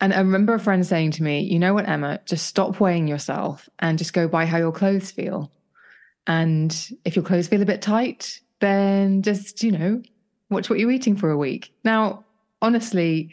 And 0.00 0.12
I 0.12 0.18
remember 0.18 0.54
a 0.54 0.60
friend 0.60 0.84
saying 0.84 1.12
to 1.12 1.22
me, 1.22 1.40
"You 1.40 1.58
know 1.58 1.74
what, 1.74 1.88
Emma? 1.88 2.20
Just 2.26 2.46
stop 2.46 2.80
weighing 2.80 3.08
yourself 3.08 3.68
and 3.78 3.98
just 3.98 4.12
go 4.12 4.28
by 4.28 4.44
how 4.46 4.58
your 4.58 4.72
clothes 4.72 5.10
feel. 5.10 5.52
And 6.26 6.76
if 7.04 7.16
your 7.16 7.24
clothes 7.24 7.48
feel 7.48 7.62
a 7.62 7.66
bit 7.66 7.82
tight, 7.82 8.40
then 8.60 9.22
just 9.22 9.62
you 9.62 9.72
know 9.72 10.02
watch 10.50 10.68
what 10.68 10.78
you're 10.78 10.90
eating 10.90 11.16
for 11.16 11.30
a 11.30 11.38
week." 11.38 11.72
Now, 11.84 12.24
honestly 12.60 13.30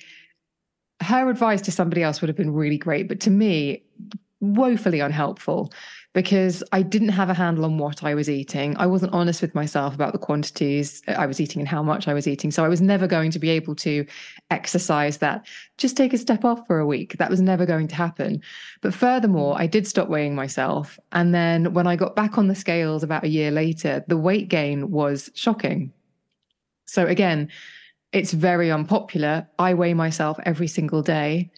her 1.01 1.29
advice 1.29 1.61
to 1.61 1.71
somebody 1.71 2.03
else 2.03 2.21
would 2.21 2.29
have 2.29 2.37
been 2.37 2.53
really 2.53 2.77
great, 2.77 3.07
but 3.07 3.19
to 3.21 3.31
me, 3.31 3.83
woefully 4.41 4.99
unhelpful 4.99 5.71
because 6.13 6.61
I 6.73 6.81
didn't 6.81 7.09
have 7.09 7.29
a 7.29 7.33
handle 7.33 7.63
on 7.63 7.77
what 7.77 8.03
I 8.03 8.13
was 8.15 8.29
eating. 8.29 8.75
I 8.77 8.85
wasn't 8.85 9.13
honest 9.13 9.41
with 9.41 9.55
myself 9.55 9.95
about 9.95 10.11
the 10.11 10.19
quantities 10.19 11.01
I 11.07 11.25
was 11.25 11.39
eating 11.39 11.61
and 11.61 11.69
how 11.69 11.81
much 11.81 12.07
I 12.07 12.13
was 12.13 12.27
eating. 12.27 12.51
So 12.51 12.65
I 12.65 12.67
was 12.67 12.81
never 12.81 13.07
going 13.07 13.31
to 13.31 13.39
be 13.39 13.49
able 13.49 13.75
to 13.75 14.05
exercise 14.49 15.19
that. 15.19 15.47
Just 15.77 15.95
take 15.95 16.13
a 16.13 16.17
step 16.17 16.43
off 16.43 16.67
for 16.67 16.79
a 16.79 16.85
week. 16.85 17.17
That 17.17 17.29
was 17.29 17.39
never 17.39 17.65
going 17.65 17.87
to 17.87 17.95
happen. 17.95 18.41
But 18.81 18.93
furthermore, 18.93 19.55
I 19.57 19.67
did 19.67 19.87
stop 19.87 20.09
weighing 20.09 20.35
myself. 20.35 20.99
And 21.13 21.33
then 21.33 21.73
when 21.73 21.87
I 21.87 21.95
got 21.95 22.15
back 22.15 22.37
on 22.37 22.49
the 22.49 22.55
scales 22.55 23.03
about 23.03 23.23
a 23.23 23.29
year 23.29 23.51
later, 23.51 24.03
the 24.07 24.17
weight 24.17 24.49
gain 24.49 24.91
was 24.91 25.29
shocking. 25.33 25.93
So 26.87 27.07
again, 27.07 27.49
it's 28.11 28.33
very 28.33 28.69
unpopular. 28.69 29.47
I 29.57 29.75
weigh 29.75 29.93
myself 29.93 30.37
every 30.43 30.67
single 30.67 31.01
day. 31.01 31.51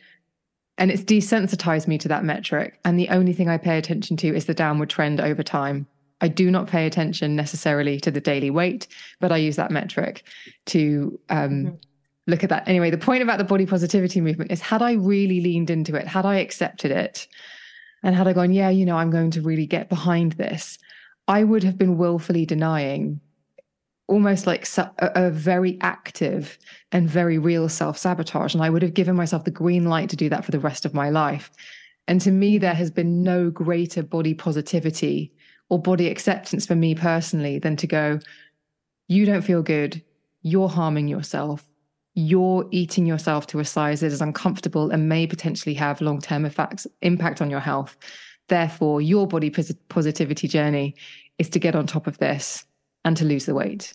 And 0.77 0.89
it's 0.89 1.03
desensitized 1.03 1.87
me 1.87 1.97
to 1.99 2.07
that 2.07 2.23
metric. 2.23 2.79
And 2.83 2.99
the 2.99 3.09
only 3.09 3.33
thing 3.33 3.49
I 3.49 3.57
pay 3.57 3.77
attention 3.77 4.17
to 4.17 4.35
is 4.35 4.45
the 4.45 4.53
downward 4.53 4.89
trend 4.89 5.21
over 5.21 5.43
time. 5.43 5.87
I 6.21 6.29
do 6.29 6.49
not 6.49 6.67
pay 6.67 6.85
attention 6.87 7.35
necessarily 7.35 7.99
to 7.99 8.09
the 8.09 8.21
daily 8.21 8.49
weight, 8.49 8.87
but 9.19 9.31
I 9.31 9.37
use 9.37 9.55
that 9.57 9.71
metric 9.71 10.23
to 10.67 11.19
um, 11.29 11.49
mm-hmm. 11.49 11.75
look 12.27 12.43
at 12.43 12.49
that. 12.49 12.67
Anyway, 12.67 12.89
the 12.89 12.97
point 12.97 13.21
about 13.21 13.37
the 13.37 13.43
body 13.43 13.65
positivity 13.65 14.21
movement 14.21 14.51
is 14.51 14.61
had 14.61 14.81
I 14.81 14.93
really 14.93 15.41
leaned 15.41 15.69
into 15.69 15.95
it, 15.95 16.07
had 16.07 16.25
I 16.25 16.37
accepted 16.37 16.91
it, 16.91 17.27
and 18.03 18.15
had 18.15 18.27
I 18.27 18.33
gone, 18.33 18.53
yeah, 18.53 18.69
you 18.69 18.85
know, 18.85 18.97
I'm 18.97 19.11
going 19.11 19.31
to 19.31 19.41
really 19.41 19.65
get 19.65 19.89
behind 19.89 20.33
this, 20.33 20.79
I 21.27 21.43
would 21.43 21.63
have 21.63 21.77
been 21.77 21.97
willfully 21.97 22.45
denying 22.45 23.19
almost 24.07 24.45
like 24.45 24.67
a, 24.77 24.91
a 24.99 25.29
very 25.29 25.77
active 25.81 26.57
and 26.91 27.09
very 27.09 27.37
real 27.37 27.69
self 27.69 27.97
sabotage. 27.97 28.53
And 28.53 28.63
I 28.63 28.69
would 28.69 28.81
have 28.81 28.93
given 28.93 29.15
myself 29.15 29.43
the 29.43 29.51
green 29.51 29.85
light 29.85 30.09
to 30.09 30.15
do 30.15 30.29
that 30.29 30.45
for 30.45 30.51
the 30.51 30.59
rest 30.59 30.85
of 30.85 30.93
my 30.93 31.09
life. 31.09 31.51
And 32.07 32.19
to 32.21 32.31
me, 32.31 32.57
there 32.57 32.73
has 32.73 32.91
been 32.91 33.23
no 33.23 33.49
greater 33.49 34.03
body 34.03 34.33
positivity 34.33 35.31
or 35.69 35.81
body 35.81 36.09
acceptance 36.09 36.65
for 36.65 36.75
me 36.75 36.95
personally 36.95 37.59
than 37.59 37.75
to 37.77 37.87
go, 37.87 38.19
you 39.07 39.25
don't 39.25 39.41
feel 39.41 39.61
good. 39.61 40.01
You're 40.41 40.69
harming 40.69 41.07
yourself. 41.07 41.63
You're 42.15 42.67
eating 42.71 43.05
yourself 43.05 43.47
to 43.47 43.59
a 43.59 43.65
size 43.65 44.01
that 44.01 44.11
is 44.11 44.21
uncomfortable 44.21 44.91
and 44.91 45.09
may 45.09 45.25
potentially 45.25 45.73
have 45.75 46.01
long 46.01 46.19
term 46.19 46.45
effects, 46.45 46.85
impact 47.01 47.41
on 47.41 47.49
your 47.49 47.61
health. 47.61 47.97
Therefore, 48.49 49.01
your 49.01 49.25
body 49.25 49.49
positivity 49.49 50.47
journey 50.47 50.95
is 51.39 51.49
to 51.49 51.59
get 51.59 51.75
on 51.75 51.87
top 51.87 52.05
of 52.05 52.17
this 52.17 52.65
and 53.05 53.17
to 53.17 53.25
lose 53.25 53.45
the 53.45 53.53
weight. 53.53 53.93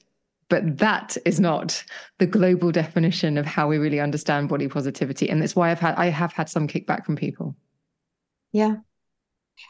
But 0.49 0.79
that 0.79 1.16
is 1.27 1.38
not 1.38 1.85
the 2.18 2.27
global 2.27 2.73
definition 2.73 3.37
of 3.37 3.44
how 3.44 3.68
we 3.68 3.77
really 3.77 4.01
understand 4.01 4.49
body 4.49 4.66
positivity. 4.66 5.29
And 5.29 5.42
that's 5.42 5.55
why 5.55 5.71
I've 5.71 5.81
had 5.81 5.94
I 5.97 6.07
have 6.07 6.33
had 6.33 6.49
some 6.49 6.66
kickback 6.66 7.05
from 7.05 7.16
people. 7.16 7.55
Yeah. 8.53 8.77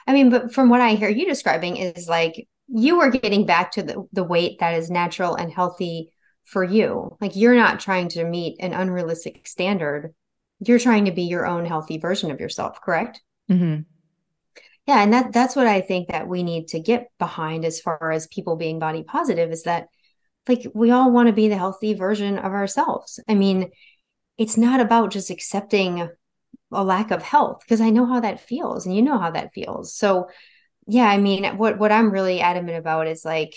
I 0.07 0.13
mean, 0.13 0.31
but 0.31 0.53
from 0.53 0.69
what 0.69 0.81
I 0.81 0.95
hear 0.95 1.09
you 1.09 1.27
describing 1.27 1.79
is 1.79 2.09
like 2.09 2.47
you 2.69 3.01
are 3.01 3.11
getting 3.11 3.47
back 3.47 3.73
to 3.73 3.83
the, 3.83 4.07
the 4.13 4.23
weight 4.23 4.61
that 4.61 4.75
is 4.75 4.91
natural 4.91 5.35
and 5.35 5.53
healthy 5.53 6.13
for 6.45 6.63
you. 6.63 7.17
Like 7.21 7.35
you're 7.35 7.57
not 7.57 7.81
trying 7.81 8.09
to 8.11 8.25
meet 8.25 8.59
an 8.61 8.73
unrealistic 8.73 9.49
standard. 9.49 10.15
You're 10.61 10.79
trying 10.79 11.07
to 11.07 11.13
be 11.13 11.23
your 11.23 11.47
own 11.47 11.65
healthy 11.65 11.99
version 11.99 12.31
of 12.31 12.41
yourself, 12.41 12.81
correct? 12.81 13.21
Mm-hmm 13.51 13.81
yeah 14.89 15.03
and 15.03 15.13
that 15.13 15.33
that's 15.33 15.55
what 15.55 15.69
i 15.69 15.81
think 15.81 16.09
that 16.09 16.27
we 16.27 16.43
need 16.43 16.67
to 16.67 16.81
get 16.81 17.09
behind 17.19 17.65
as 17.65 17.81
far 17.81 18.11
as 18.11 18.27
people 18.27 18.57
being 18.57 18.81
body 18.81 19.05
positive 19.05 19.53
is 19.53 19.63
that 19.63 19.87
like 20.49 20.67
we 20.75 20.91
all 20.91 21.13
want 21.13 21.29
to 21.29 21.33
be 21.33 21.49
the 21.49 21.57
healthy 21.57 21.95
version 21.95 22.39
of 22.39 22.53
ourselves. 22.53 23.21
I 23.29 23.35
mean 23.35 23.71
it's 24.39 24.57
not 24.57 24.81
about 24.81 25.11
just 25.11 25.31
accepting 25.31 26.09
a 26.73 26.85
lack 26.85 27.11
of 27.11 27.23
health 27.23 27.61
because 27.61 27.81
i 27.81 27.91
know 27.91 28.07
how 28.07 28.21
that 28.21 28.41
feels 28.41 28.87
and 28.87 28.97
you 28.97 29.03
know 29.03 29.19
how 29.19 29.31
that 29.31 29.53
feels. 29.53 29.95
So 29.95 30.29
yeah 30.87 31.07
i 31.07 31.19
mean 31.19 31.45
what 31.59 31.79
what 31.79 31.93
i'm 31.93 32.11
really 32.11 32.41
adamant 32.41 32.79
about 32.79 33.07
is 33.07 33.25
like 33.25 33.55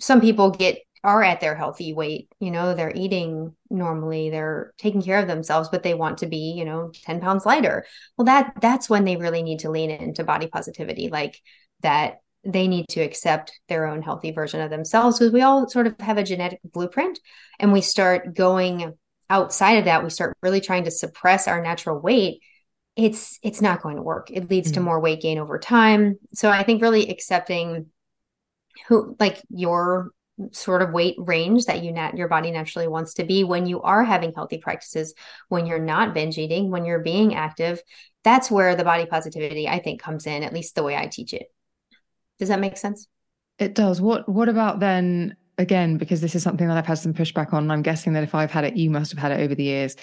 some 0.00 0.20
people 0.20 0.50
get 0.50 0.78
are 1.02 1.22
at 1.22 1.40
their 1.40 1.54
healthy 1.54 1.92
weight 1.94 2.28
you 2.40 2.50
know 2.50 2.74
they're 2.74 2.92
eating 2.94 3.54
normally 3.70 4.30
they're 4.30 4.72
taking 4.78 5.02
care 5.02 5.18
of 5.18 5.26
themselves 5.26 5.68
but 5.70 5.82
they 5.82 5.94
want 5.94 6.18
to 6.18 6.26
be 6.26 6.54
you 6.56 6.64
know 6.64 6.90
10 7.04 7.20
pounds 7.20 7.46
lighter. 7.46 7.84
Well 8.16 8.26
that 8.26 8.54
that's 8.60 8.90
when 8.90 9.04
they 9.04 9.16
really 9.16 9.42
need 9.42 9.60
to 9.60 9.70
lean 9.70 9.90
into 9.90 10.24
body 10.24 10.46
positivity 10.46 11.08
like 11.08 11.40
that 11.82 12.20
they 12.44 12.68
need 12.68 12.88
to 12.88 13.00
accept 13.00 13.52
their 13.68 13.86
own 13.86 14.02
healthy 14.02 14.30
version 14.30 14.60
of 14.60 14.70
themselves 14.70 15.18
because 15.18 15.32
we 15.32 15.42
all 15.42 15.68
sort 15.68 15.86
of 15.86 15.98
have 16.00 16.18
a 16.18 16.24
genetic 16.24 16.60
blueprint 16.64 17.18
and 17.58 17.72
we 17.72 17.80
start 17.80 18.34
going 18.34 18.94
outside 19.28 19.78
of 19.78 19.84
that 19.86 20.02
we 20.02 20.10
start 20.10 20.36
really 20.42 20.60
trying 20.60 20.84
to 20.84 20.90
suppress 20.90 21.48
our 21.48 21.62
natural 21.62 21.98
weight 21.98 22.40
it's 22.96 23.38
it's 23.42 23.62
not 23.62 23.82
going 23.82 23.96
to 23.96 24.02
work. 24.02 24.30
It 24.30 24.50
leads 24.50 24.68
mm-hmm. 24.68 24.74
to 24.74 24.80
more 24.80 25.00
weight 25.00 25.22
gain 25.22 25.38
over 25.38 25.58
time. 25.58 26.18
So 26.34 26.50
i 26.50 26.62
think 26.62 26.82
really 26.82 27.08
accepting 27.08 27.86
who 28.88 29.16
like 29.18 29.40
your 29.48 30.10
sort 30.52 30.82
of 30.82 30.92
weight 30.92 31.16
range 31.18 31.66
that 31.66 31.82
you 31.82 31.92
nat- 31.92 32.16
your 32.16 32.28
body 32.28 32.50
naturally 32.50 32.88
wants 32.88 33.14
to 33.14 33.24
be 33.24 33.44
when 33.44 33.66
you 33.66 33.80
are 33.82 34.04
having 34.04 34.32
healthy 34.34 34.58
practices 34.58 35.14
when 35.48 35.66
you're 35.66 35.78
not 35.78 36.14
binge 36.14 36.38
eating 36.38 36.70
when 36.70 36.84
you're 36.84 37.00
being 37.00 37.34
active 37.34 37.82
that's 38.24 38.50
where 38.50 38.74
the 38.74 38.84
body 38.84 39.06
positivity 39.06 39.68
i 39.68 39.78
think 39.78 40.00
comes 40.00 40.26
in 40.26 40.42
at 40.42 40.52
least 40.52 40.74
the 40.74 40.82
way 40.82 40.96
i 40.96 41.06
teach 41.06 41.32
it. 41.32 41.52
Does 42.38 42.48
that 42.48 42.60
make 42.60 42.78
sense? 42.78 43.06
It 43.58 43.74
does. 43.74 44.00
What 44.00 44.28
what 44.28 44.48
about 44.48 44.80
then 44.80 45.36
again 45.58 45.98
because 45.98 46.22
this 46.22 46.34
is 46.34 46.42
something 46.42 46.68
that 46.68 46.78
i've 46.78 46.86
had 46.86 46.96
some 46.96 47.12
pushback 47.12 47.52
on 47.52 47.70
i'm 47.70 47.82
guessing 47.82 48.14
that 48.14 48.22
if 48.22 48.34
i've 48.34 48.50
had 48.50 48.64
it 48.64 48.76
you 48.76 48.88
must 48.88 49.10
have 49.10 49.18
had 49.18 49.30
it 49.30 49.44
over 49.44 49.54
the 49.54 49.64
years 49.64 49.94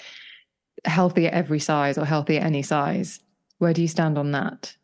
healthy 0.84 1.26
at 1.26 1.34
every 1.34 1.58
size 1.58 1.98
or 1.98 2.04
healthy 2.04 2.38
at 2.38 2.44
any 2.44 2.62
size. 2.62 3.20
Where 3.58 3.72
do 3.72 3.82
you 3.82 3.88
stand 3.88 4.18
on 4.18 4.32
that 4.32 4.76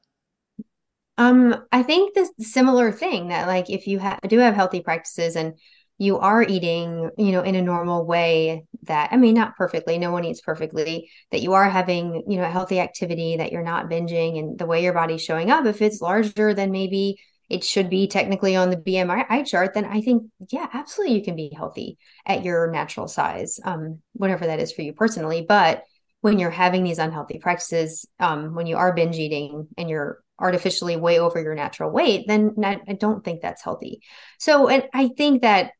um, 1.16 1.64
I 1.70 1.82
think 1.82 2.14
this 2.14 2.30
similar 2.40 2.90
thing 2.90 3.28
that 3.28 3.46
like 3.46 3.70
if 3.70 3.86
you 3.86 4.00
ha- 4.00 4.18
do 4.26 4.38
have 4.38 4.54
healthy 4.54 4.80
practices 4.80 5.36
and 5.36 5.54
you 5.96 6.18
are 6.18 6.42
eating, 6.42 7.10
you 7.16 7.30
know, 7.30 7.42
in 7.42 7.54
a 7.54 7.62
normal 7.62 8.04
way 8.04 8.66
that 8.82 9.12
I 9.12 9.16
mean 9.16 9.34
not 9.34 9.56
perfectly, 9.56 9.96
no 9.96 10.10
one 10.10 10.24
eats 10.24 10.40
perfectly, 10.40 11.08
that 11.30 11.40
you 11.40 11.52
are 11.52 11.68
having, 11.68 12.24
you 12.26 12.36
know, 12.36 12.44
a 12.44 12.50
healthy 12.50 12.80
activity, 12.80 13.36
that 13.36 13.52
you're 13.52 13.62
not 13.62 13.88
binging 13.88 14.38
and 14.38 14.58
the 14.58 14.66
way 14.66 14.82
your 14.82 14.92
body's 14.92 15.22
showing 15.22 15.50
up, 15.50 15.66
if 15.66 15.80
it's 15.80 16.00
larger 16.00 16.52
than 16.52 16.72
maybe 16.72 17.16
it 17.48 17.62
should 17.62 17.90
be 17.90 18.08
technically 18.08 18.56
on 18.56 18.70
the 18.70 18.76
BMI 18.76 19.46
chart, 19.46 19.74
then 19.74 19.84
I 19.84 20.00
think, 20.00 20.24
yeah, 20.50 20.66
absolutely 20.72 21.16
you 21.16 21.24
can 21.24 21.36
be 21.36 21.52
healthy 21.54 21.98
at 22.26 22.42
your 22.42 22.70
natural 22.70 23.06
size, 23.06 23.60
um, 23.64 24.00
whatever 24.14 24.46
that 24.46 24.60
is 24.60 24.72
for 24.72 24.82
you 24.82 24.94
personally. 24.94 25.44
But 25.46 25.84
when 26.22 26.38
you're 26.38 26.50
having 26.50 26.82
these 26.82 26.98
unhealthy 26.98 27.38
practices, 27.38 28.06
um, 28.18 28.54
when 28.54 28.66
you 28.66 28.78
are 28.78 28.94
binge 28.94 29.18
eating 29.18 29.68
and 29.76 29.90
you're 29.90 30.23
artificially 30.38 30.96
way 30.96 31.18
over 31.18 31.40
your 31.40 31.54
natural 31.54 31.90
weight, 31.90 32.26
then 32.26 32.54
I 32.62 32.94
don't 32.94 33.24
think 33.24 33.40
that's 33.40 33.62
healthy. 33.62 34.02
So, 34.38 34.68
and 34.68 34.84
I 34.92 35.08
think 35.08 35.42
that 35.42 35.72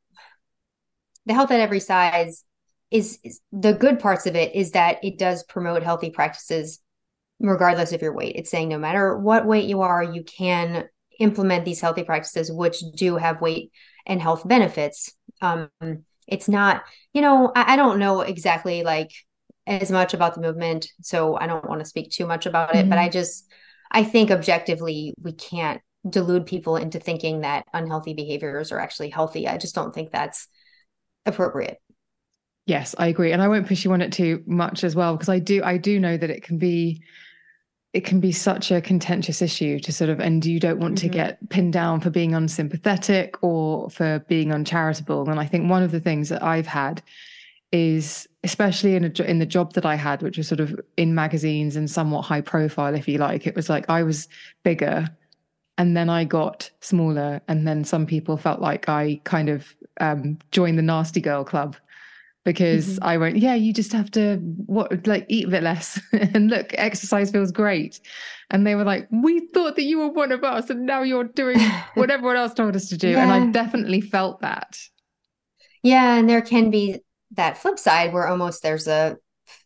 the 1.26 1.34
health 1.34 1.50
at 1.50 1.60
every 1.60 1.80
size 1.80 2.44
is, 2.90 3.18
is, 3.24 3.40
the 3.50 3.72
good 3.72 3.98
parts 3.98 4.26
of 4.26 4.36
it 4.36 4.54
is 4.54 4.72
that 4.72 5.02
it 5.02 5.18
does 5.18 5.42
promote 5.44 5.82
healthy 5.82 6.10
practices 6.10 6.80
regardless 7.40 7.92
of 7.92 8.02
your 8.02 8.14
weight. 8.14 8.36
It's 8.36 8.50
saying 8.50 8.68
no 8.68 8.78
matter 8.78 9.18
what 9.18 9.46
weight 9.46 9.64
you 9.64 9.80
are, 9.82 10.02
you 10.02 10.22
can 10.22 10.84
implement 11.18 11.64
these 11.64 11.80
healthy 11.80 12.04
practices, 12.04 12.52
which 12.52 12.80
do 12.94 13.16
have 13.16 13.40
weight 13.40 13.72
and 14.06 14.22
health 14.22 14.46
benefits. 14.46 15.12
Um, 15.40 15.70
it's 16.26 16.48
not, 16.48 16.84
you 17.12 17.22
know, 17.22 17.52
I, 17.54 17.74
I 17.74 17.76
don't 17.76 17.98
know 17.98 18.20
exactly 18.20 18.82
like 18.82 19.10
as 19.66 19.90
much 19.90 20.14
about 20.14 20.34
the 20.34 20.40
movement, 20.40 20.88
so 21.00 21.36
I 21.36 21.46
don't 21.46 21.68
want 21.68 21.80
to 21.80 21.86
speak 21.86 22.10
too 22.10 22.26
much 22.26 22.46
about 22.46 22.74
it, 22.74 22.78
mm-hmm. 22.78 22.90
but 22.90 22.98
I 22.98 23.08
just 23.08 23.48
I 23.90 24.04
think 24.04 24.30
objectively, 24.30 25.14
we 25.20 25.32
can't 25.32 25.80
delude 26.08 26.46
people 26.46 26.76
into 26.76 27.00
thinking 27.00 27.40
that 27.40 27.64
unhealthy 27.72 28.14
behaviors 28.14 28.72
are 28.72 28.78
actually 28.78 29.10
healthy. 29.10 29.48
I 29.48 29.56
just 29.56 29.74
don't 29.74 29.94
think 29.94 30.10
that's 30.10 30.48
appropriate. 31.24 31.78
Yes, 32.66 32.94
I 32.98 33.08
agree. 33.08 33.32
And 33.32 33.42
I 33.42 33.48
won't 33.48 33.66
push 33.66 33.84
you 33.84 33.92
on 33.92 34.00
it 34.00 34.12
too 34.12 34.42
much 34.46 34.84
as 34.84 34.96
well, 34.96 35.14
because 35.14 35.28
I 35.28 35.38
do 35.38 35.62
I 35.62 35.76
do 35.76 36.00
know 36.00 36.16
that 36.16 36.30
it 36.30 36.42
can 36.42 36.58
be 36.58 37.02
it 37.92 38.04
can 38.04 38.20
be 38.20 38.32
such 38.32 38.72
a 38.72 38.80
contentious 38.80 39.40
issue 39.40 39.78
to 39.78 39.92
sort 39.92 40.10
of 40.10 40.18
and 40.18 40.44
you 40.44 40.58
don't 40.58 40.80
want 40.80 40.96
mm-hmm. 40.96 41.08
to 41.08 41.14
get 41.14 41.48
pinned 41.50 41.72
down 41.72 42.00
for 42.00 42.10
being 42.10 42.34
unsympathetic 42.34 43.36
or 43.42 43.88
for 43.90 44.18
being 44.28 44.52
uncharitable. 44.52 45.28
And 45.30 45.38
I 45.38 45.46
think 45.46 45.70
one 45.70 45.82
of 45.82 45.92
the 45.92 46.00
things 46.00 46.28
that 46.30 46.42
I've 46.42 46.66
had 46.66 47.02
is 47.70 48.26
especially 48.44 48.94
in 48.94 49.04
a, 49.04 49.22
in 49.22 49.38
the 49.38 49.46
job 49.46 49.72
that 49.72 49.86
I 49.86 49.96
had, 49.96 50.22
which 50.22 50.36
was 50.36 50.46
sort 50.46 50.60
of 50.60 50.78
in 50.96 51.14
magazines 51.14 51.74
and 51.74 51.90
somewhat 51.90 52.22
high 52.22 52.42
profile, 52.42 52.94
if 52.94 53.08
you 53.08 53.18
like. 53.18 53.46
It 53.46 53.56
was 53.56 53.68
like 53.68 53.88
I 53.88 54.02
was 54.02 54.28
bigger, 54.62 55.08
and 55.78 55.96
then 55.96 56.08
I 56.08 56.24
got 56.24 56.70
smaller, 56.80 57.40
and 57.48 57.66
then 57.66 57.82
some 57.84 58.06
people 58.06 58.36
felt 58.36 58.60
like 58.60 58.88
I 58.88 59.20
kind 59.24 59.48
of 59.48 59.74
um, 60.00 60.38
joined 60.52 60.78
the 60.78 60.82
nasty 60.82 61.20
girl 61.20 61.44
club 61.44 61.76
because 62.44 62.86
mm-hmm. 62.86 63.04
I 63.04 63.16
went, 63.16 63.38
yeah, 63.38 63.54
you 63.54 63.72
just 63.72 63.92
have 63.92 64.10
to 64.12 64.36
what 64.66 65.06
like 65.06 65.24
eat 65.28 65.46
a 65.46 65.50
bit 65.50 65.62
less 65.62 65.98
and 66.12 66.50
look, 66.50 66.74
exercise 66.74 67.30
feels 67.30 67.50
great. 67.50 68.00
And 68.50 68.66
they 68.66 68.74
were 68.74 68.84
like, 68.84 69.08
we 69.10 69.48
thought 69.54 69.76
that 69.76 69.84
you 69.84 69.98
were 69.98 70.10
one 70.10 70.30
of 70.30 70.44
us, 70.44 70.70
and 70.70 70.86
now 70.86 71.02
you're 71.02 71.24
doing 71.24 71.58
what 71.94 72.10
everyone 72.10 72.36
else 72.36 72.54
told 72.54 72.76
us 72.76 72.88
to 72.90 72.98
do. 72.98 73.10
Yeah. 73.10 73.22
And 73.22 73.32
I 73.32 73.50
definitely 73.50 74.02
felt 74.02 74.42
that. 74.42 74.78
Yeah, 75.82 76.14
and 76.16 76.28
there 76.28 76.42
can 76.42 76.70
be 76.70 77.00
that 77.34 77.58
flip 77.58 77.78
side 77.78 78.12
where 78.12 78.26
almost 78.26 78.62
there's 78.62 78.88
a 78.88 79.16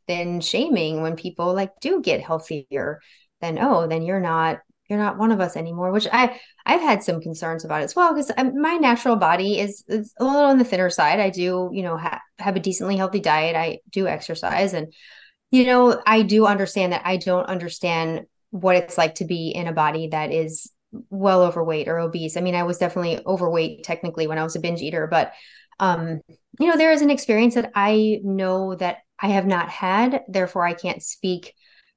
thin 0.06 0.40
shaming 0.40 1.02
when 1.02 1.16
people 1.16 1.54
like 1.54 1.70
do 1.80 2.00
get 2.00 2.20
healthier 2.20 3.00
then 3.40 3.58
oh 3.60 3.86
then 3.86 4.02
you're 4.02 4.20
not 4.20 4.58
you're 4.88 4.98
not 4.98 5.18
one 5.18 5.30
of 5.30 5.40
us 5.40 5.56
anymore 5.56 5.92
which 5.92 6.08
i 6.12 6.40
i've 6.66 6.80
had 6.80 7.02
some 7.02 7.20
concerns 7.20 7.64
about 7.64 7.82
as 7.82 7.94
well 7.94 8.12
because 8.12 8.32
um, 8.36 8.60
my 8.60 8.74
natural 8.74 9.16
body 9.16 9.58
is, 9.58 9.84
is, 9.86 10.12
a 10.18 10.24
little 10.24 10.40
on 10.40 10.58
the 10.58 10.64
thinner 10.64 10.90
side. 10.90 11.20
I 11.20 11.30
do 11.30 11.70
you 11.72 11.82
know 11.82 11.96
ha- 11.96 12.22
have 12.38 12.56
a 12.56 12.60
decently 12.60 12.96
healthy 12.96 13.20
diet. 13.20 13.54
I 13.54 13.80
do 13.90 14.06
exercise 14.08 14.72
and 14.72 14.92
you 15.50 15.64
know 15.64 16.00
i 16.06 16.22
do 16.22 16.46
understand 16.46 16.92
that 16.92 17.02
i 17.04 17.16
don't 17.16 17.46
understand 17.46 18.26
what 18.50 18.76
it's 18.76 18.98
like 18.98 19.16
to 19.16 19.24
be 19.24 19.48
in 19.48 19.66
a 19.66 19.72
body 19.72 20.08
that 20.08 20.32
is 20.32 20.70
well 21.10 21.42
overweight 21.42 21.86
or 21.86 21.98
obese. 21.98 22.36
I 22.36 22.40
mean 22.40 22.54
i 22.54 22.62
was 22.62 22.78
definitely 22.78 23.20
overweight 23.26 23.84
technically 23.84 24.26
when 24.26 24.38
i 24.38 24.42
was 24.42 24.56
a 24.56 24.60
binge 24.60 24.80
eater 24.80 25.06
but 25.06 25.32
um, 25.80 26.20
you 26.58 26.66
know, 26.66 26.76
there 26.76 26.92
is 26.92 27.02
an 27.02 27.10
experience 27.10 27.54
that 27.54 27.72
I 27.74 28.20
know 28.22 28.74
that 28.76 28.98
I 29.18 29.28
have 29.28 29.46
not 29.46 29.68
had, 29.68 30.22
therefore 30.28 30.66
I 30.66 30.74
can't 30.74 31.02
speak 31.02 31.54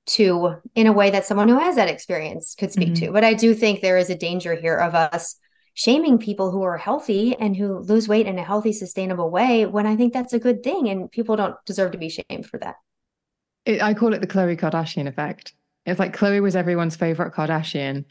to 0.08 0.56
in 0.76 0.88
a 0.88 0.94
way 0.94 1.12
that 1.12 1.26
someone 1.26 1.48
who 1.48 1.60
has 1.60 1.76
that 1.76 1.90
experience 1.90 2.56
could 2.58 2.72
speak 2.72 2.94
mm-hmm. 2.94 3.06
to. 3.06 3.12
But 3.12 3.24
I 3.24 3.34
do 3.34 3.54
think 3.54 3.82
there 3.82 3.98
is 3.98 4.10
a 4.10 4.18
danger 4.18 4.56
here 4.56 4.76
of 4.76 4.96
us 4.96 5.36
shaming 5.74 6.18
people 6.18 6.52
who 6.52 6.64
are 6.64 6.78
healthy 6.78 7.36
and 7.36 7.56
who 7.56 7.80
lose 7.80 8.08
weight 8.08 8.28
in 8.28 8.38
a 8.38 8.44
healthy, 8.44 8.74
sustainable 8.74 9.30
way 9.30 9.66
when 9.66 9.88
I 9.88 9.96
think 9.96 10.14
that's 10.14 10.34
a 10.34 10.40
good 10.40 10.64
thing 10.64 10.90
and 10.90 11.12
people 11.12 11.36
don't 11.36 11.56
deserve 11.66 11.92
to 11.94 11.98
be 11.98 12.10
shamed 12.10 12.46
for 12.46 12.58
that. 12.60 12.76
It, 13.66 13.82
I 13.82 13.94
call 13.94 14.14
it 14.14 14.22
the 14.22 14.28
Khloe 14.28 14.60
Kardashian 14.60 15.08
effect. 15.08 15.54
It's 15.86 16.00
like 16.00 16.16
Khloe 16.16 16.42
was 16.42 16.56
everyone's 16.56 16.96
favorite 16.96 17.34
Kardashian 17.34 18.06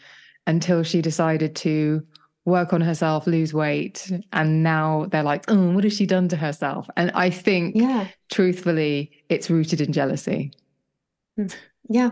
until 0.46 0.82
she 0.82 1.02
decided 1.02 1.54
to 1.56 2.06
work 2.44 2.72
on 2.72 2.80
herself, 2.80 3.26
lose 3.26 3.52
weight. 3.52 4.10
And 4.32 4.62
now 4.62 5.06
they're 5.10 5.22
like, 5.22 5.44
oh, 5.48 5.72
what 5.72 5.84
has 5.84 5.94
she 5.94 6.06
done 6.06 6.28
to 6.28 6.36
herself? 6.36 6.88
And 6.96 7.10
I 7.12 7.30
think, 7.30 7.76
yeah. 7.76 8.08
truthfully, 8.30 9.12
it's 9.28 9.50
rooted 9.50 9.80
in 9.80 9.92
jealousy. 9.92 10.52
Hmm. 11.36 11.46
Yeah. 11.88 12.10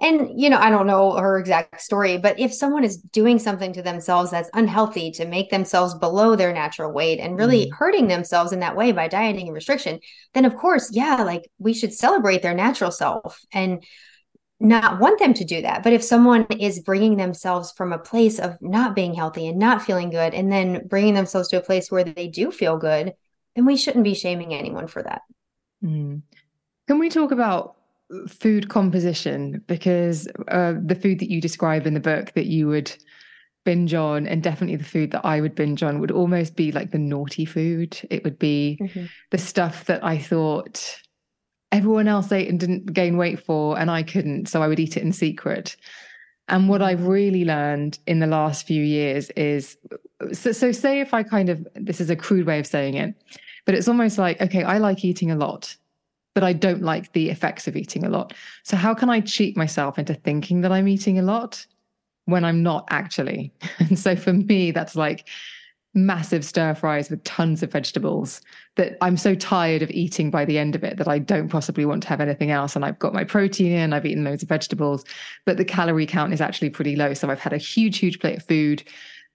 And, 0.00 0.40
you 0.40 0.50
know, 0.50 0.58
I 0.58 0.70
don't 0.70 0.88
know 0.88 1.12
her 1.12 1.38
exact 1.38 1.80
story, 1.80 2.18
but 2.18 2.38
if 2.38 2.52
someone 2.52 2.84
is 2.84 2.96
doing 2.96 3.38
something 3.38 3.72
to 3.74 3.82
themselves 3.82 4.32
that's 4.32 4.50
unhealthy 4.52 5.12
to 5.12 5.24
make 5.24 5.50
themselves 5.50 5.94
below 5.94 6.34
their 6.34 6.52
natural 6.52 6.92
weight 6.92 7.20
and 7.20 7.38
really 7.38 7.66
mm. 7.66 7.72
hurting 7.72 8.08
themselves 8.08 8.52
in 8.52 8.60
that 8.60 8.76
way 8.76 8.90
by 8.90 9.06
dieting 9.06 9.46
and 9.46 9.54
restriction, 9.54 10.00
then 10.34 10.44
of 10.44 10.56
course, 10.56 10.90
yeah, 10.92 11.22
like 11.22 11.48
we 11.58 11.72
should 11.72 11.94
celebrate 11.94 12.42
their 12.42 12.54
natural 12.54 12.90
self. 12.90 13.40
And 13.52 13.84
not 14.64 14.98
want 14.98 15.18
them 15.18 15.34
to 15.34 15.44
do 15.44 15.62
that. 15.62 15.82
But 15.82 15.92
if 15.92 16.02
someone 16.02 16.46
is 16.58 16.80
bringing 16.80 17.16
themselves 17.16 17.70
from 17.72 17.92
a 17.92 17.98
place 17.98 18.38
of 18.38 18.56
not 18.60 18.94
being 18.94 19.14
healthy 19.14 19.46
and 19.46 19.58
not 19.58 19.82
feeling 19.82 20.10
good, 20.10 20.34
and 20.34 20.50
then 20.50 20.86
bringing 20.86 21.14
themselves 21.14 21.48
to 21.48 21.58
a 21.58 21.62
place 21.62 21.90
where 21.90 22.04
they 22.04 22.28
do 22.28 22.50
feel 22.50 22.78
good, 22.78 23.14
then 23.54 23.66
we 23.66 23.76
shouldn't 23.76 24.04
be 24.04 24.14
shaming 24.14 24.54
anyone 24.54 24.86
for 24.86 25.02
that. 25.02 25.22
Mm. 25.84 26.22
Can 26.88 26.98
we 26.98 27.10
talk 27.10 27.30
about 27.30 27.76
food 28.26 28.68
composition? 28.68 29.62
Because 29.66 30.26
uh, 30.48 30.74
the 30.82 30.94
food 30.96 31.18
that 31.20 31.30
you 31.30 31.40
describe 31.40 31.86
in 31.86 31.94
the 31.94 32.00
book 32.00 32.32
that 32.32 32.46
you 32.46 32.66
would 32.68 32.94
binge 33.64 33.94
on, 33.94 34.26
and 34.26 34.42
definitely 34.42 34.76
the 34.76 34.84
food 34.84 35.10
that 35.12 35.24
I 35.24 35.40
would 35.40 35.54
binge 35.54 35.82
on, 35.82 36.00
would 36.00 36.10
almost 36.10 36.56
be 36.56 36.72
like 36.72 36.90
the 36.90 36.98
naughty 36.98 37.44
food. 37.44 37.98
It 38.10 38.24
would 38.24 38.38
be 38.38 38.78
mm-hmm. 38.80 39.06
the 39.30 39.38
stuff 39.38 39.84
that 39.86 40.04
I 40.04 40.18
thought 40.18 40.96
everyone 41.74 42.06
else 42.06 42.30
ate 42.30 42.48
and 42.48 42.60
didn't 42.60 42.92
gain 42.92 43.16
weight 43.16 43.40
for, 43.40 43.76
and 43.78 43.90
I 43.90 44.04
couldn't. 44.04 44.46
So 44.46 44.62
I 44.62 44.68
would 44.68 44.78
eat 44.78 44.96
it 44.96 45.02
in 45.02 45.12
secret. 45.12 45.76
And 46.46 46.68
what 46.68 46.82
I've 46.82 47.06
really 47.06 47.44
learned 47.44 47.98
in 48.06 48.20
the 48.20 48.26
last 48.26 48.66
few 48.66 48.82
years 48.82 49.30
is 49.30 49.76
so, 50.32 50.52
so, 50.52 50.70
say 50.72 51.00
if 51.00 51.12
I 51.12 51.22
kind 51.22 51.48
of, 51.48 51.66
this 51.74 52.00
is 52.00 52.10
a 52.10 52.16
crude 52.16 52.46
way 52.46 52.60
of 52.60 52.66
saying 52.66 52.94
it, 52.94 53.14
but 53.66 53.74
it's 53.74 53.88
almost 53.88 54.18
like, 54.18 54.40
okay, 54.40 54.62
I 54.62 54.78
like 54.78 55.04
eating 55.04 55.30
a 55.30 55.36
lot, 55.36 55.74
but 56.34 56.44
I 56.44 56.52
don't 56.52 56.82
like 56.82 57.12
the 57.12 57.30
effects 57.30 57.66
of 57.66 57.76
eating 57.76 58.04
a 58.04 58.08
lot. 58.08 58.32
So, 58.62 58.76
how 58.76 58.94
can 58.94 59.10
I 59.10 59.20
cheat 59.20 59.56
myself 59.56 59.98
into 59.98 60.14
thinking 60.14 60.60
that 60.60 60.72
I'm 60.72 60.86
eating 60.86 61.18
a 61.18 61.22
lot 61.22 61.66
when 62.26 62.44
I'm 62.44 62.62
not 62.62 62.86
actually? 62.90 63.52
And 63.80 63.98
so, 63.98 64.14
for 64.14 64.32
me, 64.32 64.70
that's 64.70 64.94
like 64.94 65.28
massive 65.94 66.44
stir 66.44 66.74
fries 66.74 67.08
with 67.08 67.22
tons 67.24 67.62
of 67.62 67.70
vegetables 67.72 68.40
that 68.76 68.96
I'm 69.00 69.16
so 69.16 69.34
tired 69.34 69.82
of 69.82 69.90
eating 69.90 70.30
by 70.30 70.44
the 70.44 70.58
end 70.58 70.74
of 70.74 70.82
it 70.82 70.96
that 70.96 71.08
I 71.08 71.18
don't 71.18 71.48
possibly 71.48 71.84
want 71.84 72.02
to 72.02 72.08
have 72.08 72.20
anything 72.20 72.50
else. 72.50 72.74
And 72.74 72.84
I've 72.84 72.98
got 72.98 73.14
my 73.14 73.24
protein 73.24 73.72
in, 73.72 73.92
I've 73.92 74.06
eaten 74.06 74.24
loads 74.24 74.42
of 74.42 74.48
vegetables, 74.48 75.04
but 75.46 75.56
the 75.56 75.64
calorie 75.64 76.06
count 76.06 76.32
is 76.32 76.40
actually 76.40 76.70
pretty 76.70 76.96
low. 76.96 77.14
So 77.14 77.30
I've 77.30 77.40
had 77.40 77.52
a 77.52 77.58
huge, 77.58 77.98
huge 77.98 78.18
plate 78.18 78.38
of 78.38 78.44
food, 78.44 78.82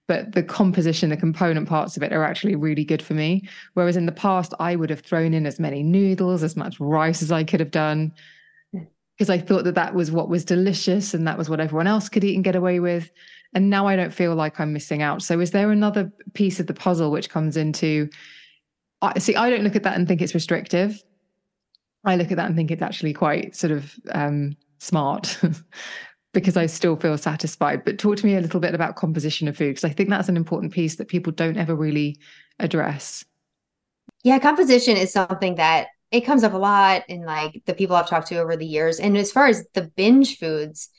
but 0.06 0.32
the 0.32 0.42
composition, 0.42 1.08
the 1.08 1.16
component 1.16 1.68
parts 1.68 1.96
of 1.96 2.02
it 2.02 2.12
are 2.12 2.24
actually 2.24 2.56
really 2.56 2.84
good 2.84 3.00
for 3.00 3.14
me. 3.14 3.48
Whereas 3.74 3.96
in 3.96 4.06
the 4.06 4.12
past, 4.12 4.52
I 4.60 4.76
would 4.76 4.90
have 4.90 5.00
thrown 5.00 5.32
in 5.32 5.46
as 5.46 5.58
many 5.58 5.82
noodles, 5.82 6.42
as 6.42 6.56
much 6.56 6.78
rice 6.78 7.22
as 7.22 7.32
I 7.32 7.44
could 7.44 7.60
have 7.60 7.70
done 7.70 8.12
because 9.20 9.28
I 9.28 9.36
thought 9.36 9.64
that 9.64 9.74
that 9.74 9.94
was 9.94 10.10
what 10.10 10.30
was 10.30 10.46
delicious 10.46 11.12
and 11.12 11.28
that 11.28 11.36
was 11.36 11.50
what 11.50 11.60
everyone 11.60 11.86
else 11.86 12.08
could 12.08 12.24
eat 12.24 12.36
and 12.36 12.42
get 12.42 12.56
away 12.56 12.80
with. 12.80 13.10
And 13.52 13.68
now 13.68 13.86
I 13.86 13.96
don't 13.96 14.14
feel 14.14 14.34
like 14.34 14.60
I'm 14.60 14.72
missing 14.72 15.02
out. 15.02 15.22
So 15.22 15.40
is 15.40 15.50
there 15.50 15.70
another 15.70 16.12
piece 16.34 16.60
of 16.60 16.66
the 16.66 16.74
puzzle 16.74 17.10
which 17.10 17.30
comes 17.30 17.56
into? 17.56 18.08
I 19.02 19.18
see. 19.18 19.34
I 19.34 19.50
don't 19.50 19.64
look 19.64 19.76
at 19.76 19.82
that 19.82 19.96
and 19.96 20.06
think 20.06 20.22
it's 20.22 20.34
restrictive. 20.34 21.02
I 22.04 22.16
look 22.16 22.30
at 22.30 22.36
that 22.36 22.46
and 22.46 22.56
think 22.56 22.70
it's 22.70 22.82
actually 22.82 23.12
quite 23.12 23.56
sort 23.56 23.72
of 23.72 23.94
um, 24.12 24.56
smart 24.78 25.38
because 26.32 26.56
I 26.56 26.66
still 26.66 26.96
feel 26.96 27.18
satisfied. 27.18 27.84
But 27.84 27.98
talk 27.98 28.16
to 28.16 28.26
me 28.26 28.36
a 28.36 28.40
little 28.40 28.60
bit 28.60 28.74
about 28.74 28.96
composition 28.96 29.48
of 29.48 29.56
food 29.56 29.70
because 29.70 29.84
I 29.84 29.90
think 29.90 30.08
that's 30.08 30.28
an 30.28 30.36
important 30.36 30.72
piece 30.72 30.96
that 30.96 31.08
people 31.08 31.32
don't 31.32 31.56
ever 31.56 31.74
really 31.74 32.18
address. 32.58 33.24
Yeah, 34.22 34.38
composition 34.38 34.96
is 34.96 35.12
something 35.12 35.56
that 35.56 35.88
it 36.10 36.22
comes 36.22 36.44
up 36.44 36.52
a 36.52 36.58
lot 36.58 37.04
in 37.08 37.24
like 37.24 37.62
the 37.66 37.74
people 37.74 37.96
I've 37.96 38.08
talked 38.08 38.28
to 38.28 38.38
over 38.38 38.56
the 38.56 38.66
years. 38.66 38.98
And 38.98 39.16
as 39.16 39.32
far 39.32 39.46
as 39.46 39.64
the 39.74 39.82
binge 39.82 40.38
foods, 40.38 40.90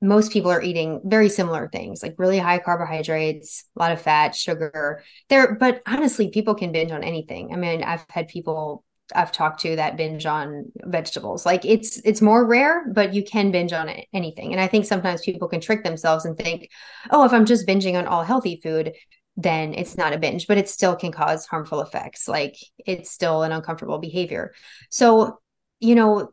most 0.00 0.32
people 0.32 0.50
are 0.50 0.62
eating 0.62 1.00
very 1.04 1.28
similar 1.28 1.68
things, 1.68 2.02
like 2.02 2.14
really 2.18 2.38
high 2.38 2.58
carbohydrates, 2.58 3.64
a 3.76 3.80
lot 3.80 3.92
of 3.92 4.00
fat, 4.00 4.34
sugar. 4.34 5.02
There, 5.28 5.54
but 5.56 5.82
honestly, 5.86 6.28
people 6.28 6.54
can 6.54 6.72
binge 6.72 6.92
on 6.92 7.02
anything. 7.02 7.52
I 7.52 7.56
mean, 7.56 7.82
I've 7.82 8.04
had 8.08 8.28
people 8.28 8.84
I've 9.14 9.32
talked 9.32 9.60
to 9.62 9.76
that 9.76 9.96
binge 9.96 10.26
on 10.26 10.70
vegetables. 10.84 11.46
Like 11.46 11.64
it's 11.64 11.98
it's 12.04 12.20
more 12.20 12.46
rare, 12.46 12.84
but 12.92 13.14
you 13.14 13.24
can 13.24 13.50
binge 13.50 13.72
on 13.72 13.88
anything. 14.12 14.52
And 14.52 14.60
I 14.60 14.66
think 14.66 14.84
sometimes 14.84 15.22
people 15.22 15.48
can 15.48 15.60
trick 15.60 15.82
themselves 15.82 16.24
and 16.26 16.36
think, 16.36 16.68
"Oh, 17.10 17.24
if 17.24 17.32
I'm 17.32 17.46
just 17.46 17.66
binging 17.66 17.94
on 17.96 18.06
all 18.06 18.22
healthy 18.22 18.60
food, 18.62 18.92
then 19.36 19.72
it's 19.74 19.96
not 19.96 20.12
a 20.12 20.18
binge, 20.18 20.46
but 20.46 20.58
it 20.58 20.68
still 20.68 20.96
can 20.96 21.12
cause 21.12 21.46
harmful 21.46 21.80
effects. 21.80 22.28
Like 22.28 22.56
it's 22.86 23.10
still 23.10 23.44
an 23.44 23.52
uncomfortable 23.52 23.98
behavior. 23.98 24.52
So, 24.90 25.38
you 25.80 25.94
know, 25.94 26.30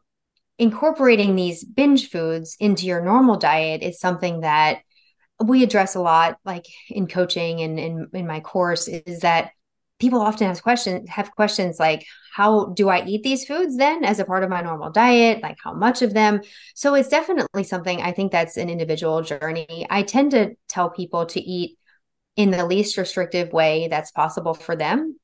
incorporating 0.57 1.35
these 1.35 1.63
binge 1.63 2.09
foods 2.09 2.55
into 2.59 2.85
your 2.85 3.01
normal 3.01 3.37
diet 3.37 3.83
is 3.83 3.99
something 3.99 4.41
that 4.41 4.79
we 5.43 5.63
address 5.63 5.95
a 5.95 6.01
lot, 6.01 6.37
like 6.45 6.65
in 6.89 7.07
coaching 7.07 7.61
and 7.61 7.79
in, 7.79 8.07
in 8.13 8.27
my 8.27 8.39
course, 8.39 8.87
is 8.87 9.19
that 9.19 9.51
people 9.99 10.21
often 10.21 10.47
have 10.47 10.61
questions 10.61 11.09
have 11.09 11.31
questions 11.31 11.79
like 11.79 12.05
how 12.33 12.65
do 12.73 12.89
i 12.89 13.05
eat 13.05 13.23
these 13.23 13.45
foods 13.45 13.77
then 13.77 14.03
as 14.03 14.19
a 14.19 14.25
part 14.25 14.43
of 14.43 14.49
my 14.49 14.61
normal 14.61 14.91
diet? 14.91 15.41
Like 15.41 15.57
how 15.63 15.73
much 15.73 16.01
of 16.01 16.13
them? 16.13 16.41
So 16.75 16.95
it's 16.95 17.09
definitely 17.09 17.63
something 17.63 18.01
i 18.01 18.11
think 18.11 18.31
that's 18.31 18.57
an 18.57 18.69
individual 18.69 19.21
journey. 19.21 19.87
I 19.89 20.03
tend 20.03 20.31
to 20.31 20.55
tell 20.67 20.89
people 20.89 21.25
to 21.27 21.39
eat 21.39 21.77
in 22.35 22.51
the 22.51 22.65
least 22.65 22.97
restrictive 22.97 23.53
way 23.53 23.87
that's 23.89 24.11
possible 24.11 24.53
for 24.53 24.75
them. 24.75 25.17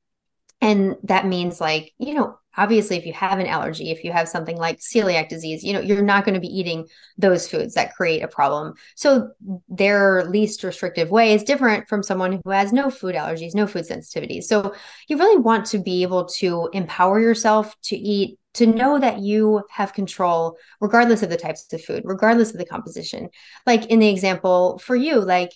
And 0.62 0.96
that 1.02 1.26
means 1.26 1.60
like, 1.60 1.92
you 1.98 2.14
know, 2.14 2.38
obviously 2.56 2.96
if 2.96 3.04
you 3.04 3.12
have 3.12 3.40
an 3.40 3.46
allergy, 3.46 3.90
if 3.90 4.04
you 4.04 4.12
have 4.12 4.28
something 4.28 4.56
like 4.56 4.78
celiac 4.78 5.28
disease, 5.28 5.64
you 5.64 5.72
know, 5.72 5.80
you're 5.80 6.02
not 6.02 6.24
going 6.24 6.34
to 6.34 6.40
be 6.40 6.46
eating 6.46 6.86
those 7.18 7.48
foods 7.48 7.74
that 7.74 7.94
create 7.94 8.22
a 8.22 8.28
problem. 8.28 8.74
So 8.94 9.30
their 9.68 10.24
least 10.24 10.62
restrictive 10.62 11.10
way 11.10 11.34
is 11.34 11.42
different 11.42 11.88
from 11.88 12.04
someone 12.04 12.40
who 12.44 12.50
has 12.50 12.72
no 12.72 12.90
food 12.90 13.16
allergies, 13.16 13.56
no 13.56 13.66
food 13.66 13.88
sensitivities. 13.88 14.44
So 14.44 14.74
you 15.08 15.18
really 15.18 15.40
want 15.40 15.66
to 15.66 15.78
be 15.78 16.02
able 16.02 16.26
to 16.36 16.70
empower 16.72 17.18
yourself 17.18 17.74
to 17.84 17.96
eat 17.96 18.38
to 18.54 18.66
know 18.66 18.98
that 18.98 19.18
you 19.18 19.62
have 19.70 19.94
control 19.94 20.58
regardless 20.80 21.22
of 21.22 21.30
the 21.30 21.38
types 21.38 21.72
of 21.72 21.82
food 21.82 22.02
regardless 22.04 22.50
of 22.50 22.58
the 22.58 22.66
composition 22.66 23.30
like 23.66 23.86
in 23.86 23.98
the 23.98 24.10
example 24.10 24.78
for 24.78 24.94
you 24.94 25.18
like 25.20 25.52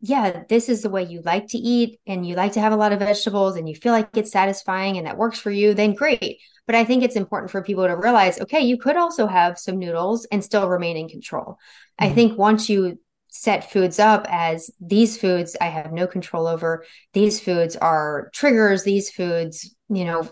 yeah, 0.00 0.44
this 0.48 0.68
is 0.68 0.82
the 0.82 0.90
way 0.90 1.02
you 1.02 1.22
like 1.22 1.48
to 1.48 1.58
eat 1.58 1.98
and 2.06 2.24
you 2.24 2.36
like 2.36 2.52
to 2.52 2.60
have 2.60 2.72
a 2.72 2.76
lot 2.76 2.92
of 2.92 3.00
vegetables 3.00 3.56
and 3.56 3.68
you 3.68 3.74
feel 3.74 3.92
like 3.92 4.16
it's 4.16 4.30
satisfying 4.30 4.96
and 4.96 5.06
that 5.06 5.16
works 5.16 5.40
for 5.40 5.50
you, 5.50 5.74
then 5.74 5.94
great. 5.94 6.40
But 6.66 6.76
I 6.76 6.84
think 6.84 7.02
it's 7.02 7.16
important 7.16 7.50
for 7.50 7.62
people 7.62 7.86
to 7.86 7.96
realize 7.96 8.40
okay, 8.40 8.60
you 8.60 8.78
could 8.78 8.96
also 8.96 9.26
have 9.26 9.58
some 9.58 9.78
noodles 9.78 10.26
and 10.26 10.44
still 10.44 10.68
remain 10.68 10.96
in 10.96 11.08
control. 11.08 11.58
Mm-hmm. 12.00 12.04
I 12.04 12.14
think 12.14 12.38
once 12.38 12.68
you 12.68 13.00
set 13.28 13.72
foods 13.72 13.98
up 13.98 14.26
as 14.30 14.70
these 14.80 15.18
foods 15.18 15.56
I 15.60 15.66
have 15.66 15.92
no 15.92 16.06
control 16.06 16.46
over, 16.46 16.84
these 17.12 17.40
foods 17.40 17.74
are 17.74 18.30
triggers, 18.32 18.84
these 18.84 19.10
foods, 19.10 19.74
you 19.88 20.04
know, 20.04 20.28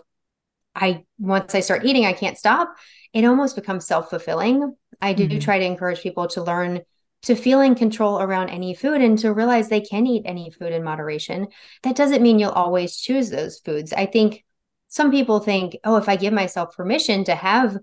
I 0.77 1.05
once 1.19 1.57
I 1.57 1.61
start 1.61 1.85
eating, 1.85 2.05
I 2.05 2.13
can't 2.13 2.39
stop. 2.39 2.73
It 3.13 3.25
almost 3.25 3.57
becomes 3.57 3.87
self 3.87 4.11
fulfilling. 4.11 4.77
I 5.01 5.13
do 5.13 5.27
mm-hmm. 5.27 5.41
try 5.41 5.59
to 5.59 5.65
encourage 5.65 6.03
people 6.03 6.29
to 6.29 6.43
learn 6.43 6.83
to 7.23 7.35
feel 7.35 7.61
in 7.61 7.75
control 7.75 8.21
around 8.21 8.51
any 8.51 8.75
food 8.75 9.01
and 9.01 9.19
to 9.19 9.33
realize 9.33 9.69
they 9.69 9.81
can 9.81 10.07
eat 10.07 10.23
any 10.27 10.51
food 10.51 10.73
in 10.73 10.85
moderation. 10.85 11.49
That 11.83 11.97
doesn't 11.97 12.23
mean 12.23 12.39
you'll 12.39 12.51
always 12.51 12.97
choose 12.97 13.31
those 13.31 13.59
foods. 13.59 13.93
I 13.93 14.07
think 14.07 14.45
some 14.89 15.11
people 15.11 15.41
think, 15.41 15.77
oh, 15.85 15.97
if 15.97 16.09
I 16.09 16.17
give 16.17 16.33
myself 16.33 16.77
permission 16.77 17.25
to 17.25 17.35
have 17.35 17.77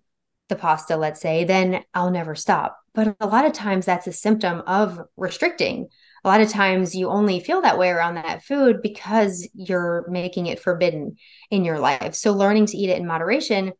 the 0.49 0.55
pasta, 0.55 0.95
let's 0.95 1.21
say, 1.21 1.43
then 1.43 1.83
I'll 1.93 2.11
never 2.11 2.35
stop. 2.35 2.79
But 2.93 3.15
a 3.19 3.27
lot 3.27 3.45
of 3.45 3.53
times 3.53 3.85
that's 3.85 4.07
a 4.07 4.13
symptom 4.13 4.61
of 4.67 4.99
restricting. 5.17 5.87
A 6.23 6.27
lot 6.27 6.41
of 6.41 6.49
times 6.49 6.95
you 6.95 7.09
only 7.09 7.39
feel 7.39 7.61
that 7.61 7.77
way 7.77 7.89
around 7.89 8.15
that 8.15 8.43
food 8.43 8.81
because 8.81 9.47
you're 9.53 10.05
making 10.09 10.45
it 10.45 10.59
forbidden 10.59 11.17
in 11.51 11.65
your 11.65 11.79
life. 11.79 12.15
So 12.15 12.33
learning 12.33 12.67
to 12.67 12.77
eat 12.77 12.89
it 12.89 12.97
in 12.97 13.07
moderation 13.07 13.73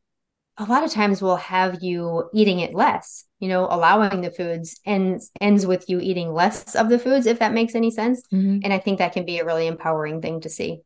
a 0.58 0.66
lot 0.66 0.84
of 0.84 0.92
times 0.92 1.22
will 1.22 1.38
have 1.38 1.82
you 1.82 2.30
eating 2.34 2.60
it 2.60 2.74
less 2.74 3.26
you 3.40 3.48
know 3.48 3.68
allowing 3.70 4.22
the 4.22 4.32
foods 4.32 4.80
and 4.86 5.22
ends 5.42 5.66
with 5.66 5.90
you 5.90 6.00
eating 6.00 6.34
less 6.34 6.76
of 6.76 6.90
the 6.90 7.00
foods 7.00 7.26
if 7.26 7.40
that 7.40 7.54
makes 7.54 7.76
any 7.76 7.92
sense. 7.92 8.22
Mm-hmm. 8.32 8.60
and 8.64 8.74
i 8.74 8.80
think 8.80 9.00
that 9.00 9.14
can 9.14 9.26
be 9.26 9.40
a 9.40 9.46
really 9.46 9.68
empowering 9.68 10.22
thing 10.22 10.42
to 10.42 10.50
see. 10.50 10.82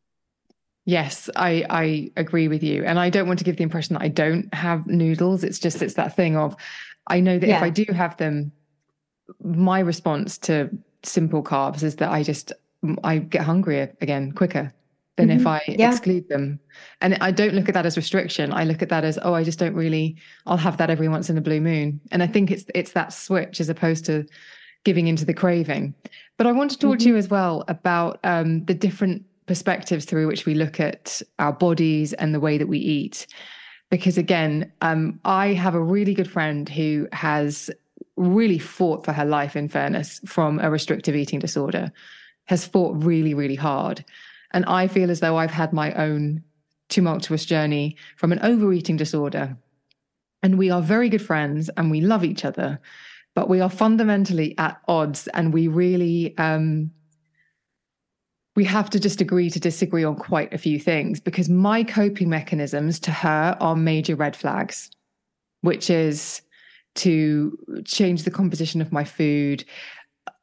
Yes 0.84 1.28
i 1.36 1.64
i 1.68 2.10
agree 2.16 2.48
with 2.48 2.62
you. 2.62 2.84
And 2.84 2.98
i 2.98 3.10
don't 3.10 3.26
want 3.26 3.38
to 3.40 3.44
give 3.44 3.56
the 3.56 3.62
impression 3.62 3.94
that 3.94 4.02
i 4.02 4.08
don't 4.08 4.52
have 4.54 4.86
noodles. 4.86 5.44
It's 5.44 5.58
just 5.58 5.82
it's 5.82 5.94
that 5.94 6.16
thing 6.16 6.36
of 6.36 6.56
i 7.06 7.20
know 7.20 7.38
that 7.38 7.48
yeah. 7.48 7.58
if 7.58 7.62
i 7.62 7.70
do 7.70 7.84
have 7.92 8.16
them 8.16 8.52
my 9.42 9.80
response 9.80 10.38
to 10.38 10.70
simple 11.02 11.42
carbs 11.42 11.82
is 11.82 11.96
that 11.96 12.10
i 12.10 12.22
just 12.22 12.52
i 13.04 13.18
get 13.18 13.42
hungrier 13.42 13.92
again 14.00 14.32
quicker 14.32 14.72
than 15.18 15.28
mm-hmm. 15.28 15.40
if 15.40 15.46
I 15.46 15.62
yeah. 15.66 15.90
exclude 15.90 16.28
them. 16.28 16.58
And 17.02 17.18
I 17.20 17.30
don't 17.30 17.52
look 17.52 17.68
at 17.68 17.74
that 17.74 17.84
as 17.84 17.96
restriction. 17.96 18.52
I 18.52 18.64
look 18.64 18.80
at 18.80 18.88
that 18.88 19.04
as, 19.04 19.18
oh, 19.20 19.34
I 19.34 19.44
just 19.44 19.58
don't 19.58 19.74
really, 19.74 20.16
I'll 20.46 20.56
have 20.56 20.78
that 20.78 20.88
every 20.88 21.08
once 21.08 21.28
in 21.28 21.36
a 21.36 21.42
blue 21.42 21.60
moon. 21.60 22.00
And 22.10 22.22
I 22.22 22.26
think 22.26 22.50
it's 22.50 22.64
it's 22.74 22.92
that 22.92 23.12
switch 23.12 23.60
as 23.60 23.68
opposed 23.68 24.06
to 24.06 24.24
giving 24.84 25.08
into 25.08 25.26
the 25.26 25.34
craving. 25.34 25.94
But 26.38 26.46
I 26.46 26.52
want 26.52 26.70
to 26.70 26.78
talk 26.78 26.92
mm-hmm. 26.92 27.04
to 27.04 27.08
you 27.08 27.16
as 27.16 27.28
well 27.28 27.64
about 27.68 28.20
um, 28.24 28.64
the 28.64 28.74
different 28.74 29.24
perspectives 29.46 30.04
through 30.04 30.28
which 30.28 30.46
we 30.46 30.54
look 30.54 30.78
at 30.78 31.20
our 31.38 31.52
bodies 31.52 32.12
and 32.14 32.32
the 32.32 32.40
way 32.40 32.56
that 32.56 32.68
we 32.68 32.78
eat. 32.78 33.26
Because 33.90 34.16
again, 34.16 34.70
um, 34.80 35.18
I 35.24 35.54
have 35.54 35.74
a 35.74 35.82
really 35.82 36.14
good 36.14 36.30
friend 36.30 36.68
who 36.68 37.08
has 37.12 37.70
really 38.16 38.58
fought 38.58 39.04
for 39.04 39.12
her 39.12 39.24
life, 39.24 39.56
in 39.56 39.68
fairness, 39.68 40.20
from 40.26 40.60
a 40.60 40.70
restrictive 40.70 41.16
eating 41.16 41.38
disorder, 41.38 41.90
has 42.44 42.66
fought 42.66 43.02
really, 43.02 43.34
really 43.34 43.56
hard. 43.56 44.04
And 44.52 44.64
I 44.66 44.88
feel 44.88 45.10
as 45.10 45.20
though 45.20 45.36
I've 45.36 45.50
had 45.50 45.72
my 45.72 45.92
own 45.94 46.42
tumultuous 46.88 47.44
journey 47.44 47.96
from 48.16 48.32
an 48.32 48.40
overeating 48.40 48.96
disorder. 48.96 49.56
And 50.42 50.56
we 50.56 50.70
are 50.70 50.80
very 50.80 51.08
good 51.08 51.22
friends 51.22 51.68
and 51.76 51.90
we 51.90 52.00
love 52.00 52.24
each 52.24 52.44
other, 52.44 52.80
but 53.34 53.48
we 53.48 53.60
are 53.60 53.70
fundamentally 53.70 54.56
at 54.58 54.80
odds 54.88 55.28
and 55.28 55.52
we 55.52 55.68
really, 55.68 56.36
um, 56.38 56.90
we 58.56 58.64
have 58.64 58.90
to 58.90 59.00
just 59.00 59.20
agree 59.20 59.50
to 59.50 59.60
disagree 59.60 60.04
on 60.04 60.16
quite 60.16 60.52
a 60.52 60.58
few 60.58 60.80
things 60.80 61.20
because 61.20 61.48
my 61.48 61.84
coping 61.84 62.28
mechanisms 62.28 62.98
to 63.00 63.10
her 63.10 63.56
are 63.60 63.76
major 63.76 64.16
red 64.16 64.34
flags, 64.34 64.90
which 65.60 65.90
is 65.90 66.42
to 66.96 67.56
change 67.84 68.24
the 68.24 68.30
composition 68.30 68.80
of 68.80 68.90
my 68.90 69.04
food, 69.04 69.64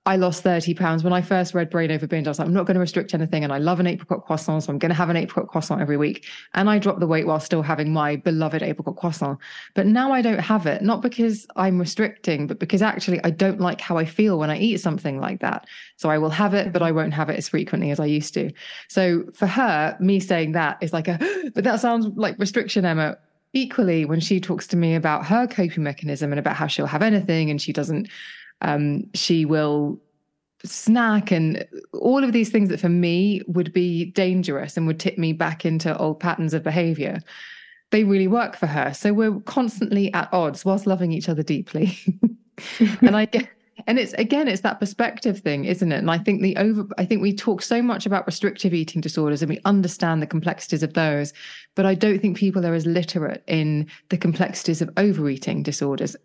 I 0.07 0.17
lost 0.17 0.43
30 0.43 0.75
pounds. 0.75 1.03
When 1.03 1.13
I 1.13 1.21
first 1.23 1.55
read 1.55 1.71
Brain 1.71 1.89
Over 1.89 2.05
Binge, 2.05 2.27
I 2.27 2.29
was 2.29 2.37
like, 2.37 2.47
I'm 2.47 2.53
not 2.53 2.67
going 2.67 2.75
to 2.75 2.79
restrict 2.79 3.15
anything. 3.15 3.43
And 3.43 3.51
I 3.51 3.57
love 3.57 3.79
an 3.79 3.87
apricot 3.87 4.23
croissant. 4.23 4.63
So 4.63 4.71
I'm 4.71 4.77
going 4.77 4.89
to 4.89 4.95
have 4.95 5.09
an 5.09 5.17
apricot 5.17 5.49
croissant 5.49 5.81
every 5.81 5.97
week. 5.97 6.27
And 6.53 6.69
I 6.69 6.77
dropped 6.77 6.99
the 6.99 7.07
weight 7.07 7.25
while 7.25 7.39
still 7.39 7.63
having 7.63 7.91
my 7.91 8.17
beloved 8.17 8.61
apricot 8.61 8.97
croissant. 8.97 9.39
But 9.73 9.87
now 9.87 10.11
I 10.11 10.21
don't 10.21 10.39
have 10.39 10.67
it, 10.67 10.83
not 10.83 11.01
because 11.01 11.47
I'm 11.55 11.79
restricting, 11.79 12.45
but 12.45 12.59
because 12.59 12.83
actually 12.83 13.19
I 13.23 13.31
don't 13.31 13.59
like 13.59 13.81
how 13.81 13.97
I 13.97 14.05
feel 14.05 14.37
when 14.37 14.51
I 14.51 14.59
eat 14.59 14.77
something 14.77 15.19
like 15.19 15.39
that. 15.39 15.65
So 15.97 16.11
I 16.11 16.19
will 16.19 16.29
have 16.29 16.53
it, 16.53 16.71
but 16.71 16.83
I 16.83 16.91
won't 16.91 17.13
have 17.15 17.29
it 17.29 17.37
as 17.37 17.49
frequently 17.49 17.89
as 17.89 17.99
I 17.99 18.05
used 18.05 18.35
to. 18.35 18.51
So 18.89 19.23
for 19.33 19.47
her, 19.47 19.97
me 19.99 20.19
saying 20.19 20.51
that 20.51 20.77
is 20.81 20.93
like 20.93 21.07
a, 21.07 21.17
but 21.55 21.63
that 21.63 21.79
sounds 21.79 22.05
like 22.15 22.37
restriction, 22.37 22.85
Emma 22.85 23.17
equally 23.53 24.03
when 24.03 24.19
she 24.19 24.39
talks 24.39 24.67
to 24.67 24.75
me 24.75 24.95
about 24.95 25.25
her 25.25 25.47
coping 25.47 25.81
mechanism 25.81 26.31
and 26.31 26.39
about 26.39 26.57
how 26.57 26.67
she'll 26.67 26.85
have 26.85 27.01
anything 27.01 27.49
and 27.49 27.61
she 27.61 27.71
doesn't 27.71 28.09
um, 28.61 29.05
she 29.13 29.45
will 29.45 29.99
snack 30.63 31.31
and 31.31 31.65
all 31.93 32.23
of 32.23 32.31
these 32.31 32.49
things 32.49 32.69
that 32.69 32.79
for 32.79 32.89
me 32.89 33.41
would 33.47 33.71
be 33.71 34.05
dangerous 34.05 34.77
and 34.77 34.87
would 34.87 34.99
tip 34.99 35.17
me 35.17 35.33
back 35.33 35.65
into 35.65 35.95
old 35.97 36.19
patterns 36.19 36.53
of 36.53 36.63
behavior. 36.63 37.19
They 37.91 38.03
really 38.03 38.27
work 38.27 38.55
for 38.55 38.65
her. 38.65 38.93
So 38.93 39.13
we're 39.13 39.39
constantly 39.41 40.11
at 40.13 40.27
odds 40.33 40.65
whilst 40.65 40.87
loving 40.87 41.11
each 41.11 41.29
other 41.29 41.43
deeply. 41.43 41.97
And 43.01 43.15
i 43.15 43.25
get 43.31 43.49
and 43.87 43.99
it's 43.99 44.13
again 44.13 44.47
it's 44.47 44.61
that 44.61 44.79
perspective 44.79 45.39
thing 45.39 45.65
isn't 45.65 45.91
it? 45.91 45.97
And 45.97 46.09
i 46.09 46.17
think 46.17 46.41
the 46.41 46.55
over 46.57 46.87
i 46.97 47.05
think 47.05 47.21
we 47.21 47.35
talk 47.35 47.61
so 47.61 47.81
much 47.81 48.05
about 48.05 48.25
restrictive 48.25 48.73
eating 48.73 49.01
disorders 49.01 49.41
and 49.41 49.49
we 49.49 49.59
understand 49.65 50.21
the 50.21 50.27
complexities 50.27 50.83
of 50.83 50.93
those 50.93 51.33
but 51.75 51.85
i 51.85 51.93
don't 51.93 52.19
think 52.19 52.37
people 52.37 52.65
are 52.65 52.73
as 52.73 52.85
literate 52.85 53.43
in 53.47 53.87
the 54.09 54.17
complexities 54.17 54.81
of 54.81 54.89
overeating 54.97 55.63
disorders 55.63 56.15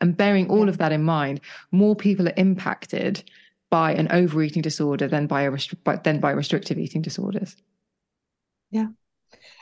and 0.00 0.16
bearing 0.16 0.50
all 0.50 0.68
of 0.68 0.78
that 0.78 0.92
in 0.92 1.02
mind 1.02 1.40
more 1.70 1.96
people 1.96 2.28
are 2.28 2.34
impacted 2.36 3.22
by 3.70 3.92
an 3.92 4.08
overeating 4.10 4.62
disorder 4.62 5.08
than 5.08 5.26
by 5.26 5.42
a 5.42 5.50
restri- 5.50 6.02
than 6.02 6.20
by 6.20 6.30
restrictive 6.30 6.78
eating 6.78 7.02
disorders. 7.02 7.56
Yeah, 8.70 8.88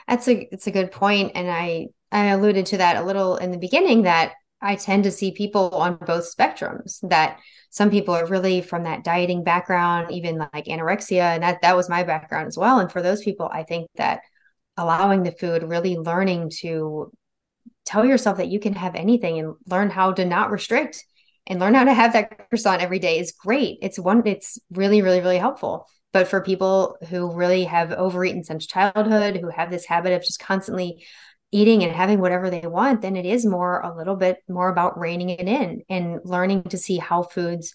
that's 0.09 0.29
a 0.29 0.49
it's 0.53 0.67
a 0.67 0.73
good 0.73 0.93
point, 0.93 1.33
and 1.35 1.51
I 1.51 1.89
I 2.13 2.27
alluded 2.27 2.67
to 2.67 2.79
that 2.79 2.97
a 2.97 3.05
little 3.05 3.37
in 3.37 3.51
the 3.51 3.59
beginning 3.59 4.03
that 4.03 4.35
I 4.63 4.77
tend 4.77 5.05
to 5.05 5.11
see 5.11 5.33
people 5.33 5.71
on 5.71 5.97
both 5.97 6.33
spectrums. 6.35 6.99
That 7.09 7.39
some 7.71 7.91
people 7.91 8.15
are 8.15 8.27
really 8.27 8.63
from 8.63 8.85
that 8.85 9.05
dieting 9.05 9.45
background, 9.45 10.13
even 10.13 10.39
like 10.39 10.67
anorexia, 10.67 11.35
and 11.35 11.43
that 11.43 11.63
that 11.63 11.77
was 11.77 11.89
my 11.89 12.05
background 12.05 12.47
as 12.47 12.57
well. 12.57 12.79
And 12.79 12.91
for 12.91 13.03
those 13.03 13.23
people, 13.23 13.51
I 13.53 13.65
think 13.65 13.89
that 13.97 14.21
allowing 14.77 15.23
the 15.23 15.33
food, 15.33 15.63
really 15.63 15.97
learning 15.97 16.51
to 16.61 17.11
tell 17.87 18.05
yourself 18.05 18.37
that 18.39 18.49
you 18.49 18.61
can 18.61 18.75
have 18.75 18.95
anything 18.95 19.39
and 19.39 19.55
learn 19.69 19.91
how 19.91 20.13
to 20.13 20.25
not 20.25 20.51
restrict 20.51 21.05
and 21.47 21.61
learn 21.61 21.75
how 21.75 21.85
to 21.85 21.95
have 21.95 22.13
that 22.13 22.49
croissant 22.51 22.83
every 22.83 22.99
day 22.99 23.19
is 23.19 23.33
great. 23.33 23.79
It's 23.81 23.99
one, 23.99 24.27
it's 24.27 24.59
really, 24.71 25.01
really, 25.01 25.21
really 25.21 25.39
helpful. 25.39 25.87
But 26.13 26.29
for 26.29 26.41
people 26.41 26.97
who 27.09 27.33
really 27.33 27.65
have 27.65 27.93
overeaten 27.93 28.43
since 28.43 28.67
childhood, 28.67 29.37
who 29.37 29.49
have 29.49 29.71
this 29.71 29.87
habit 29.87 30.13
of 30.13 30.23
just 30.23 30.41
constantly 30.41 31.05
eating 31.53 31.85
and 31.85 31.93
having 31.93 32.21
whatever 32.21 32.51
they 32.51 32.67
want, 32.67 33.03
then 33.03 33.17
it 33.17 33.25
is 33.25 33.47
more 33.47 33.81
a 33.81 33.97
little 33.97 34.17
bit 34.17 34.39
more 34.49 34.69
about 34.69 34.99
reining 34.99 35.31
it 35.31 35.47
in 35.47 35.83
and 35.89 36.21
learning 36.25 36.65
to 36.65 36.79
see 36.79 36.97
how 36.97 37.23
foods 37.23 37.75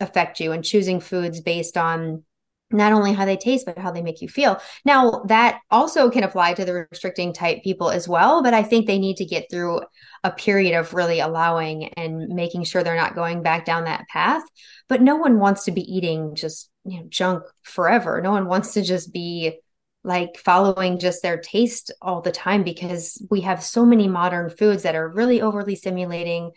affect 0.00 0.40
you 0.40 0.52
and 0.52 0.64
choosing 0.64 1.00
foods 1.00 1.40
based 1.40 1.76
on 1.76 2.24
not 2.72 2.92
only 2.92 3.12
how 3.12 3.24
they 3.24 3.36
taste 3.36 3.66
but 3.66 3.78
how 3.78 3.90
they 3.90 4.02
make 4.02 4.20
you 4.20 4.28
feel. 4.28 4.60
Now 4.84 5.22
that 5.26 5.60
also 5.70 6.10
can 6.10 6.24
apply 6.24 6.54
to 6.54 6.64
the 6.64 6.86
restricting 6.90 7.32
type 7.32 7.62
people 7.62 7.90
as 7.90 8.08
well 8.08 8.42
but 8.42 8.54
i 8.54 8.62
think 8.62 8.86
they 8.86 8.98
need 8.98 9.16
to 9.16 9.24
get 9.24 9.50
through 9.50 9.80
a 10.24 10.30
period 10.30 10.78
of 10.78 10.94
really 10.94 11.20
allowing 11.20 11.84
and 11.94 12.28
making 12.28 12.64
sure 12.64 12.82
they're 12.82 12.94
not 12.94 13.14
going 13.14 13.42
back 13.42 13.64
down 13.64 13.84
that 13.84 14.06
path. 14.08 14.42
But 14.88 15.02
no 15.02 15.16
one 15.16 15.38
wants 15.38 15.64
to 15.64 15.72
be 15.72 15.82
eating 15.82 16.34
just 16.34 16.70
you 16.84 17.00
know 17.00 17.06
junk 17.08 17.44
forever. 17.62 18.20
No 18.20 18.30
one 18.30 18.46
wants 18.46 18.74
to 18.74 18.82
just 18.82 19.12
be 19.12 19.58
like 20.04 20.36
following 20.36 20.98
just 20.98 21.22
their 21.22 21.38
taste 21.38 21.92
all 22.02 22.20
the 22.22 22.32
time 22.32 22.64
because 22.64 23.24
we 23.30 23.42
have 23.42 23.62
so 23.62 23.84
many 23.84 24.08
modern 24.08 24.50
foods 24.50 24.82
that 24.82 24.96
are 24.96 25.08
really 25.08 25.40
overly 25.40 25.76
stimulating. 25.76 26.50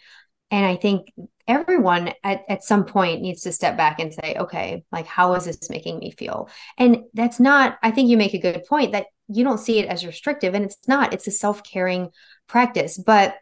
And 0.52 0.66
i 0.66 0.76
think 0.76 1.12
everyone 1.48 2.12
at, 2.24 2.44
at 2.50 2.64
some 2.64 2.86
point 2.86 3.22
needs 3.22 3.42
to 3.44 3.52
step 3.52 3.78
back 3.78 4.00
and 4.00 4.14
say 4.14 4.36
okay 4.40 4.84
like 4.92 5.06
how 5.06 5.34
is 5.36 5.46
this 5.46 5.70
making 5.70 6.00
me 6.00 6.12
feel? 6.12 6.50
And 6.78 7.04
that's 7.14 7.40
not 7.40 7.78
i 7.84 7.92
think 7.92 8.10
you 8.10 8.18
make 8.18 8.34
a 8.34 8.40
good 8.40 8.64
point 8.66 8.94
that 8.94 9.08
you 9.28 9.44
don't 9.44 9.60
see 9.60 9.80
it 9.80 9.88
as 9.88 10.06
restrictive 10.06 10.54
and 10.54 10.66
it's 10.66 10.88
not 10.88 11.14
it's 11.14 11.28
a 11.28 11.32
self-caring 11.32 12.10
practice 12.48 12.98
but 12.98 13.36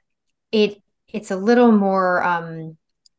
it 0.52 0.82
it's 1.08 1.32
a 1.32 1.36
little 1.36 1.72
more 1.72 2.24
um 2.24 2.78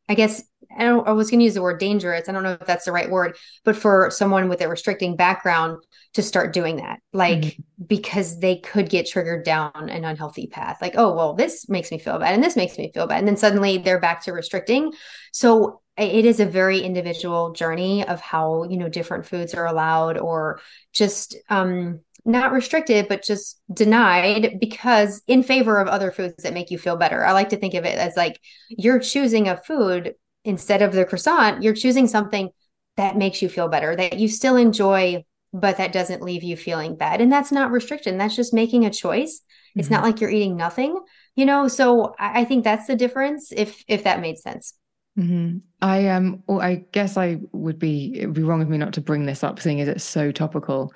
i 0.09 0.15
guess 0.15 0.43
I, 0.77 0.83
don't, 0.83 1.07
I 1.07 1.11
was 1.11 1.29
going 1.29 1.39
to 1.39 1.45
use 1.45 1.53
the 1.53 1.61
word 1.61 1.79
dangerous. 1.79 2.27
I 2.27 2.31
don't 2.31 2.43
know 2.43 2.57
if 2.59 2.67
that's 2.67 2.85
the 2.85 2.91
right 2.91 3.09
word, 3.09 3.37
but 3.63 3.75
for 3.75 4.09
someone 4.11 4.49
with 4.49 4.61
a 4.61 4.69
restricting 4.69 5.15
background 5.15 5.83
to 6.13 6.21
start 6.21 6.53
doing 6.53 6.77
that, 6.77 6.99
like 7.13 7.39
mm-hmm. 7.39 7.85
because 7.87 8.39
they 8.39 8.57
could 8.57 8.89
get 8.89 9.07
triggered 9.07 9.43
down 9.43 9.71
an 9.89 10.05
unhealthy 10.05 10.47
path. 10.47 10.77
Like, 10.81 10.95
oh, 10.97 11.15
well, 11.15 11.33
this 11.33 11.67
makes 11.69 11.91
me 11.91 11.99
feel 11.99 12.19
bad 12.19 12.33
and 12.33 12.43
this 12.43 12.55
makes 12.55 12.77
me 12.77 12.91
feel 12.93 13.07
bad. 13.07 13.19
And 13.19 13.27
then 13.27 13.37
suddenly 13.37 13.77
they're 13.77 13.99
back 13.99 14.23
to 14.23 14.31
restricting. 14.31 14.93
So 15.31 15.81
it 15.97 16.25
is 16.25 16.39
a 16.39 16.45
very 16.45 16.79
individual 16.79 17.53
journey 17.53 18.05
of 18.05 18.21
how, 18.21 18.63
you 18.63 18.77
know, 18.77 18.89
different 18.89 19.25
foods 19.25 19.53
are 19.53 19.65
allowed 19.65 20.17
or 20.17 20.59
just, 20.93 21.35
um, 21.49 22.01
not 22.25 22.51
restricted, 22.51 23.07
but 23.07 23.23
just 23.23 23.61
denied 23.71 24.57
because 24.59 25.21
in 25.27 25.43
favor 25.43 25.77
of 25.77 25.87
other 25.87 26.11
foods 26.11 26.41
that 26.43 26.53
make 26.53 26.71
you 26.71 26.79
feel 26.79 26.97
better. 26.97 27.23
I 27.23 27.33
like 27.33 27.49
to 27.49 27.57
think 27.57 27.75
of 27.75 27.85
it 27.85 27.99
as 27.99 28.17
like 28.17 28.41
you're 28.67 28.99
choosing 28.99 29.47
a 29.47 29.57
food 29.57 30.15
instead 30.45 30.81
of 30.81 30.93
the 30.93 31.03
croissant, 31.03 31.61
you're 31.61 31.73
choosing 31.73 32.07
something 32.07 32.49
that 32.95 33.17
makes 33.17 33.41
you 33.41 33.49
feel 33.49 33.67
better, 33.67 33.95
that 33.95 34.19
you 34.19 34.29
still 34.29 34.55
enjoy, 34.55 35.25
but 35.51 35.77
that 35.77 35.91
doesn't 35.91 36.21
leave 36.21 36.43
you 36.43 36.55
feeling 36.55 36.95
bad. 36.95 37.19
And 37.19 37.31
that's 37.31 37.51
not 37.51 37.71
restriction. 37.71 38.17
That's 38.17 38.35
just 38.35 38.53
making 38.53 38.85
a 38.85 38.89
choice. 38.89 39.39
Mm-hmm. 39.39 39.79
It's 39.81 39.89
not 39.89 39.97
mm-hmm. 39.97 40.05
like 40.05 40.21
you're 40.21 40.29
eating 40.29 40.55
nothing, 40.55 40.97
you 41.35 41.45
know? 41.45 41.67
So 41.67 42.15
I, 42.17 42.41
I 42.41 42.45
think 42.45 42.63
that's 42.63 42.87
the 42.87 42.95
difference 42.95 43.51
if, 43.51 43.83
if 43.87 44.03
that 44.05 44.21
made 44.21 44.37
sense. 44.37 44.75
Mm-hmm. 45.17 45.59
I 45.81 46.09
um, 46.09 46.43
well, 46.45 46.61
I 46.61 46.85
guess 46.91 47.15
I 47.15 47.39
would 47.53 47.79
be 47.79 48.19
it 48.19 48.25
would 48.25 48.35
be 48.35 48.43
wrong 48.43 48.61
of 48.61 48.67
me 48.67 48.77
not 48.77 48.93
to 48.93 49.01
bring 49.01 49.25
this 49.25 49.45
up, 49.45 49.61
seeing 49.61 49.79
as 49.79 49.87
it's 49.87 50.03
so 50.03 50.31
topical. 50.31 50.93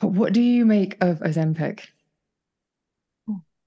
But 0.00 0.12
what 0.12 0.32
do 0.32 0.40
you 0.40 0.64
make 0.64 0.96
of 1.02 1.18
Ozempic? 1.18 1.80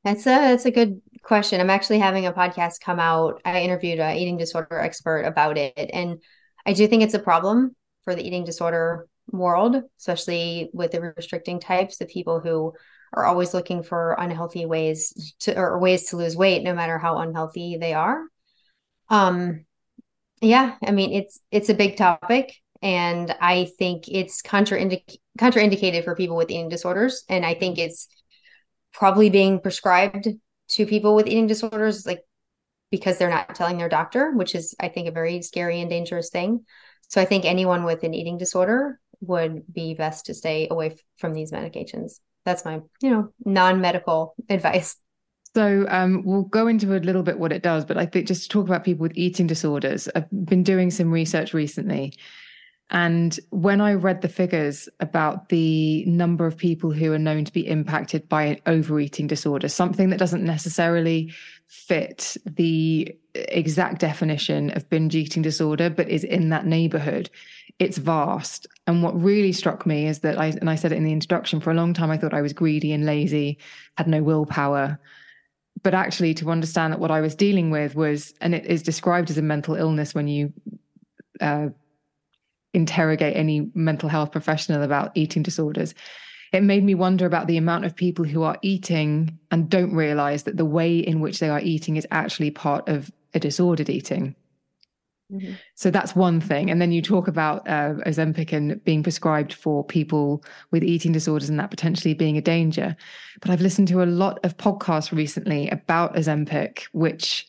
That's 0.04 0.22
a 0.22 0.34
that's 0.34 0.66
a 0.66 0.72
good 0.72 1.02
question. 1.26 1.60
I'm 1.60 1.70
actually 1.70 2.00
having 2.00 2.26
a 2.26 2.34
podcast 2.34 2.80
come 2.82 3.00
out. 3.00 3.42
I 3.44 3.62
interviewed 3.62 4.00
an 4.00 4.16
eating 4.16 4.38
disorder 4.38 4.80
expert 4.80 5.24
about 5.24 5.58
it, 5.58 5.90
and 5.92 6.22
I 6.66 6.74
do 6.74 6.88
think 6.88 7.04
it's 7.04 7.14
a 7.14 7.20
problem 7.20 7.76
for 8.04 8.16
the 8.16 8.26
eating 8.26 8.46
disorder 8.46 9.08
world, 9.32 9.82
especially 10.00 10.70
with 10.72 10.92
the 10.92 11.02
restricting 11.02 11.60
types, 11.60 11.98
the 11.98 12.06
people 12.06 12.40
who 12.40 12.74
are 13.14 13.26
always 13.26 13.54
looking 13.54 13.82
for 13.82 14.16
unhealthy 14.20 14.66
ways 14.66 15.34
to 15.40 15.58
or 15.58 15.80
ways 15.80 16.10
to 16.10 16.18
lose 16.18 16.36
weight, 16.38 16.64
no 16.64 16.74
matter 16.74 16.98
how 16.98 17.18
unhealthy 17.18 17.78
they 17.80 17.94
are. 17.94 18.22
Um, 19.10 19.66
yeah, 20.42 20.76
I 20.86 20.92
mean 20.92 21.14
it's 21.14 21.40
it's 21.52 21.70
a 21.70 21.74
big 21.74 21.98
topic, 21.98 22.54
and 22.82 23.36
I 23.42 23.70
think 23.80 24.08
it's 24.08 24.42
contraindic- 24.42 25.18
contraindicated 25.40 26.04
for 26.04 26.16
people 26.16 26.38
with 26.38 26.52
eating 26.52 26.70
disorders, 26.70 27.24
and 27.30 27.46
I 27.46 27.56
think 27.56 27.80
it's 27.80 28.08
probably 28.94 29.30
being 29.30 29.60
prescribed 29.60 30.28
to 30.76 30.86
people 30.86 31.16
with 31.16 31.28
eating 31.28 31.48
disorders 31.48 32.06
like 32.06 32.22
because 32.92 33.18
they're 33.18 33.30
not 33.30 33.56
telling 33.56 33.78
their 33.78 33.90
doctor 33.90 34.32
which 34.32 34.56
is 34.56 34.76
i 34.80 34.88
think 34.88 35.08
a 35.08 35.12
very 35.12 35.42
scary 35.42 35.82
and 35.82 35.90
dangerous 35.90 36.30
thing. 36.30 36.66
So 37.08 37.22
i 37.22 37.26
think 37.26 37.46
anyone 37.46 37.84
with 37.84 38.04
an 38.04 38.14
eating 38.14 38.38
disorder 38.38 39.00
would 39.22 39.64
be 39.72 39.94
best 39.94 40.26
to 40.26 40.34
stay 40.34 40.68
away 40.70 40.96
from 41.18 41.34
these 41.34 41.52
medications. 41.52 42.20
That's 42.44 42.66
my 42.66 42.82
you 43.02 43.10
know 43.10 43.34
non-medical 43.44 44.36
advice. 44.50 44.98
So 45.56 45.86
um, 45.88 46.24
we'll 46.26 46.44
go 46.44 46.68
into 46.68 46.94
a 46.96 47.00
little 47.00 47.24
bit 47.24 47.40
what 47.40 47.54
it 47.54 47.64
does 47.64 47.86
but 47.86 47.98
i 47.98 48.06
think 48.06 48.28
just 48.28 48.44
to 48.44 48.50
talk 48.50 48.68
about 48.68 48.84
people 48.84 49.04
with 49.04 49.16
eating 49.16 49.48
disorders 49.48 50.10
i've 50.14 50.30
been 50.30 50.64
doing 50.64 50.92
some 50.92 51.10
research 51.10 51.54
recently 51.54 52.12
and 52.92 53.40
when 53.50 53.82
I 53.82 53.94
read 53.94 54.22
the 54.22 54.30
figures 54.30 54.88
about 55.00 55.50
the 55.50 56.06
number 56.06 56.46
of 56.46 56.56
people 56.56 56.92
who 56.92 57.12
are 57.14 57.20
known 57.20 57.44
to 57.46 57.52
be 57.52 57.68
impacted 57.68 58.30
by 58.30 58.44
an 58.44 58.60
overeating 58.68 59.26
disorder, 59.26 59.70
something 59.70 60.12
that 60.12 60.20
doesn't 60.20 60.44
necessarily 60.44 61.34
fit 61.68 62.38
the 62.46 63.16
exact 63.34 64.00
definition 64.00 64.70
of 64.72 64.88
binge 64.90 65.16
eating 65.16 65.42
disorder, 65.42 65.90
but 65.90 66.10
is 66.10 66.24
in 66.24 66.50
that 66.50 66.68
neighborhood, 66.68 67.30
it's 67.80 67.98
vast. 67.98 68.68
And 68.86 69.02
what 69.02 69.20
really 69.20 69.52
struck 69.52 69.88
me 69.88 70.08
is 70.08 70.20
that 70.20 70.40
I, 70.40 70.48
and 70.48 70.70
I 70.70 70.76
said 70.76 70.92
it 70.92 70.98
in 70.98 71.04
the 71.04 71.12
introduction, 71.12 71.60
for 71.60 71.72
a 71.72 71.76
long 71.76 71.94
time 71.94 72.12
I 72.12 72.18
thought 72.18 72.36
I 72.36 72.42
was 72.44 72.54
greedy 72.54 72.94
and 72.94 73.04
lazy, 73.04 73.58
had 73.98 74.08
no 74.08 74.22
willpower. 74.22 75.00
But 75.82 75.96
actually, 75.96 76.36
to 76.36 76.52
understand 76.52 76.94
that 76.94 77.00
what 77.00 77.12
I 77.12 77.20
was 77.20 77.36
dealing 77.36 77.72
with 77.72 77.96
was, 77.96 78.34
and 78.42 78.54
it 78.54 78.66
is 78.68 78.84
described 78.84 79.32
as 79.32 79.40
a 79.40 79.42
mental 79.42 79.76
illness 79.76 80.14
when 80.14 80.28
you 80.28 80.54
uh, 81.42 81.70
interrogate 82.76 83.36
any 83.36 83.70
mental 83.74 84.10
health 84.10 84.32
professional 84.32 84.84
about 84.84 85.12
eating 85.16 85.44
disorders, 85.44 85.96
it 86.54 86.62
made 86.62 86.84
me 86.84 86.96
wonder 86.96 87.26
about 87.26 87.48
the 87.48 87.58
amount 87.58 87.86
of 87.86 87.96
people 87.96 88.26
who 88.26 88.44
are 88.44 88.58
eating 88.62 89.38
and 89.52 89.70
don't 89.70 89.94
realize 89.94 90.44
that 90.44 90.58
the 90.58 90.66
way 90.66 90.98
in 90.98 91.20
which 91.20 91.40
they 91.40 91.50
are 91.50 91.60
eating 91.60 91.96
is 91.96 92.08
actually 92.12 92.52
part 92.52 92.88
of 92.88 93.12
a 93.34 93.40
disordered 93.40 93.90
eating. 93.90 94.36
Mm-hmm. 95.32 95.54
So 95.74 95.90
that's 95.90 96.16
one 96.16 96.40
thing. 96.40 96.70
And 96.70 96.80
then 96.80 96.92
you 96.92 97.02
talk 97.02 97.28
about 97.28 97.68
uh, 97.68 97.96
Ozempic 98.06 98.54
and 98.54 98.84
being 98.84 99.02
prescribed 99.02 99.54
for 99.54 99.84
people 99.84 100.44
with 100.72 100.84
eating 100.84 101.12
disorders 101.12 101.50
and 101.50 101.60
that 101.60 101.72
potentially 101.72 102.14
being 102.14 102.38
a 102.38 102.42
danger. 102.42 102.96
But 103.42 103.50
I've 103.50 103.62
listened 103.62 103.88
to 103.90 104.04
a 104.04 104.06
lot 104.06 104.40
of 104.44 104.56
podcasts 104.58 105.12
recently 105.12 105.68
about 105.70 106.16
Ozempic, 106.16 106.84
which, 106.92 107.48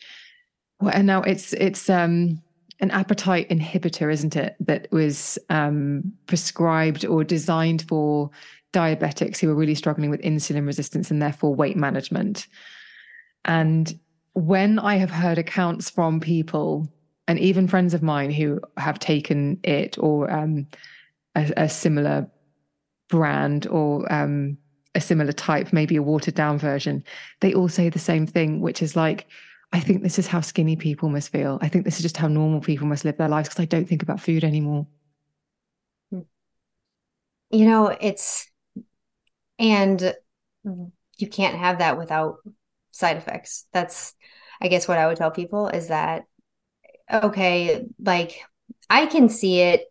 well, 0.81 0.93
and 0.95 1.07
now 1.07 1.23
it's, 1.23 1.53
it's, 1.53 1.91
um, 1.91 2.43
an 2.81 2.91
appetite 2.91 3.49
inhibitor, 3.49 4.13
isn't 4.13 4.37
it? 4.37 4.57
That 4.61 4.89
was 4.91 5.39
um, 5.49 6.13
prescribed 6.27 7.05
or 7.05 7.25
designed 7.25 7.87
for 7.89 8.31
diabetics 8.73 9.39
who 9.39 9.49
were 9.49 9.55
really 9.55 9.75
struggling 9.75 10.11
with 10.11 10.21
insulin 10.21 10.67
resistance 10.67 11.11
and 11.11 11.23
therefore 11.23 11.55
weight 11.55 11.77
management. 11.77 12.47
And 13.45 13.99
when 14.35 14.79
I 14.79 14.97
have 14.97 15.11
heard 15.11 15.39
accounts 15.39 15.89
from 15.89 16.21
people 16.21 16.87
and 17.27 17.39
even 17.39 17.67
friends 17.67 17.95
of 17.95 18.03
mine 18.03 18.31
who 18.31 18.61
have 18.77 18.99
taken 18.99 19.59
it 19.63 19.97
or 19.99 20.31
um, 20.31 20.67
a, 21.35 21.53
a, 21.57 21.69
similar 21.69 22.29
brand 23.09 23.67
or 23.69 24.11
um, 24.13 24.59
a 24.95 25.01
similar 25.01 25.33
type, 25.33 25.73
maybe 25.73 25.97
a 25.97 26.03
watered 26.03 26.35
down 26.35 26.59
version, 26.59 27.03
they 27.41 27.55
all 27.55 27.69
say 27.69 27.89
the 27.89 27.99
same 27.99 28.27
thing, 28.27 28.61
which 28.61 28.83
is 28.83 28.95
like, 28.95 29.27
I 29.77 29.81
think 29.81 30.03
this 30.03 30.19
is 30.19 30.27
how 30.27 30.41
skinny 30.41 30.75
people 30.75 31.11
must 31.11 31.31
feel. 31.31 31.59
I 31.61 31.69
think 31.69 31.85
this 31.85 31.97
is 31.97 32.03
just 32.03 32.17
how 32.17 32.29
normal 32.29 32.63
people 32.63 32.87
must 32.87 33.05
live 33.05 33.19
their 33.19 33.29
lives 33.29 33.51
because 33.51 33.63
I 33.63 33.67
don't 33.67 33.87
think 33.87 34.03
about 34.03 34.23
food 34.23 34.43
anymore. 34.43 34.87
Hmm. 36.11 36.21
You 37.51 37.67
know, 37.67 37.95
it's, 38.01 38.51
and 39.59 40.15
you 40.65 41.29
can't 41.29 41.59
have 41.59 41.81
that 41.81 41.99
without 41.99 42.37
side 42.91 43.19
effects. 43.19 43.67
That's, 43.75 44.15
I 44.63 44.69
guess, 44.69 44.89
what 44.89 44.97
I 44.97 45.09
would 45.09 45.19
tell 45.19 45.31
people 45.31 45.69
is 45.69 45.89
that, 45.89 46.25
okay, 47.13 47.85
like 48.03 48.41
I 48.89 49.05
can 49.05 49.29
see 49.29 49.61
it 49.61 49.83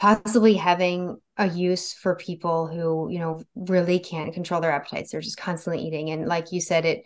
possibly 0.00 0.54
having 0.54 1.18
a 1.36 1.46
use 1.46 1.92
for 1.92 2.16
people 2.16 2.66
who, 2.66 3.08
you 3.08 3.20
know, 3.20 3.44
really 3.54 4.00
can't 4.00 4.34
control 4.34 4.60
their 4.60 4.72
appetites. 4.72 5.12
They're 5.12 5.20
just 5.20 5.38
constantly 5.38 5.86
eating. 5.86 6.10
And 6.10 6.26
like 6.26 6.50
you 6.50 6.60
said, 6.60 6.84
it 6.84 7.04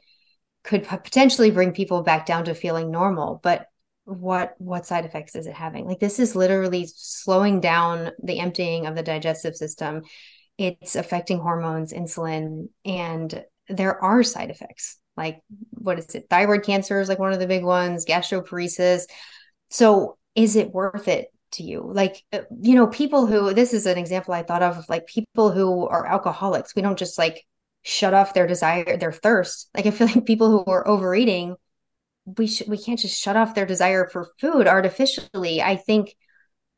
could 0.65 0.85
potentially 0.85 1.51
bring 1.51 1.73
people 1.73 2.03
back 2.03 2.27
down 2.27 2.47
to 2.47 2.55
feeling 2.55 2.91
normal. 2.91 3.39
But 3.43 3.67
what 4.05 4.55
what 4.59 4.87
side 4.87 5.05
effects 5.05 5.37
is 5.37 5.47
it 5.47 5.55
having? 5.55 5.87
Like 5.87 6.01
this 6.01 6.19
is 6.19 6.35
literally 6.35 6.89
slowing 6.95 7.61
down 7.61 8.11
the 8.23 8.41
emptying 8.41 8.87
of 8.87 8.95
the 8.95 9.03
digestive 9.03 9.55
system. 9.55 10.03
It's 10.59 10.97
affecting 10.97 11.39
hormones 11.39 11.93
insulin 11.93 12.69
and 12.85 13.45
there 13.69 14.03
are 14.03 14.23
side 14.23 14.51
effects. 14.51 14.99
Like 15.17 15.41
what 15.71 15.99
is 15.99 16.15
it? 16.15 16.27
Thyroid 16.29 16.65
cancer 16.65 17.01
is 17.01 17.09
like 17.09 17.19
one 17.19 17.33
of 17.33 17.41
the 17.41 17.47
big 17.47 17.65
ones 17.65 18.05
gastroparesis. 18.05 19.05
So 19.71 20.17
is 20.35 20.57
it 20.57 20.73
worth 20.73 21.09
it 21.09 21.29
to 21.53 21.63
you? 21.63 21.91
Like 21.93 22.23
uh, 22.33 22.41
you 22.61 22.75
know 22.75 22.87
people 22.87 23.27
who 23.27 23.55
this 23.55 23.73
is 23.73 23.87
an 23.87 23.99
example 23.99 24.35
i 24.35 24.43
thought 24.43 24.63
of 24.63 24.89
like 24.89 25.07
people 25.07 25.51
who 25.51 25.87
are 25.87 26.07
alcoholics. 26.07 26.75
We 26.75 26.83
don't 26.83 26.99
just 26.99 27.19
like 27.19 27.45
shut 27.85 28.15
off 28.15 28.35
their 28.35 28.47
desire 28.49 28.97
their 28.97 29.13
thirst. 29.13 29.69
Like 29.77 29.87
i 29.87 29.91
feel 29.93 30.09
like 30.09 30.27
people 30.27 30.51
who 30.51 30.71
are 30.71 30.89
overeating 30.89 31.55
we 32.25 32.47
should 32.47 32.69
we 32.69 32.79
can't 32.79 32.99
just 32.99 33.21
shut 33.21 33.37
off 33.37 33.55
their 33.55 33.67
desire 33.67 34.09
for 34.09 34.31
food 34.41 34.67
artificially. 34.67 35.63
I 35.63 35.77
think 35.77 36.17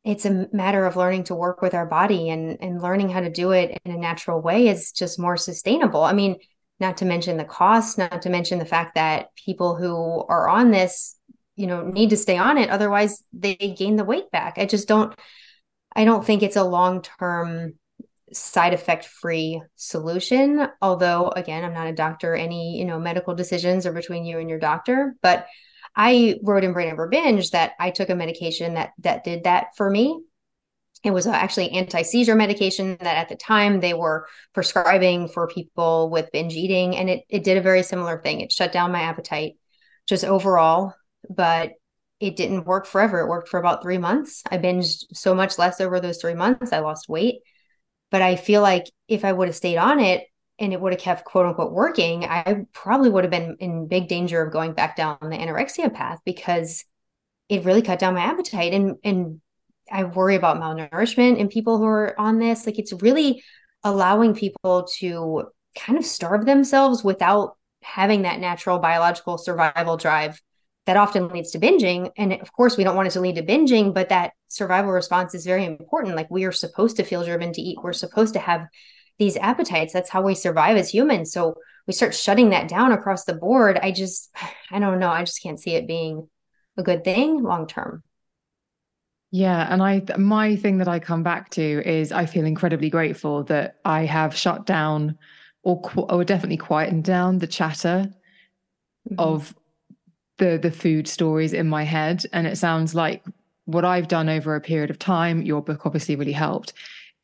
it's 0.05 0.25
a 0.25 0.49
matter 0.53 0.85
of 0.85 0.97
learning 0.97 1.25
to 1.25 1.35
work 1.35 1.63
with 1.63 1.75
our 1.75 1.87
body 1.87 2.29
and 2.29 2.59
and 2.61 2.83
learning 2.83 3.11
how 3.11 3.21
to 3.21 3.31
do 3.31 3.53
it 3.53 3.81
in 3.85 3.93
a 3.93 3.99
natural 3.99 4.41
way 4.43 4.69
is 4.69 4.93
just 4.93 5.19
more 5.19 5.37
sustainable. 5.37 6.03
I 6.03 6.13
mean 6.13 6.37
not 6.81 6.99
to 6.99 7.05
mention 7.07 7.37
the 7.37 7.45
cost 7.45 7.97
not 7.97 8.23
to 8.23 8.29
mention 8.31 8.59
the 8.59 8.67
fact 8.67 8.97
that 8.97 9.29
people 9.37 9.77
who 9.77 10.25
are 10.29 10.49
on 10.49 10.73
this 10.73 11.17
you 11.55 11.67
know 11.69 11.83
need 11.87 12.11
to 12.11 12.17
stay 12.17 12.37
on 12.37 12.59
it. 12.59 12.69
Otherwise 12.69 13.23
they 13.33 13.55
gain 13.55 13.97
the 13.97 14.05
weight 14.05 14.31
back. 14.33 14.59
I 14.59 14.67
just 14.67 14.89
don't 14.89 15.15
i 15.95 16.05
don't 16.05 16.27
think 16.27 16.43
it's 16.43 16.57
a 16.57 16.65
long 16.65 17.03
term 17.03 17.75
side 18.33 18.75
effect 18.75 19.05
free 19.05 19.63
solution 19.77 20.67
although 20.83 21.29
again 21.29 21.65
i'm 21.65 21.75
not 21.75 21.87
a 21.87 21.95
doctor 21.95 22.35
any 22.35 22.77
you 22.77 22.85
know 22.85 22.99
medical 22.99 23.35
decisions 23.35 23.87
are 23.87 23.93
between 23.93 24.25
you 24.25 24.39
and 24.39 24.51
your 24.51 24.59
doctor 24.59 25.15
but 25.23 25.47
i 25.95 26.37
wrote 26.43 26.65
in 26.65 26.73
brain 26.73 26.93
over 26.93 27.09
binge 27.09 27.51
that 27.51 27.73
i 27.79 27.91
took 27.91 28.11
a 28.11 28.15
medication 28.15 28.75
that 28.75 28.91
that 28.99 29.25
did 29.25 29.45
that 29.45 29.69
for 29.77 29.91
me. 29.91 30.21
It 31.05 31.13
was 31.13 31.27
uh, 31.27 31.31
actually 31.31 31.71
anti-seizure 31.71 32.35
medication 32.35 32.97
that 33.01 33.17
at 33.17 33.29
the 33.29 33.37
time 33.37 33.79
they 33.79 33.95
were 33.95 34.27
prescribing 34.55 35.29
for 35.29 35.47
people 35.47 36.11
with 36.11 36.33
binge 36.33 36.55
eating 36.55 36.97
and 36.97 37.09
it, 37.09 37.25
it 37.29 37.45
did 37.45 37.59
a 37.59 37.63
very 37.63 37.85
similar 37.85 38.21
thing. 38.21 38.41
It 38.41 38.51
shut 38.51 38.73
down 38.73 38.93
my 38.93 39.03
appetite 39.03 39.53
just 40.09 40.25
overall 40.25 40.95
but 41.29 41.73
it 42.19 42.37
didn't 42.37 42.65
work 42.65 42.87
forever. 42.87 43.21
It 43.21 43.29
worked 43.29 43.49
for 43.49 43.61
about 43.61 43.83
three 43.83 43.99
months. 43.99 44.43
I 44.51 44.59
binged 44.59 45.05
so 45.13 45.35
much 45.35 45.59
less 45.59 45.81
over 45.81 46.01
those 46.01 46.19
three 46.19 46.35
months. 46.35 46.73
I 46.73 46.79
lost 46.79 47.09
weight 47.09 47.41
but 48.11 48.23
I 48.23 48.37
feel 48.37 48.63
like 48.63 48.87
if 49.09 49.25
I 49.25 49.33
would 49.33 49.49
have 49.49 49.57
stayed 49.57 49.77
on 49.77 50.01
it 50.01 50.27
and 50.59 50.73
it 50.73 50.81
would 50.81 50.93
have 50.93 51.01
kept 51.01 51.25
quote 51.25 51.47
unquote 51.47 51.73
working, 51.73 52.25
I 52.25 52.67
probably 52.73 53.11
would 53.11 53.25
have 53.25 53.31
been 53.31 53.57
in 53.61 53.89
big 53.89 54.09
danger 54.09 54.43
of 54.43 54.53
going 54.53 54.73
back 54.73 54.97
down 54.97 55.19
the 55.21 55.37
anorexia 55.37 55.93
path 55.93 56.21
because 56.25 56.85
it 57.49 57.65
really 57.65 57.83
cut 57.83 57.99
down 57.99 58.15
my 58.15 58.23
appetite. 58.23 58.73
And 58.73 58.97
and 59.05 59.41
I 59.91 60.05
worry 60.05 60.35
about 60.35 60.57
malnourishment 60.57 61.39
in 61.39 61.49
people 61.49 61.79
who 61.79 61.85
are 61.85 62.19
on 62.19 62.39
this. 62.39 62.67
Like 62.67 62.79
it's 62.79 62.93
really 62.93 63.43
allowing 63.85 64.35
people 64.35 64.89
to 64.99 65.45
kind 65.77 65.99
of 65.99 66.05
starve 66.05 66.47
themselves 66.47 67.05
without 67.05 67.57
having 67.83 68.23
that 68.23 68.41
natural 68.41 68.79
biological 68.79 69.39
survival 69.39 69.97
drive 69.97 70.41
that 70.87 70.97
often 70.97 71.29
leads 71.29 71.51
to 71.51 71.59
binging. 71.59 72.11
And 72.17 72.33
of 72.33 72.53
course, 72.53 72.77
we 72.77 72.85
don't 72.85 72.97
want 72.97 73.09
it 73.09 73.13
to 73.13 73.21
lead 73.21 73.37
to 73.37 73.43
binging, 73.43 73.93
but 73.93 74.09
that 74.09 74.33
survival 74.49 74.93
response 74.93 75.35
is 75.35 75.45
very 75.45 75.65
important. 75.65 76.17
Like 76.17 76.31
we 76.31 76.45
are 76.45 76.53
supposed 76.53 76.97
to 76.97 77.05
feel 77.05 77.25
driven 77.25 77.53
to 77.53 77.61
eat, 77.61 77.79
we're 77.83 77.93
supposed 77.93 78.35
to 78.35 78.41
have 78.41 78.67
these 79.19 79.37
appetites. 79.37 79.93
That's 79.93 80.11
how 80.11 80.23
we 80.23 80.35
survive 80.35 80.77
as 80.77 80.91
humans. 80.91 81.33
So 81.33 81.57
we 81.87 81.93
start 81.93 82.15
shutting 82.15 82.51
that 82.51 82.69
down 82.69 82.93
across 82.93 83.25
the 83.25 83.35
board. 83.35 83.79
I 83.83 83.91
just, 83.91 84.35
I 84.71 84.79
don't 84.79 85.01
know. 85.01 85.11
I 85.11 85.25
just 85.25 85.43
can't 85.43 85.61
see 85.61 85.75
it 85.75 85.89
being 85.89 86.29
a 86.77 86.83
good 86.83 87.05
thing 87.05 87.43
long 87.43 87.67
term. 87.67 88.03
Yeah, 89.33 89.67
and 89.71 89.83
I 89.83 90.03
my 90.17 90.57
thing 90.57 90.79
that 90.79 90.89
I 90.89 91.01
come 91.01 91.23
back 91.23 91.51
to 91.51 91.83
is 91.85 92.13
I 92.13 92.27
feel 92.27 92.47
incredibly 92.47 92.89
grateful 92.89 93.43
that 93.45 93.77
I 93.85 94.05
have 94.05 94.37
shut 94.37 94.67
down 94.67 95.19
or 95.63 95.83
or 95.97 96.25
definitely 96.25 96.59
quietened 96.59 97.05
down 97.05 97.39
the 97.39 97.49
chatter 97.49 98.09
mm-hmm. 99.09 99.19
of 99.19 99.55
the 100.39 100.59
the 100.59 100.71
food 100.71 101.09
stories 101.09 101.53
in 101.53 101.69
my 101.69 101.85
head. 101.85 102.25
And 102.33 102.47
it 102.47 102.59
sounds 102.59 102.95
like 102.95 103.25
what 103.65 103.85
I've 103.85 104.09
done 104.09 104.29
over 104.29 104.55
a 104.55 104.61
period 104.61 104.91
of 104.91 104.99
time 104.99 105.43
your 105.43 105.63
book 105.63 105.85
obviously 105.85 106.17
really 106.17 106.33
helped 106.33 106.73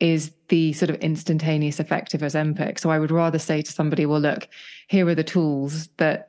is 0.00 0.32
the 0.48 0.72
sort 0.72 0.90
of 0.90 0.96
instantaneous 0.96 1.78
effect 1.78 2.14
of 2.14 2.20
Ozempic. 2.20 2.78
So 2.78 2.90
I 2.90 2.98
would 2.98 3.10
rather 3.12 3.38
say 3.38 3.62
to 3.62 3.72
somebody 3.72 4.06
well 4.06 4.20
look 4.20 4.48
here 4.88 5.06
are 5.06 5.14
the 5.14 5.24
tools 5.24 5.88
that 5.98 6.28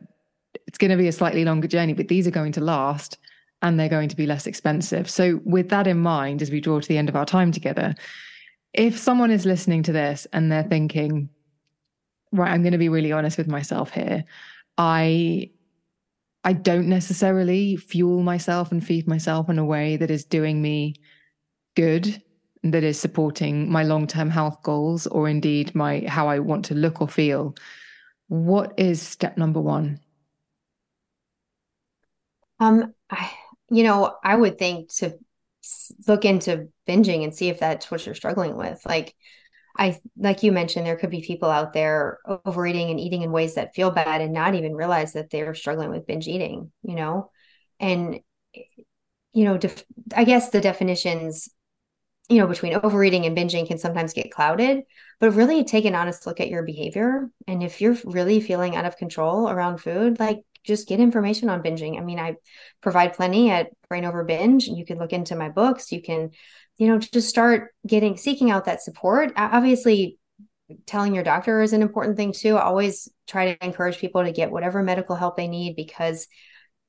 it's 0.67 0.77
going 0.77 0.91
to 0.91 0.97
be 0.97 1.07
a 1.07 1.11
slightly 1.11 1.43
longer 1.43 1.67
journey 1.67 1.93
but 1.93 2.07
these 2.07 2.27
are 2.27 2.31
going 2.31 2.51
to 2.53 2.61
last 2.61 3.17
and 3.61 3.79
they're 3.79 3.89
going 3.89 4.09
to 4.09 4.15
be 4.15 4.27
less 4.27 4.45
expensive. 4.45 5.09
So 5.09 5.41
with 5.45 5.69
that 5.69 5.87
in 5.87 5.97
mind 5.97 6.41
as 6.41 6.51
we 6.51 6.61
draw 6.61 6.79
to 6.79 6.87
the 6.87 6.97
end 6.97 7.09
of 7.09 7.15
our 7.15 7.25
time 7.25 7.51
together 7.51 7.95
if 8.73 8.97
someone 8.97 9.31
is 9.31 9.45
listening 9.45 9.83
to 9.83 9.91
this 9.91 10.27
and 10.33 10.51
they're 10.51 10.63
thinking 10.63 11.29
right 12.31 12.51
I'm 12.51 12.61
going 12.61 12.73
to 12.73 12.77
be 12.77 12.89
really 12.89 13.11
honest 13.11 13.37
with 13.37 13.47
myself 13.47 13.91
here. 13.91 14.25
I 14.77 15.49
I 16.43 16.53
don't 16.53 16.87
necessarily 16.87 17.77
fuel 17.77 18.21
myself 18.21 18.71
and 18.71 18.85
feed 18.85 19.07
myself 19.07 19.49
in 19.49 19.59
a 19.59 19.65
way 19.65 19.97
that 19.97 20.11
is 20.11 20.25
doing 20.25 20.61
me 20.61 20.95
good, 21.75 22.21
that 22.63 22.83
is 22.83 22.99
supporting 22.99 23.71
my 23.71 23.83
long 23.83 24.07
term 24.07 24.29
health 24.29 24.61
goals 24.63 25.07
or 25.07 25.29
indeed 25.29 25.73
my 25.73 26.03
how 26.07 26.27
I 26.27 26.39
want 26.39 26.65
to 26.65 26.75
look 26.75 27.01
or 27.01 27.07
feel. 27.07 27.55
What 28.27 28.73
is 28.77 29.01
step 29.01 29.37
number 29.37 29.61
one? 29.61 29.99
Um, 32.59 32.93
I, 33.09 33.31
you 33.69 33.83
know, 33.83 34.15
I 34.23 34.35
would 34.35 34.57
think 34.57 34.93
to 34.95 35.17
look 36.07 36.25
into 36.25 36.69
binging 36.87 37.23
and 37.23 37.35
see 37.35 37.49
if 37.49 37.59
that's 37.59 37.89
what 37.89 38.05
you're 38.05 38.15
struggling 38.15 38.55
with. 38.55 38.81
Like, 38.85 39.15
I 39.75 39.99
like 40.17 40.43
you 40.43 40.51
mentioned, 40.51 40.85
there 40.85 40.97
could 40.97 41.09
be 41.09 41.21
people 41.21 41.49
out 41.49 41.73
there 41.73 42.19
overeating 42.45 42.91
and 42.91 42.99
eating 42.99 43.23
in 43.23 43.31
ways 43.31 43.55
that 43.55 43.73
feel 43.73 43.91
bad 43.91 44.21
and 44.21 44.33
not 44.33 44.55
even 44.55 44.75
realize 44.75 45.13
that 45.13 45.29
they're 45.29 45.55
struggling 45.55 45.89
with 45.89 46.05
binge 46.05 46.27
eating, 46.27 46.71
you 46.83 46.95
know? 46.95 47.31
And, 47.79 48.19
you 49.33 49.45
know, 49.45 49.57
def- 49.57 49.83
I 50.15 50.25
guess 50.25 50.51
the 50.51 50.61
definitions, 50.61 51.49
you 52.29 52.37
know, 52.37 52.47
between 52.47 52.75
overeating 52.75 53.25
and 53.25 53.35
binging 53.35 53.67
can 53.67 53.79
sometimes 53.79 54.13
get 54.13 54.31
clouded, 54.31 54.83
but 55.19 55.31
really 55.31 55.63
take 55.63 55.85
an 55.85 55.95
honest 55.95 56.27
look 56.27 56.39
at 56.39 56.49
your 56.49 56.63
behavior. 56.63 57.29
And 57.47 57.63
if 57.63 57.81
you're 57.81 57.97
really 58.05 58.39
feeling 58.41 58.75
out 58.75 58.85
of 58.85 58.97
control 58.97 59.49
around 59.49 59.79
food, 59.79 60.19
like 60.19 60.41
just 60.63 60.87
get 60.87 60.99
information 60.99 61.49
on 61.49 61.63
binging. 61.63 61.97
I 61.97 62.03
mean, 62.03 62.19
I 62.19 62.35
provide 62.81 63.13
plenty 63.13 63.49
at 63.49 63.71
Brain 63.89 64.05
Over 64.05 64.23
Binge. 64.23 64.67
You 64.67 64.85
can 64.85 64.97
look 64.97 65.11
into 65.13 65.35
my 65.35 65.49
books. 65.49 65.91
You 65.91 66.01
can 66.01 66.31
you 66.77 66.87
know 66.87 66.97
just 66.97 67.29
start 67.29 67.71
getting 67.85 68.17
seeking 68.17 68.51
out 68.51 68.65
that 68.65 68.81
support. 68.81 69.31
Obviously 69.35 70.17
telling 70.85 71.13
your 71.13 71.23
doctor 71.23 71.61
is 71.61 71.73
an 71.73 71.81
important 71.81 72.17
thing 72.17 72.33
too. 72.33 72.57
I 72.57 72.63
always 72.63 73.09
try 73.27 73.53
to 73.53 73.65
encourage 73.65 73.97
people 73.97 74.23
to 74.23 74.31
get 74.31 74.51
whatever 74.51 74.81
medical 74.81 75.15
help 75.15 75.37
they 75.37 75.47
need 75.47 75.75
because 75.75 76.27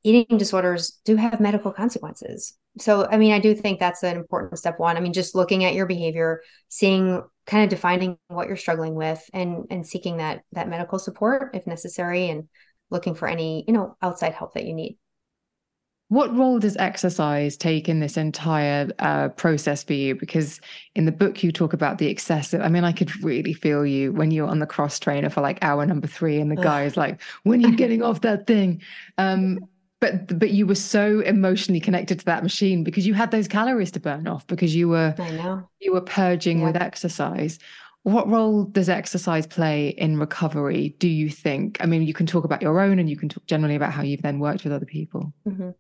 eating 0.03 0.39
disorders 0.39 1.01
do 1.05 1.17
have 1.17 1.41
medical 1.41 1.73
consequences. 1.73 2.55
So 2.79 3.07
i 3.11 3.17
mean 3.17 3.33
i 3.33 3.39
do 3.39 3.55
think 3.55 3.79
that's 3.79 4.03
an 4.03 4.17
important 4.17 4.59
step 4.59 4.79
one. 4.79 4.97
I 4.97 5.01
mean 5.01 5.13
just 5.13 5.35
looking 5.35 5.65
at 5.65 5.75
your 5.75 5.87
behavior 5.87 6.43
seeing 6.69 7.23
kind 7.47 7.65
of 7.65 7.71
defining 7.71 8.17
what 8.29 8.49
you're 8.49 8.57
struggling 8.57 8.95
with 8.95 9.23
and 9.33 9.67
and 9.71 9.87
seeking 9.87 10.17
that 10.19 10.43
that 10.53 10.69
medical 10.69 10.99
support 10.99 11.55
if 11.55 11.67
necessary 11.67 12.31
and 12.31 12.49
looking 12.91 13.15
for 13.15 13.29
any 13.29 13.65
you 13.67 13.75
know 13.75 13.97
outside 14.03 14.33
help 14.33 14.55
that 14.55 14.65
you 14.65 14.75
need 14.75 14.99
what 16.09 16.35
role 16.37 16.59
does 16.59 16.77
exercise 16.77 17.57
take 17.57 17.89
in 17.89 18.01
this 18.01 18.17
entire 18.17 18.91
uh, 18.99 19.29
process 19.31 19.83
for 19.83 19.95
you? 19.95 20.15
Because 20.15 20.61
in 20.95 21.07
the 21.07 21.13
book, 21.13 21.43
you 21.43 21.51
talk 21.51 21.73
about 21.73 21.99
the 21.99 22.09
excessive. 22.09 22.61
I 22.61 22.69
mean, 22.69 22.85
I 22.85 22.93
could 22.93 23.25
really 23.25 23.55
feel 23.55 23.87
you 23.87 24.13
when 24.13 24.31
you're 24.31 24.49
on 24.49 24.59
the 24.59 24.67
cross 24.67 24.99
trainer 24.99 25.31
for 25.31 25.41
like 25.41 25.59
hour 25.63 25.85
number 25.87 26.07
three, 26.07 26.41
and 26.41 26.51
the 26.51 26.57
guy 26.57 26.85
is 26.85 26.97
like, 26.97 27.21
"When 27.43 27.65
are 27.65 27.69
you 27.69 27.77
getting 27.77 28.03
off 28.03 28.21
that 28.21 28.47
thing?" 28.47 28.83
Um, 29.19 29.61
but 30.01 30.39
but 30.39 30.51
you 30.51 30.67
were 30.67 30.75
so 30.75 31.21
emotionally 31.21 31.81
connected 31.81 32.19
to 32.19 32.25
that 32.27 32.43
machine 32.43 32.85
because 32.85 33.07
you 33.07 33.15
had 33.15 33.31
those 33.31 33.49
calories 33.49 33.91
to 33.93 34.01
burn 34.01 34.29
off 34.29 34.47
because 34.47 34.75
you 34.75 34.89
were 34.89 35.15
you 35.81 35.93
were 35.93 36.03
purging 36.03 36.61
yeah. 36.61 36.67
with 36.67 36.77
exercise. 36.77 37.59
What 38.03 38.29
role 38.29 38.65
does 38.65 38.91
exercise 38.91 39.47
play 39.47 39.89
in 39.89 40.19
recovery, 40.19 40.95
do 40.99 41.09
you 41.09 41.31
think? 41.31 41.79
I 41.81 41.87
mean, 41.87 42.03
you 42.03 42.13
can 42.13 42.27
talk 42.27 42.45
about 42.45 42.61
your 42.61 42.79
own 42.79 42.99
and 42.99 43.09
you 43.09 43.17
can 43.17 43.31
talk 43.31 43.47
generally 43.47 43.77
about 43.77 43.93
how 43.93 44.03
you've 44.03 44.21
then 44.21 44.41
worked 44.41 44.63
with 44.63 44.75
other 44.75 44.85
people. 44.85 45.33
Mm-hmm. 45.49 45.71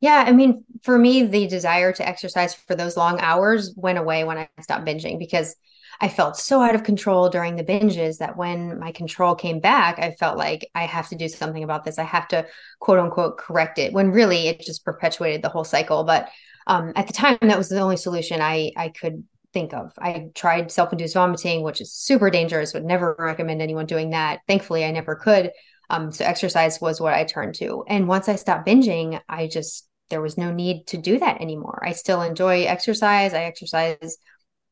Yeah, 0.00 0.24
I 0.26 0.32
mean, 0.32 0.64
for 0.82 0.98
me, 0.98 1.24
the 1.24 1.46
desire 1.46 1.92
to 1.92 2.08
exercise 2.08 2.54
for 2.54 2.74
those 2.74 2.96
long 2.96 3.20
hours 3.20 3.74
went 3.76 3.98
away 3.98 4.24
when 4.24 4.38
I 4.38 4.48
stopped 4.62 4.86
binging 4.86 5.18
because 5.18 5.54
I 6.00 6.08
felt 6.08 6.38
so 6.38 6.62
out 6.62 6.74
of 6.74 6.84
control 6.84 7.28
during 7.28 7.56
the 7.56 7.64
binges 7.64 8.18
that 8.18 8.36
when 8.36 8.78
my 8.78 8.92
control 8.92 9.34
came 9.34 9.60
back, 9.60 9.98
I 9.98 10.12
felt 10.12 10.38
like 10.38 10.70
I 10.74 10.86
have 10.86 11.08
to 11.10 11.16
do 11.16 11.28
something 11.28 11.62
about 11.62 11.84
this. 11.84 11.98
I 11.98 12.04
have 12.04 12.26
to 12.28 12.46
quote 12.78 12.98
unquote 12.98 13.36
correct 13.36 13.78
it 13.78 13.92
when 13.92 14.10
really 14.10 14.48
it 14.48 14.60
just 14.60 14.84
perpetuated 14.84 15.42
the 15.42 15.50
whole 15.50 15.64
cycle. 15.64 16.04
But 16.04 16.30
um, 16.66 16.92
at 16.96 17.06
the 17.06 17.12
time, 17.12 17.36
that 17.42 17.58
was 17.58 17.68
the 17.68 17.80
only 17.80 17.98
solution 17.98 18.40
I, 18.40 18.72
I 18.78 18.88
could 18.88 19.24
think 19.52 19.74
of. 19.74 19.92
I 19.98 20.30
tried 20.34 20.72
self 20.72 20.92
induced 20.92 21.14
vomiting, 21.14 21.62
which 21.62 21.82
is 21.82 21.92
super 21.92 22.30
dangerous, 22.30 22.72
would 22.72 22.84
never 22.84 23.14
recommend 23.18 23.60
anyone 23.60 23.84
doing 23.84 24.10
that. 24.10 24.40
Thankfully, 24.48 24.86
I 24.86 24.92
never 24.92 25.14
could. 25.14 25.50
Um, 25.90 26.12
so 26.12 26.24
exercise 26.24 26.80
was 26.80 27.00
what 27.00 27.14
I 27.14 27.24
turned 27.24 27.56
to. 27.56 27.84
And 27.88 28.08
once 28.08 28.28
I 28.28 28.36
stopped 28.36 28.66
binging, 28.66 29.20
I 29.28 29.48
just, 29.48 29.88
there 30.10 30.20
was 30.20 30.36
no 30.36 30.52
need 30.52 30.86
to 30.88 30.98
do 30.98 31.18
that 31.18 31.40
anymore. 31.40 31.82
I 31.86 31.92
still 31.92 32.22
enjoy 32.22 32.64
exercise. 32.64 33.32
I 33.32 33.44
exercise 33.44 34.18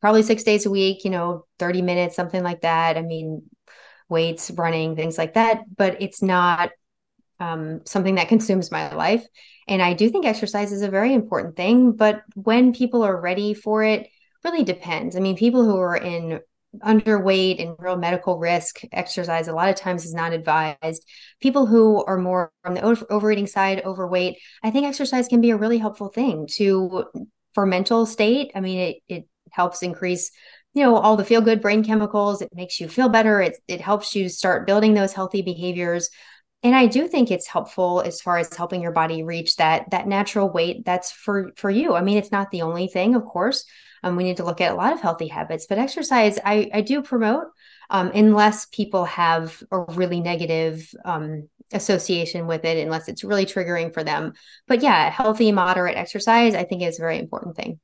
probably 0.01 0.22
six 0.22 0.43
days 0.43 0.66
a 0.66 0.70
week, 0.70 1.05
you 1.05 1.11
know, 1.11 1.47
30 1.59 1.82
minutes, 1.82 2.16
something 2.16 2.43
like 2.43 2.61
that. 2.62 2.97
I 2.97 3.03
mean, 3.03 3.43
weights, 4.09 4.51
running, 4.51 4.97
things 4.97 5.18
like 5.18 5.34
that. 5.34 5.62
But 5.76 6.03
it's 6.03 6.22
not 6.22 6.70
um, 7.41 7.82
something 7.84 8.16
that 8.16 8.28
consumes 8.28 8.70
my 8.70 8.93
life. 8.95 9.24
And 9.66 9.82
I 9.82 9.95
do 9.95 10.11
think 10.11 10.26
exercise 10.26 10.72
is 10.72 10.82
a 10.82 10.91
very 10.91 11.14
important 11.14 11.57
thing. 11.57 11.93
But 11.93 12.22
when 12.34 12.72
people 12.72 13.03
are 13.03 13.20
ready 13.20 13.55
for 13.55 13.82
it, 13.84 14.09
really 14.45 14.64
depends. 14.64 15.16
I 15.16 15.20
mean, 15.20 15.36
people 15.36 15.64
who 15.64 15.76
are 15.76 15.97
in 15.97 16.41
underweight 16.81 17.62
and 17.62 17.76
real 17.79 17.97
medical 17.97 18.39
risk 18.39 18.81
exercise 18.93 19.49
a 19.49 19.53
lot 19.53 19.68
of 19.68 19.76
times 19.76 20.05
is 20.05 20.14
not 20.14 20.33
advised. 20.33 21.05
People 21.41 21.66
who 21.66 22.05
are 22.05 22.18
more 22.18 22.53
on 22.64 22.74
the 22.74 22.83
over- 22.83 23.07
overeating 23.11 23.47
side 23.47 23.83
overweight 23.85 24.39
i 24.62 24.70
think 24.70 24.87
exercise 24.87 25.29
can 25.29 25.41
be 25.41 25.51
a 25.51 25.57
really 25.57 25.79
helpful 25.79 26.09
thing 26.09 26.47
to 26.47 27.05
for 27.55 27.66
mental 27.66 28.07
state. 28.07 28.53
I 28.55 28.61
mean 28.61 28.79
it, 28.79 28.97
it 29.09 29.29
helps 29.51 29.83
increase 29.83 30.31
you 30.74 30.85
know 30.85 30.97
all 30.97 31.16
the 31.16 31.24
feel 31.24 31.41
good 31.41 31.61
brain 31.61 31.83
chemicals. 31.85 32.43
It 32.43 32.51
makes 32.55 32.79
you 32.81 32.89
feel 32.89 33.09
better. 33.09 33.41
It, 33.41 33.57
it 33.66 33.81
helps 33.81 34.14
you 34.14 34.29
start 34.29 34.66
building 34.66 34.95
those 34.95 35.12
healthy 35.12 35.43
behaviors. 35.43 36.11
And 36.62 36.74
i 36.74 36.87
do 36.87 37.09
think 37.09 37.31
it's 37.31 37.47
helpful 37.47 38.03
as 38.05 38.20
far 38.20 38.39
as 38.39 38.55
helping 38.55 38.83
your 38.83 38.93
body 38.93 39.22
reach 39.22 39.57
that 39.57 39.91
that 39.91 40.07
natural 40.07 40.51
weight 40.51 40.85
that's 40.85 41.11
for 41.11 41.51
for 41.57 41.70
you. 41.70 41.95
I 41.95 42.03
mean 42.03 42.18
it's 42.18 42.33
not 42.33 42.51
the 42.51 42.62
only 42.62 42.89
thing 42.89 43.14
of 43.14 43.24
course 43.24 43.64
um, 44.03 44.17
we 44.17 44.25
need 44.25 44.37
to 44.37 44.45
look 44.45 44.61
at 44.61 44.73
a 44.73 44.77
lot 44.77 44.93
of 44.93 45.01
healthy 45.01 45.29
habits 45.29 45.67
but 45.67 45.79
exercise 45.79 46.39
i 46.45 46.71
i 46.73 46.81
do 46.81 47.03
promote 47.03 47.47
um, 47.91 48.11
unless 48.15 48.67
people 48.67 49.05
have 49.07 49.63
a 49.71 49.81
really 49.81 50.21
negative 50.21 50.93
um, 51.05 51.49
association 51.73 52.47
with 52.47 52.65
it 52.65 52.79
unless 52.79 53.09
it's 53.09 53.25
really 53.25 53.47
triggering 53.47 53.93
for 53.93 54.05
them. 54.05 54.33
But 54.67 54.83
yeah 54.83 55.11
healthy 55.11 55.53
moderate 55.53 55.97
exercise 55.97 56.55
i 56.55 56.65
think 56.65 56.83
is 56.83 56.99
a 56.99 57.03
very 57.03 57.19
important 57.19 57.57
thing 57.57 57.81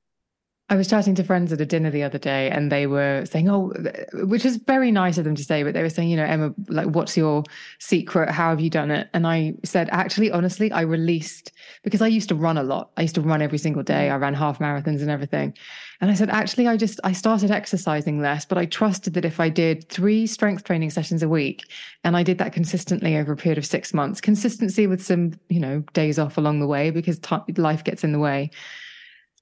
I 0.70 0.76
was 0.76 0.88
chatting 0.88 1.14
to 1.16 1.24
friends 1.24 1.52
at 1.52 1.60
a 1.60 1.66
dinner 1.66 1.90
the 1.90 2.02
other 2.02 2.16
day 2.16 2.48
and 2.48 2.72
they 2.72 2.86
were 2.86 3.26
saying, 3.26 3.50
Oh, 3.50 3.74
which 4.14 4.46
is 4.46 4.56
very 4.56 4.90
nice 4.90 5.18
of 5.18 5.24
them 5.24 5.34
to 5.34 5.44
say, 5.44 5.62
but 5.62 5.74
they 5.74 5.82
were 5.82 5.90
saying, 5.90 6.08
you 6.08 6.16
know, 6.16 6.24
Emma, 6.24 6.54
like, 6.68 6.86
what's 6.86 7.18
your 7.18 7.44
secret? 7.80 8.30
How 8.30 8.48
have 8.48 8.60
you 8.60 8.70
done 8.70 8.90
it? 8.90 9.10
And 9.12 9.26
I 9.26 9.54
said, 9.62 9.90
actually, 9.92 10.30
honestly, 10.30 10.72
I 10.72 10.80
released 10.80 11.52
because 11.82 12.00
I 12.00 12.06
used 12.06 12.30
to 12.30 12.34
run 12.34 12.56
a 12.56 12.62
lot. 12.62 12.92
I 12.96 13.02
used 13.02 13.14
to 13.16 13.20
run 13.20 13.42
every 13.42 13.58
single 13.58 13.82
day. 13.82 14.08
I 14.08 14.16
ran 14.16 14.32
half 14.32 14.58
marathons 14.58 15.02
and 15.02 15.10
everything. 15.10 15.54
And 16.00 16.10
I 16.10 16.14
said, 16.14 16.30
actually, 16.30 16.66
I 16.66 16.78
just, 16.78 16.98
I 17.04 17.12
started 17.12 17.50
exercising 17.50 18.22
less, 18.22 18.46
but 18.46 18.56
I 18.56 18.64
trusted 18.64 19.12
that 19.14 19.26
if 19.26 19.40
I 19.40 19.50
did 19.50 19.86
three 19.90 20.26
strength 20.26 20.64
training 20.64 20.90
sessions 20.90 21.22
a 21.22 21.28
week 21.28 21.66
and 22.04 22.16
I 22.16 22.22
did 22.22 22.38
that 22.38 22.54
consistently 22.54 23.18
over 23.18 23.32
a 23.32 23.36
period 23.36 23.58
of 23.58 23.66
six 23.66 23.92
months, 23.92 24.18
consistency 24.18 24.86
with 24.86 25.04
some, 25.04 25.32
you 25.50 25.60
know, 25.60 25.80
days 25.92 26.18
off 26.18 26.38
along 26.38 26.60
the 26.60 26.66
way 26.66 26.90
because 26.90 27.18
t- 27.18 27.36
life 27.58 27.84
gets 27.84 28.02
in 28.02 28.12
the 28.12 28.18
way 28.18 28.50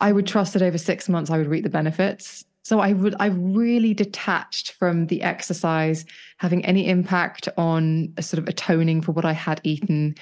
I 0.02 0.12
would 0.12 0.26
trust 0.26 0.52
that 0.52 0.62
over 0.62 0.78
six 0.78 1.08
months 1.08 1.30
I 1.30 1.38
would 1.38 1.46
reap 1.46 1.62
the 1.62 1.70
benefits. 1.70 2.44
So 2.64 2.80
I 2.80 2.92
would 2.92 3.14
I 3.20 3.26
really 3.26 3.94
detached 3.94 4.72
from 4.72 5.06
the 5.06 5.22
exercise 5.22 6.04
having 6.38 6.64
any 6.64 6.88
impact 6.88 7.48
on 7.56 8.12
a 8.16 8.22
sort 8.22 8.38
of 8.38 8.48
atoning 8.48 9.02
for 9.02 9.12
what 9.12 9.24
I 9.24 9.32
had 9.32 9.60
eaten. 9.62 10.16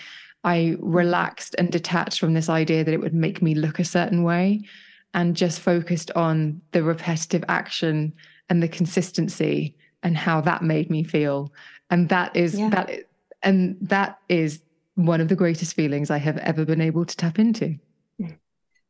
I 0.44 0.76
relaxed 0.80 1.54
and 1.58 1.70
detached 1.70 2.20
from 2.20 2.34
this 2.34 2.48
idea 2.48 2.84
that 2.84 2.94
it 2.94 3.00
would 3.00 3.14
make 3.14 3.42
me 3.42 3.54
look 3.54 3.78
a 3.78 3.84
certain 3.84 4.22
way 4.22 4.62
and 5.12 5.34
just 5.34 5.60
focused 5.60 6.10
on 6.12 6.60
the 6.72 6.82
repetitive 6.82 7.44
action 7.48 8.12
and 8.48 8.62
the 8.62 8.68
consistency 8.68 9.76
and 10.02 10.16
how 10.16 10.40
that 10.42 10.62
made 10.62 10.90
me 10.90 11.04
feel. 11.04 11.52
And 11.90 12.08
that 12.10 12.36
is 12.36 12.58
yeah. 12.58 12.70
that 12.70 12.90
and 13.42 13.76
that 13.80 14.18
is 14.28 14.60
one 14.94 15.22
of 15.22 15.28
the 15.28 15.36
greatest 15.36 15.74
feelings 15.74 16.10
I 16.10 16.18
have 16.18 16.36
ever 16.38 16.66
been 16.66 16.82
able 16.82 17.06
to 17.06 17.16
tap 17.16 17.38
into. 17.38 17.78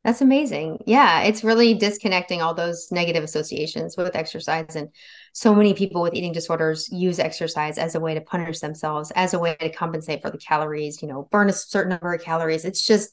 That's 0.04 0.22
amazing. 0.22 0.78
Yeah, 0.86 1.22
it's 1.22 1.44
really 1.44 1.74
disconnecting 1.74 2.40
all 2.40 2.54
those 2.54 2.90
negative 2.90 3.22
associations 3.22 3.98
with 3.98 4.16
exercise. 4.16 4.74
And 4.74 4.88
so 5.34 5.54
many 5.54 5.74
people 5.74 6.00
with 6.00 6.14
eating 6.14 6.32
disorders 6.32 6.88
use 6.90 7.18
exercise 7.18 7.76
as 7.76 7.94
a 7.94 8.00
way 8.00 8.14
to 8.14 8.22
punish 8.22 8.60
themselves, 8.60 9.10
as 9.10 9.34
a 9.34 9.38
way 9.38 9.56
to 9.56 9.70
compensate 9.70 10.22
for 10.22 10.30
the 10.30 10.38
calories, 10.38 11.02
you 11.02 11.08
know, 11.08 11.28
burn 11.30 11.50
a 11.50 11.52
certain 11.52 11.90
number 11.90 12.14
of 12.14 12.22
calories. 12.22 12.64
It's 12.64 12.86
just 12.86 13.10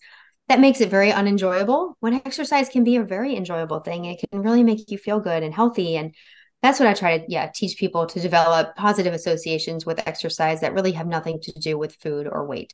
that 0.47 0.61
makes 0.61 0.79
it 0.79 0.89
very 0.89 1.11
unenjoyable 1.11 1.97
when 1.99 2.13
exercise 2.13 2.69
can 2.69 2.85
be 2.85 2.95
a 2.95 3.03
very 3.03 3.35
enjoyable 3.35 3.81
thing. 3.81 4.05
It 4.05 4.23
can 4.31 4.41
really 4.41 4.63
make 4.63 4.89
you 4.89 4.97
feel 4.97 5.19
good 5.19 5.43
and 5.43 5.53
healthy. 5.53 5.97
And 5.97 6.15
that's 6.61 6.79
what 6.79 6.87
I 6.87 6.93
try 6.93 7.17
to, 7.17 7.25
yeah, 7.27 7.51
teach 7.53 7.77
people 7.77 8.05
to 8.07 8.21
develop 8.21 8.77
positive 8.77 9.13
associations 9.13 9.85
with 9.85 10.07
exercise 10.07 10.61
that 10.61 10.73
really 10.73 10.93
have 10.93 11.05
nothing 11.05 11.41
to 11.41 11.51
do 11.51 11.77
with 11.77 11.97
food 11.97 12.29
or 12.31 12.47
weight. 12.47 12.73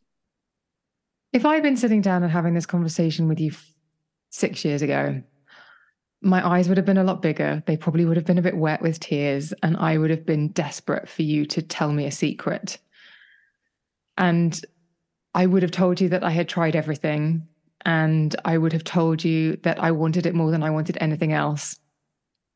If 1.32 1.48
I've 1.48 1.64
been 1.64 1.78
sitting 1.78 2.02
down 2.02 2.22
and 2.22 2.32
having 2.32 2.54
this 2.54 2.68
conversation 2.68 3.28
with 3.28 3.40
you 3.40 3.52
six 4.34 4.66
years 4.66 4.82
ago, 4.82 5.22
my 6.22 6.46
eyes 6.46 6.68
would 6.68 6.78
have 6.78 6.88
been 6.88 6.98
a 6.98 7.04
lot 7.04 7.22
bigger. 7.22 7.62
They 7.68 7.78
probably 7.78 8.04
would 8.04 8.18
have 8.18 8.26
been 8.26 8.40
a 8.40 8.44
bit 8.44 8.58
wet 8.58 8.82
with 8.82 9.00
tears, 9.00 9.54
and 9.62 9.78
I 9.78 9.98
would 9.98 10.10
have 10.10 10.26
been 10.26 10.50
desperate 10.50 11.08
for 11.08 11.22
you 11.22 11.46
to 11.48 11.62
tell 11.62 11.92
me 11.92 12.06
a 12.06 12.12
secret. 12.12 12.80
And 14.18 14.60
I 15.36 15.46
would 15.46 15.62
have 15.62 15.72
told 15.72 16.02
you 16.02 16.10
that 16.10 16.24
I 16.24 16.32
had 16.32 16.50
tried 16.50 16.76
everything, 16.76 17.48
and 17.86 18.36
I 18.44 18.58
would 18.58 18.74
have 18.74 18.84
told 18.84 19.24
you 19.24 19.58
that 19.58 19.82
I 19.84 19.92
wanted 19.92 20.26
it 20.26 20.34
more 20.34 20.50
than 20.50 20.64
I 20.64 20.72
wanted 20.72 20.98
anything 21.00 21.32
else. 21.34 21.78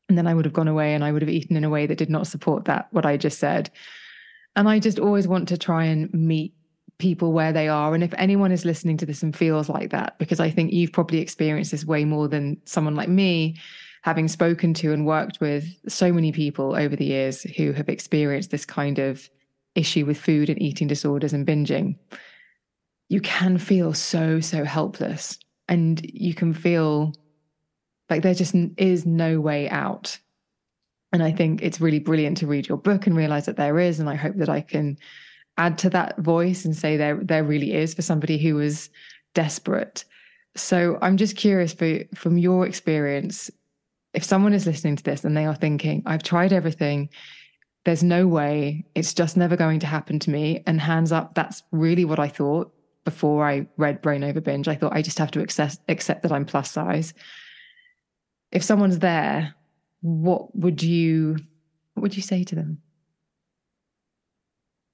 And 0.09 0.17
then 0.17 0.25
I 0.25 0.33
would 0.33 0.45
have 0.45 0.53
gone 0.53 0.69
away 0.69 0.93
and 0.93 1.03
I 1.03 1.11
would 1.11 1.21
have 1.21 1.29
eaten 1.29 1.57
in 1.57 1.65
a 1.65 1.69
way 1.69 1.85
that 1.85 1.97
did 1.97 2.09
not 2.09 2.27
support 2.27 2.65
that, 2.65 2.87
what 2.91 3.05
I 3.05 3.17
just 3.17 3.39
said. 3.39 3.69
And 4.55 4.67
I 4.69 4.79
just 4.79 4.99
always 4.99 5.27
want 5.27 5.49
to 5.49 5.57
try 5.57 5.83
and 5.83 6.11
meet 6.13 6.53
people 6.99 7.31
where 7.31 7.53
they 7.53 7.67
are. 7.67 7.93
And 7.93 8.03
if 8.03 8.13
anyone 8.17 8.51
is 8.51 8.65
listening 8.65 8.97
to 8.97 9.05
this 9.05 9.23
and 9.23 9.35
feels 9.35 9.69
like 9.69 9.91
that, 9.91 10.17
because 10.17 10.39
I 10.39 10.49
think 10.49 10.73
you've 10.73 10.91
probably 10.91 11.19
experienced 11.19 11.71
this 11.71 11.85
way 11.85 12.05
more 12.05 12.27
than 12.27 12.59
someone 12.65 12.95
like 12.95 13.09
me, 13.09 13.57
having 14.01 14.27
spoken 14.27 14.73
to 14.73 14.93
and 14.93 15.05
worked 15.05 15.39
with 15.41 15.65
so 15.87 16.11
many 16.11 16.31
people 16.31 16.75
over 16.75 16.95
the 16.95 17.05
years 17.05 17.43
who 17.43 17.71
have 17.73 17.89
experienced 17.89 18.51
this 18.51 18.65
kind 18.65 18.99
of 18.99 19.29
issue 19.75 20.05
with 20.05 20.17
food 20.17 20.49
and 20.49 20.61
eating 20.61 20.87
disorders 20.87 21.33
and 21.33 21.45
binging, 21.45 21.95
you 23.09 23.21
can 23.21 23.57
feel 23.57 23.93
so, 23.93 24.39
so 24.39 24.63
helpless. 24.63 25.37
And 25.69 26.01
you 26.13 26.33
can 26.33 26.53
feel 26.53 27.13
like 28.09 28.23
there 28.23 28.33
just 28.33 28.55
is 28.77 29.05
no 29.05 29.39
way 29.39 29.69
out. 29.69 30.17
And 31.11 31.21
I 31.21 31.31
think 31.31 31.61
it's 31.61 31.81
really 31.81 31.99
brilliant 31.99 32.37
to 32.37 32.47
read 32.47 32.67
your 32.67 32.77
book 32.77 33.07
and 33.07 33.15
realize 33.15 33.45
that 33.45 33.57
there 33.57 33.79
is. 33.79 33.99
And 33.99 34.09
I 34.09 34.15
hope 34.15 34.35
that 34.37 34.49
I 34.49 34.61
can 34.61 34.97
add 35.57 35.77
to 35.79 35.89
that 35.89 36.17
voice 36.19 36.65
and 36.65 36.75
say 36.75 36.97
there 36.97 37.19
there 37.23 37.43
really 37.43 37.73
is 37.73 37.93
for 37.93 38.01
somebody 38.01 38.37
who 38.37 38.55
was 38.55 38.89
desperate. 39.33 40.05
So 40.55 40.97
I'm 41.01 41.17
just 41.17 41.37
curious 41.37 41.73
for, 41.73 41.99
from 42.15 42.37
your 42.37 42.65
experience, 42.65 43.51
if 44.13 44.23
someone 44.23 44.53
is 44.53 44.65
listening 44.65 44.95
to 44.95 45.03
this 45.03 45.23
and 45.23 45.37
they 45.37 45.45
are 45.45 45.55
thinking, 45.55 46.01
I've 46.05 46.23
tried 46.23 46.51
everything, 46.51 47.09
there's 47.85 48.03
no 48.03 48.27
way, 48.27 48.85
it's 48.95 49.13
just 49.13 49.37
never 49.37 49.55
going 49.55 49.79
to 49.81 49.85
happen 49.85 50.17
to 50.19 50.31
me. 50.31 50.63
And 50.65 50.81
hands 50.81 51.11
up, 51.11 51.35
that's 51.35 51.61
really 51.71 52.03
what 52.03 52.19
I 52.19 52.27
thought 52.27 52.73
before 53.05 53.47
I 53.47 53.67
read 53.77 54.01
Brain 54.01 54.23
Over 54.23 54.41
Binge. 54.41 54.67
I 54.67 54.75
thought 54.75 54.93
I 54.93 55.03
just 55.03 55.19
have 55.19 55.31
to 55.31 55.41
accept, 55.41 55.77
accept 55.87 56.23
that 56.23 56.31
I'm 56.31 56.45
plus 56.45 56.71
size. 56.71 57.13
If 58.51 58.63
someone's 58.63 58.99
there, 58.99 59.53
what 60.01 60.55
would 60.55 60.81
you 60.81 61.37
what 61.93 62.01
would 62.01 62.15
you 62.15 62.21
say 62.21 62.43
to 62.43 62.55
them? 62.55 62.79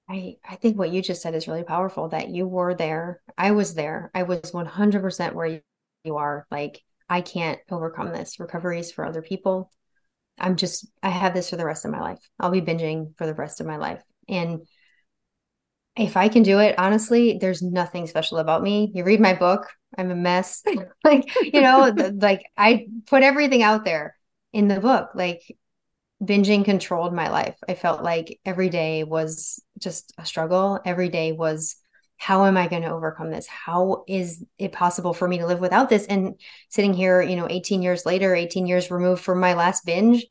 I, 0.10 0.36
I 0.47 0.56
think 0.58 0.78
what 0.78 0.91
you 0.91 1.01
just 1.01 1.22
said 1.22 1.34
is 1.34 1.47
really 1.47 1.64
powerful 1.64 2.10
that 2.10 2.30
you 2.30 2.47
were 2.47 2.76
there. 2.76 3.22
I 3.38 3.51
was 3.51 3.74
there. 3.74 4.12
I 4.14 4.24
was 4.24 4.51
100% 4.51 5.34
where 5.34 5.62
you 6.04 6.18
are. 6.18 6.45
Like, 6.51 6.82
I 7.10 7.22
can't 7.22 7.60
overcome 7.72 8.12
this. 8.12 8.39
Recovery 8.39 8.80
is 8.80 8.91
for 8.91 9.06
other 9.06 9.22
people. 9.22 9.72
I'm 10.39 10.56
just, 10.56 10.88
I 11.01 11.10
have 11.10 11.34
this 11.34 11.49
for 11.49 11.56
the 11.56 11.66
rest 11.66 11.86
of 11.86 11.91
my 11.91 12.01
life. 12.01 12.20
I'll 12.39 12.51
be 12.51 12.62
binging 12.62 13.16
for 13.18 13.26
the 13.26 13.34
rest 13.34 13.62
of 13.62 13.68
my 13.68 13.78
life. 13.78 14.01
And 14.28 14.62
if 15.95 16.18
I 16.18 16.28
can 16.28 16.43
do 16.43 16.60
it, 16.60 16.78
honestly, 16.78 17.38
there's 17.39 17.62
nothing 17.62 18.08
special 18.08 18.39
about 18.39 18.64
me. 18.64 18.91
You 18.93 19.04
read 19.04 19.20
my 19.20 19.34
book, 19.34 19.68
I'm 19.97 20.10
a 20.10 20.16
mess. 20.16 20.64
like, 21.04 21.30
you 21.41 21.62
know, 21.62 21.93
like 22.16 22.45
I 22.58 22.88
put 23.06 23.24
everything 23.24 23.62
out 23.64 23.86
there 23.86 24.18
in 24.51 24.68
the 24.68 24.80
book. 24.80 25.10
Like 25.14 25.41
binging 26.22 26.66
controlled 26.66 27.14
my 27.14 27.30
life. 27.30 27.55
I 27.68 27.76
felt 27.76 28.03
like 28.03 28.39
every 28.45 28.70
day 28.70 29.03
was 29.03 29.61
just 29.80 30.14
a 30.18 30.26
struggle. 30.26 30.80
Every 30.86 31.09
day 31.09 31.32
was 31.32 31.76
how 32.18 32.45
am 32.45 32.55
I 32.55 32.68
going 32.68 32.84
to 32.84 32.91
overcome 32.91 33.32
this? 33.32 33.47
How 33.47 34.05
is 34.07 34.43
it 34.57 34.72
possible 34.72 35.14
for 35.14 35.28
me 35.28 35.39
to 35.39 35.45
live 35.45 35.59
without 35.59 35.89
this? 35.89 36.05
And 36.05 36.39
sitting 36.70 36.93
here, 36.93 37.22
you 37.22 37.36
know, 37.36 37.47
18 37.49 37.82
years 37.82 38.05
later, 38.05 38.34
18 38.34 38.66
years 38.66 38.91
removed 38.91 39.22
from 39.22 39.39
my 39.39 39.55
last 39.55 39.86
binge, 39.86 40.26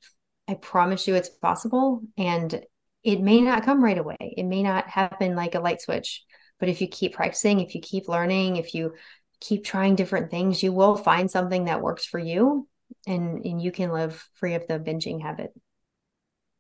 I 0.48 0.54
promise 0.54 1.06
you 1.06 1.14
it's 1.14 1.28
possible. 1.28 2.00
And 2.16 2.64
it 3.04 3.20
may 3.20 3.40
not 3.40 3.64
come 3.64 3.84
right 3.84 3.98
away. 3.98 4.16
It 4.20 4.44
may 4.44 4.62
not 4.62 4.88
happen 4.88 5.34
like 5.34 5.54
a 5.54 5.60
light 5.60 5.82
switch. 5.82 6.22
But 6.58 6.68
if 6.68 6.80
you 6.80 6.88
keep 6.88 7.14
practicing, 7.14 7.60
if 7.60 7.74
you 7.74 7.80
keep 7.80 8.08
learning, 8.08 8.56
if 8.56 8.72
you 8.72 8.94
keep 9.40 9.64
trying 9.64 9.96
different 9.96 10.30
things, 10.30 10.62
you 10.62 10.72
will 10.72 10.96
find 10.96 11.30
something 11.30 11.64
that 11.64 11.82
works 11.82 12.06
for 12.06 12.18
you 12.18 12.68
and, 13.06 13.44
and 13.44 13.60
you 13.60 13.72
can 13.72 13.92
live 13.92 14.24
free 14.34 14.54
of 14.54 14.66
the 14.68 14.78
binging 14.78 15.20
habit. 15.20 15.52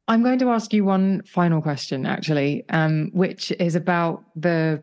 I'm 0.08 0.22
going 0.22 0.38
to 0.40 0.50
ask 0.50 0.72
you 0.72 0.84
one 0.84 1.22
final 1.22 1.62
question, 1.62 2.06
actually, 2.06 2.64
um, 2.70 3.10
which 3.12 3.52
is 3.52 3.74
about 3.74 4.24
the 4.34 4.82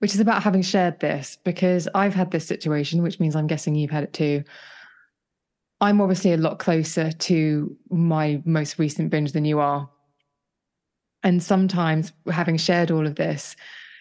which 0.00 0.14
is 0.14 0.20
about 0.20 0.42
having 0.42 0.60
shared 0.60 1.00
this 1.00 1.38
because 1.44 1.88
I've 1.94 2.14
had 2.14 2.30
this 2.30 2.46
situation, 2.46 3.02
which 3.02 3.18
means 3.18 3.34
I'm 3.34 3.46
guessing 3.46 3.74
you've 3.74 3.90
had 3.90 4.04
it 4.04 4.12
too. 4.12 4.44
I'm 5.80 6.00
obviously 6.00 6.32
a 6.32 6.36
lot 6.36 6.58
closer 6.58 7.10
to 7.10 7.76
my 7.90 8.42
most 8.44 8.78
recent 8.78 9.10
binge 9.10 9.32
than 9.32 9.44
you 9.44 9.60
are. 9.60 9.88
And 11.24 11.42
sometimes, 11.42 12.12
having 12.30 12.56
shared 12.56 12.90
all 12.90 13.06
of 13.06 13.16
this, 13.16 13.56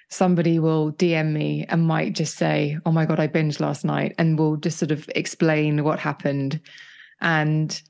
somebody 0.10 0.60
will 0.60 0.92
DM 0.94 1.32
me 1.32 1.66
and 1.70 1.88
might 1.88 2.14
just 2.14 2.36
say, 2.36 2.78
Oh 2.86 2.92
my 2.92 3.06
God, 3.06 3.20
I 3.20 3.28
binged 3.28 3.60
last 3.60 3.86
night, 3.86 4.14
and 4.18 4.38
will 4.38 4.58
just 4.58 4.78
sort 4.78 4.92
of 4.92 5.10
explain 5.16 5.84
what 5.84 6.00
happened. 6.00 6.60
And 7.22 7.82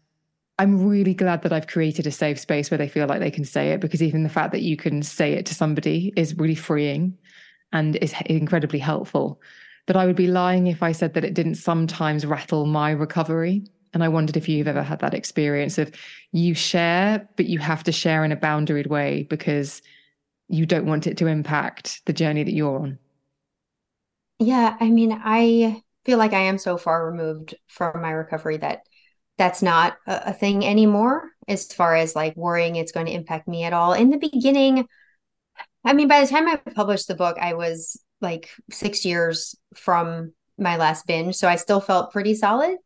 I'm 0.62 0.88
really 0.88 1.16
glad 1.16 1.42
that 1.42 1.52
I've 1.52 1.66
created 1.66 2.06
a 2.06 2.12
safe 2.12 2.40
space 2.40 2.70
where 2.70 2.78
they 2.78 2.88
feel 2.88 3.08
like 3.08 3.20
they 3.20 3.32
can 3.32 3.46
say 3.46 3.72
it 3.72 3.82
because 3.82 4.04
even 4.04 4.22
the 4.22 4.30
fact 4.30 4.52
that 4.52 4.62
you 4.62 4.78
can 4.78 5.02
say 5.02 5.34
it 5.34 5.48
to 5.48 5.56
somebody 5.56 6.14
is 6.16 6.38
really 6.38 6.54
freeing 6.54 7.18
and 7.74 7.96
is 7.96 8.14
incredibly 8.28 8.78
helpful. 8.78 9.42
But 9.88 9.96
I 9.96 10.06
would 10.06 10.16
be 10.16 10.28
lying 10.28 10.68
if 10.68 10.84
I 10.84 10.92
said 10.92 11.16
that 11.16 11.24
it 11.24 11.34
didn't 11.34 11.56
sometimes 11.56 12.28
rattle 12.28 12.68
my 12.68 12.92
recovery. 12.92 13.64
And 13.96 14.04
I 14.04 14.10
wondered 14.10 14.38
if 14.38 14.48
you've 14.48 14.68
ever 14.68 14.84
had 14.84 15.00
that 15.00 15.16
experience 15.16 15.80
of 15.80 15.92
you 16.32 16.54
share, 16.54 17.28
but 17.38 17.48
you 17.48 17.58
have 17.58 17.84
to 17.86 17.92
share 17.92 18.24
in 18.24 18.32
a 18.32 18.38
boundaried 18.38 18.86
way 18.86 19.24
because 19.24 19.82
you 20.48 20.68
don't 20.68 20.86
want 20.86 21.08
it 21.08 21.18
to 21.18 21.26
impact 21.26 22.06
the 22.06 22.14
journey 22.14 22.44
that 22.44 22.54
you're 22.54 22.78
on. 22.82 23.00
Yeah. 24.38 24.78
I 24.80 24.92
mean, 24.92 25.20
I 25.24 25.82
feel 26.06 26.20
like 26.20 26.34
I 26.34 26.42
am 26.42 26.60
so 26.60 26.78
far 26.78 27.10
removed 27.10 27.56
from 27.68 28.00
my 28.00 28.12
recovery 28.12 28.58
that 28.58 28.84
that's 29.38 29.62
not 29.62 29.98
a, 30.08 30.22
a 30.28 30.34
thing 30.34 30.66
anymore 30.66 31.30
as 31.48 31.72
far 31.72 31.96
as 31.96 32.16
like 32.16 32.36
worrying 32.36 32.76
it's 32.76 32.92
going 32.92 33.08
to 33.08 33.14
impact 33.14 33.48
me 33.48 33.64
at 33.64 33.74
all. 33.74 33.94
In 33.94 34.10
the 34.10 34.18
beginning, 34.18 34.88
I 35.84 35.94
mean, 35.94 36.08
by 36.08 36.22
the 36.22 36.28
time 36.28 36.48
I 36.48 36.58
published 36.58 37.08
the 37.08 37.16
book, 37.16 37.38
I 37.40 37.54
was 37.54 38.02
like 38.20 38.50
six 38.72 39.04
years 39.04 39.56
from 39.76 40.34
my 40.58 40.78
last 40.78 41.08
binge. 41.08 41.36
So 41.36 41.48
I 41.48 41.56
still 41.56 41.82
felt 41.82 42.12
pretty 42.12 42.36
solid 42.36 42.78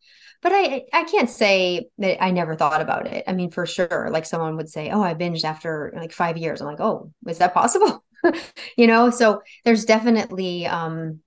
but 0.42 0.52
I 0.54 0.84
I 0.94 1.06
can't 1.06 1.30
say 1.30 1.88
that 1.98 2.24
I 2.24 2.30
never 2.30 2.56
thought 2.56 2.82
about 2.82 3.08
it. 3.08 3.24
I 3.28 3.34
mean, 3.34 3.50
for 3.50 3.66
sure, 3.66 4.10
like 4.12 4.28
someone 4.28 4.58
would 4.58 4.70
say, 4.70 4.92
"Oh, 4.92 5.02
I 5.02 5.16
binged 5.16 5.44
after 5.44 5.92
like 5.96 6.12
five 6.14 6.38
years." 6.38 6.62
I'm 6.62 6.68
like, 6.68 6.80
"Oh, 6.80 7.12
is 7.28 7.40
that 7.40 7.56
possible?" 7.56 8.04
you 8.78 8.86
know. 8.86 9.10
So 9.10 9.42
there's 9.64 9.86
definitely, 9.86 10.68
um, 10.68 11.22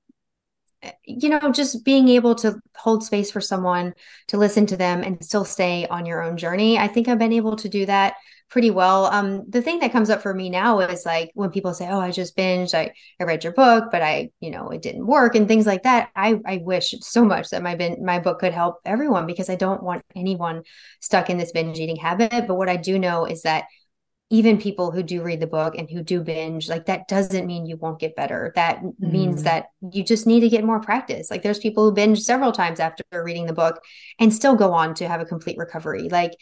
you 1.04 1.28
know, 1.28 1.52
just 1.52 1.84
being 1.84 2.08
able 2.08 2.34
to 2.36 2.60
hold 2.76 3.04
space 3.04 3.30
for 3.30 3.40
someone 3.40 3.94
to 4.28 4.36
listen 4.38 4.66
to 4.66 4.76
them 4.76 5.02
and 5.02 5.22
still 5.24 5.44
stay 5.44 5.86
on 5.88 6.06
your 6.06 6.22
own 6.22 6.36
journey. 6.36 6.78
I 6.78 6.86
think 6.88 7.08
I've 7.08 7.18
been 7.18 7.32
able 7.32 7.56
to 7.56 7.68
do 7.68 7.86
that 7.86 8.14
pretty 8.50 8.70
well. 8.70 9.06
Um, 9.06 9.44
the 9.48 9.60
thing 9.60 9.80
that 9.80 9.92
comes 9.92 10.08
up 10.08 10.22
for 10.22 10.32
me 10.32 10.48
now 10.48 10.80
is 10.80 11.04
like 11.04 11.30
when 11.34 11.50
people 11.50 11.74
say, 11.74 11.88
"Oh, 11.88 12.00
I 12.00 12.10
just 12.10 12.36
binged. 12.36 12.74
I 12.74 12.92
I 13.20 13.24
read 13.24 13.44
your 13.44 13.52
book, 13.52 13.86
but 13.90 14.02
I, 14.02 14.30
you 14.40 14.50
know, 14.50 14.70
it 14.70 14.82
didn't 14.82 15.06
work," 15.06 15.34
and 15.34 15.46
things 15.48 15.66
like 15.66 15.82
that. 15.82 16.10
I 16.16 16.38
I 16.46 16.58
wish 16.58 16.94
so 17.00 17.24
much 17.24 17.50
that 17.50 17.62
my 17.62 17.74
bin 17.74 18.04
my 18.04 18.18
book 18.20 18.38
could 18.40 18.52
help 18.54 18.76
everyone 18.84 19.26
because 19.26 19.50
I 19.50 19.56
don't 19.56 19.82
want 19.82 20.02
anyone 20.16 20.62
stuck 21.00 21.28
in 21.30 21.38
this 21.38 21.52
binge 21.52 21.78
eating 21.78 21.96
habit. 21.96 22.46
But 22.46 22.54
what 22.56 22.68
I 22.68 22.76
do 22.76 22.98
know 22.98 23.24
is 23.26 23.42
that 23.42 23.64
even 24.30 24.58
people 24.58 24.90
who 24.90 25.02
do 25.02 25.22
read 25.22 25.40
the 25.40 25.46
book 25.46 25.74
and 25.76 25.88
who 25.88 26.02
do 26.02 26.20
binge, 26.20 26.68
like 26.68 26.86
that 26.86 27.08
doesn't 27.08 27.46
mean 27.46 27.64
you 27.64 27.76
won't 27.76 27.98
get 27.98 28.14
better. 28.14 28.52
That 28.56 28.82
mm. 28.82 28.94
means 28.98 29.44
that 29.44 29.66
you 29.92 30.04
just 30.04 30.26
need 30.26 30.40
to 30.40 30.50
get 30.50 30.64
more 30.64 30.80
practice. 30.80 31.30
Like 31.30 31.42
there's 31.42 31.58
people 31.58 31.84
who 31.84 31.94
binge 31.94 32.20
several 32.20 32.52
times 32.52 32.78
after 32.78 33.04
reading 33.10 33.46
the 33.46 33.54
book 33.54 33.82
and 34.18 34.32
still 34.32 34.54
go 34.54 34.72
on 34.72 34.94
to 34.94 35.08
have 35.08 35.22
a 35.22 35.26
complete 35.26 35.56
recovery. 35.56 36.08
Like 36.10 36.32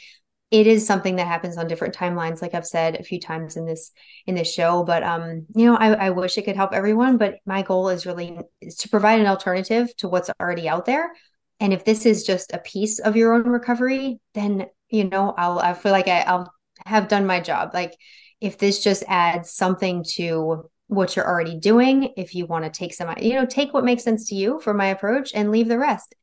it 0.50 0.66
is 0.66 0.86
something 0.86 1.16
that 1.16 1.26
happens 1.26 1.56
on 1.56 1.66
different 1.66 1.94
timelines 1.94 2.40
like 2.40 2.54
i've 2.54 2.66
said 2.66 2.94
a 2.94 3.02
few 3.02 3.18
times 3.18 3.56
in 3.56 3.66
this 3.66 3.90
in 4.26 4.34
this 4.34 4.52
show 4.52 4.84
but 4.84 5.02
um 5.02 5.46
you 5.54 5.66
know 5.66 5.76
I, 5.76 6.06
I 6.06 6.10
wish 6.10 6.38
it 6.38 6.42
could 6.42 6.56
help 6.56 6.72
everyone 6.72 7.16
but 7.16 7.36
my 7.46 7.62
goal 7.62 7.88
is 7.88 8.06
really 8.06 8.38
is 8.60 8.76
to 8.76 8.88
provide 8.88 9.20
an 9.20 9.26
alternative 9.26 9.94
to 9.96 10.08
what's 10.08 10.30
already 10.40 10.68
out 10.68 10.84
there 10.84 11.10
and 11.58 11.72
if 11.72 11.84
this 11.84 12.06
is 12.06 12.22
just 12.22 12.52
a 12.52 12.58
piece 12.58 13.00
of 13.00 13.16
your 13.16 13.34
own 13.34 13.48
recovery 13.48 14.20
then 14.34 14.66
you 14.88 15.04
know 15.04 15.34
i'll 15.36 15.58
i 15.58 15.74
feel 15.74 15.92
like 15.92 16.08
I, 16.08 16.20
i'll 16.20 16.52
have 16.86 17.08
done 17.08 17.26
my 17.26 17.40
job 17.40 17.70
like 17.74 17.94
if 18.40 18.58
this 18.58 18.82
just 18.82 19.02
adds 19.08 19.50
something 19.50 20.04
to 20.04 20.68
what 20.88 21.16
you're 21.16 21.26
already 21.26 21.58
doing 21.58 22.12
if 22.16 22.34
you 22.34 22.46
want 22.46 22.64
to 22.64 22.70
take 22.70 22.94
some 22.94 23.12
you 23.20 23.34
know 23.34 23.46
take 23.46 23.74
what 23.74 23.84
makes 23.84 24.04
sense 24.04 24.28
to 24.28 24.34
you 24.34 24.60
for 24.60 24.72
my 24.72 24.86
approach 24.86 25.32
and 25.34 25.50
leave 25.50 25.68
the 25.68 25.78
rest 25.78 26.14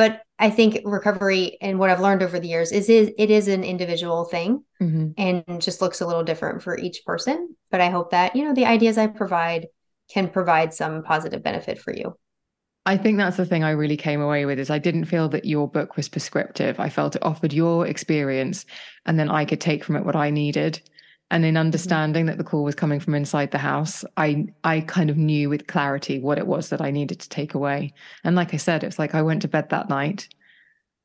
but 0.00 0.22
I 0.38 0.48
think 0.48 0.80
recovery 0.86 1.58
and 1.60 1.78
what 1.78 1.90
I've 1.90 2.00
learned 2.00 2.22
over 2.22 2.40
the 2.40 2.48
years 2.48 2.72
is, 2.72 2.88
is 2.88 3.12
it 3.18 3.30
is 3.30 3.48
an 3.48 3.64
individual 3.64 4.24
thing 4.24 4.64
mm-hmm. 4.80 5.10
and 5.18 5.60
just 5.60 5.82
looks 5.82 6.00
a 6.00 6.06
little 6.06 6.22
different 6.24 6.62
for 6.62 6.78
each 6.78 7.02
person. 7.04 7.54
But 7.70 7.82
I 7.82 7.90
hope 7.90 8.12
that, 8.12 8.34
you 8.34 8.44
know, 8.46 8.54
the 8.54 8.64
ideas 8.64 8.96
I 8.96 9.08
provide 9.08 9.66
can 10.10 10.30
provide 10.30 10.72
some 10.72 11.02
positive 11.02 11.42
benefit 11.42 11.78
for 11.78 11.94
you. 11.94 12.16
I 12.86 12.96
think 12.96 13.18
that's 13.18 13.36
the 13.36 13.46
thing 13.46 13.62
I 13.62 13.70
really 13.70 13.96
came 13.96 14.20
away 14.20 14.46
with 14.46 14.58
is 14.58 14.70
I 14.70 14.78
didn't 14.78 15.04
feel 15.04 15.28
that 15.28 15.44
your 15.44 15.68
book 15.68 15.96
was 15.96 16.08
prescriptive. 16.08 16.80
I 16.80 16.88
felt 16.88 17.14
it 17.14 17.22
offered 17.22 17.52
your 17.52 17.86
experience 17.86 18.64
and 19.04 19.18
then 19.18 19.28
I 19.28 19.44
could 19.44 19.60
take 19.60 19.84
from 19.84 19.96
it 19.96 20.04
what 20.04 20.16
I 20.16 20.30
needed 20.30 20.80
and 21.30 21.44
in 21.44 21.54
mm-hmm. 21.54 21.60
understanding 21.60 22.26
that 22.26 22.38
the 22.38 22.44
call 22.44 22.64
was 22.64 22.74
coming 22.74 23.00
from 23.00 23.14
inside 23.14 23.50
the 23.50 23.58
house 23.58 24.04
i 24.16 24.46
i 24.64 24.80
kind 24.80 25.10
of 25.10 25.16
knew 25.16 25.48
with 25.48 25.66
clarity 25.66 26.18
what 26.18 26.38
it 26.38 26.46
was 26.46 26.68
that 26.68 26.80
i 26.80 26.90
needed 26.90 27.20
to 27.20 27.28
take 27.28 27.54
away 27.54 27.92
and 28.24 28.36
like 28.36 28.52
i 28.52 28.56
said 28.56 28.82
it's 28.82 28.98
like 28.98 29.14
i 29.14 29.22
went 29.22 29.42
to 29.42 29.48
bed 29.48 29.68
that 29.70 29.88
night 29.88 30.28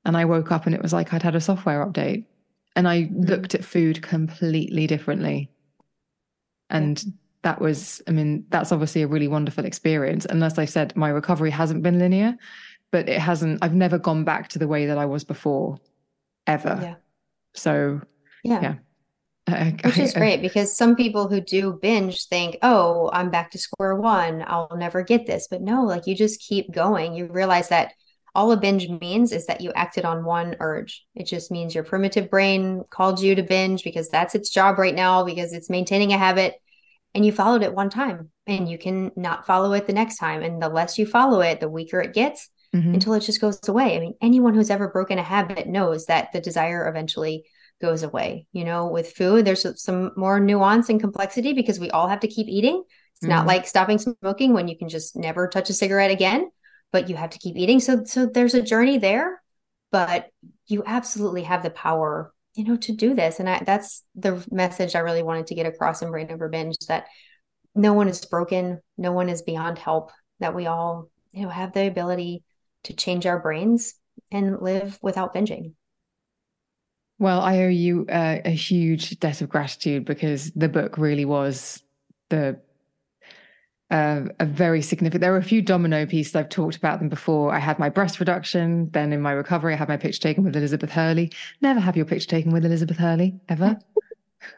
and 0.04 0.18
i 0.18 0.26
woke 0.26 0.52
up 0.52 0.66
and 0.66 0.76
it 0.76 0.82
was 0.82 0.94
like 0.94 1.14
i'd 1.14 1.24
had 1.24 1.36
a 1.36 1.42
software 1.42 1.86
update 1.86 2.26
and 2.76 2.88
i 2.88 3.04
mm-hmm. 3.04 3.22
looked 3.22 3.56
at 3.56 3.64
food 3.64 4.02
completely 4.02 4.88
differently 4.88 5.50
and. 6.70 7.06
That 7.46 7.62
was 7.62 8.02
i 8.08 8.12
mean 8.12 8.44
that's 8.50 8.72
obviously 8.72 9.04
a 9.04 9.08
really 9.08 9.28
wonderful 9.28 9.66
experience 9.66 10.26
and 10.26 10.44
as 10.44 10.58
i 10.58 10.66
said 10.66 10.96
my 10.98 11.10
recovery 11.10 11.52
hasn't 11.52 11.84
been 11.84 12.00
linear 12.00 12.36
but 12.92 13.08
it 13.08 13.20
hasn't 13.20 13.64
i've 13.64 13.76
never 13.76 14.00
gone 14.00 14.24
back 14.24 14.50
to 14.50 14.58
the 14.58 14.68
way 14.68 14.88
that 14.88 14.98
i 14.98 15.06
was 15.06 15.24
before 15.24 15.78
ever 16.48 16.80
yeah. 16.82 16.96
so 17.54 18.02
yeah. 18.44 18.62
yeah 18.62 18.76
which 19.84 20.00
is 20.00 20.14
great 20.14 20.42
because 20.42 20.76
some 20.76 20.96
people 20.96 21.28
who 21.28 21.40
do 21.40 21.78
binge 21.80 22.26
think, 22.26 22.58
oh, 22.64 23.12
I'm 23.14 23.30
back 23.30 23.52
to 23.52 23.60
square 23.60 23.94
one. 23.94 24.44
I'll 24.48 24.76
never 24.76 25.04
get 25.04 25.28
this. 25.28 25.48
But 25.48 25.62
no, 25.62 25.84
like 25.84 26.08
you 26.08 26.16
just 26.16 26.42
keep 26.42 26.72
going. 26.72 27.14
You 27.14 27.28
realize 27.28 27.70
that 27.70 27.94
all 28.34 28.52
a 28.52 28.58
binge 28.58 28.90
means 28.90 29.32
is 29.32 29.46
that 29.46 29.62
you 29.62 29.72
acted 29.74 30.04
on 30.04 30.26
one 30.26 30.56
urge. 30.60 31.06
It 31.14 31.28
just 31.28 31.52
means 31.52 31.76
your 31.76 31.84
primitive 31.84 32.32
brain 32.32 32.86
called 32.90 33.22
you 33.22 33.36
to 33.36 33.44
binge 33.44 33.84
because 33.84 34.10
that's 34.10 34.34
its 34.34 34.50
job 34.50 34.80
right 34.80 34.96
now, 34.96 35.24
because 35.24 35.54
it's 35.54 35.70
maintaining 35.70 36.12
a 36.12 36.18
habit. 36.18 36.56
And 37.16 37.26
you 37.26 37.32
followed 37.32 37.64
it 37.64 37.74
one 37.74 37.90
time 37.90 38.30
and 38.46 38.70
you 38.70 38.78
can 38.78 39.12
not 39.16 39.48
follow 39.48 39.74
it 39.74 39.88
the 39.88 39.94
next 39.94 40.18
time. 40.18 40.44
And 40.44 40.62
the 40.62 40.70
less 40.70 41.00
you 41.00 41.06
follow 41.06 41.40
it, 41.40 41.62
the 41.62 41.70
weaker 41.70 42.02
it 42.02 42.14
gets 42.14 42.50
mm-hmm. 42.76 42.94
until 42.94 43.14
it 43.14 43.22
just 43.22 43.42
goes 43.42 43.68
away. 43.68 43.96
I 43.96 44.00
mean, 44.00 44.16
anyone 44.22 44.54
who's 44.54 44.70
ever 44.70 44.90
broken 44.90 45.18
a 45.18 45.24
habit 45.24 45.68
knows 45.68 46.08
that 46.08 46.34
the 46.34 46.42
desire 46.42 46.88
eventually 46.88 47.46
goes 47.82 48.04
away. 48.04 48.48
You 48.52 48.66
know, 48.66 48.88
with 48.88 49.14
food, 49.14 49.46
there's 49.46 49.66
some 49.82 50.12
more 50.18 50.40
nuance 50.40 50.90
and 50.90 51.00
complexity 51.00 51.54
because 51.54 51.80
we 51.80 51.90
all 51.90 52.10
have 52.10 52.20
to 52.20 52.28
keep 52.28 52.48
eating. 52.48 52.84
It's 53.14 53.22
mm-hmm. 53.22 53.30
not 53.30 53.48
like 53.48 53.66
stopping 53.66 53.98
smoking 53.98 54.54
when 54.54 54.68
you 54.68 54.78
can 54.78 54.90
just 54.90 55.16
never 55.16 55.48
touch 55.48 55.70
a 55.70 55.74
cigarette 55.74 56.12
again, 56.12 56.52
but 56.92 57.10
you 57.10 57.16
have 57.16 57.30
to 57.32 57.40
keep 57.40 57.56
eating. 57.56 57.80
So 57.80 58.04
so 58.04 58.26
there's 58.26 58.54
a 58.54 58.62
journey 58.62 58.98
there, 58.98 59.42
but 59.92 60.28
you 60.68 60.84
absolutely 60.86 61.44
have 61.44 61.64
the 61.64 61.70
power, 61.70 62.34
you 62.56 62.64
know, 62.64 62.78
to 62.78 62.94
do 62.94 63.14
this. 63.14 63.40
And 63.40 63.50
I, 63.50 63.62
that's 63.66 64.04
the 64.16 64.46
message 64.52 64.96
I 64.96 65.00
really 65.00 65.24
wanted 65.24 65.48
to 65.48 65.56
get 65.56 65.66
across 65.66 66.02
in 66.02 66.10
Brain 66.10 66.32
Over 66.32 66.50
Binge 66.50 66.78
that 66.88 67.06
no 67.76 67.94
one 67.94 68.08
is 68.08 68.24
broken, 68.26 68.82
no 68.98 69.12
one 69.12 69.30
is 69.30 69.42
beyond 69.42 69.78
help, 69.78 70.12
that 70.40 70.56
we 70.56 70.66
all, 70.66 71.10
you 71.34 71.44
know, 71.44 71.50
have 71.50 71.74
the 71.74 71.88
ability 71.88 72.44
to 72.84 72.94
change 72.94 73.26
our 73.26 73.40
brains 73.40 73.96
and 74.32 74.62
live 74.62 74.98
without 75.02 75.36
binging. 75.36 75.74
Well, 77.20 77.42
I 77.42 77.64
owe 77.64 77.70
you 77.70 78.06
uh, 78.10 78.40
a 78.44 78.52
huge 78.52 79.20
debt 79.20 79.42
of 79.42 79.50
gratitude 79.50 80.06
because 80.06 80.52
the 80.52 80.70
book 80.70 80.98
really 80.98 81.26
was 81.26 81.82
the 82.30 82.60
a, 83.92 84.24
a, 84.40 84.46
very 84.46 84.82
significant. 84.82 85.22
There 85.22 85.32
were 85.32 85.38
a 85.38 85.44
few 85.44 85.62
domino 85.62 86.06
pieces. 86.06 86.36
I've 86.36 86.50
talked 86.50 86.76
about 86.76 87.00
them 87.00 87.10
before. 87.10 87.54
I 87.54 87.60
had 87.60 87.78
my 87.78 87.90
breast 87.90 88.20
reduction. 88.20 88.90
Then 88.92 89.14
in 89.14 89.22
my 89.22 89.32
recovery, 89.32 89.74
I 89.74 89.78
had 89.78 89.88
my 89.88 89.98
picture 89.98 90.22
taken 90.22 90.44
with 90.44 90.56
Elizabeth 90.56 90.92
Hurley. 90.92 91.32
Never 91.62 91.80
have 91.80 91.96
your 91.96 92.06
picture 92.06 92.28
taken 92.28 92.52
with 92.52 92.66
Elizabeth 92.66 92.98
Hurley 92.98 93.40
ever. 93.48 93.78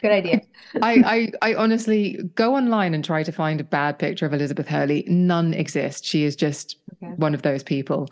Good 0.00 0.12
idea. 0.12 0.42
I, 0.82 1.32
I, 1.42 1.50
I 1.50 1.54
honestly 1.54 2.20
go 2.36 2.54
online 2.54 2.94
and 2.94 3.04
try 3.04 3.24
to 3.24 3.32
find 3.32 3.60
a 3.60 3.64
bad 3.64 3.98
picture 3.98 4.26
of 4.26 4.32
Elizabeth 4.32 4.68
Hurley. 4.68 5.04
None 5.08 5.52
exist. 5.52 6.04
She 6.04 6.24
is 6.24 6.36
just 6.36 6.76
okay. 7.02 7.12
one 7.16 7.34
of 7.34 7.42
those 7.42 7.62
people. 7.62 8.08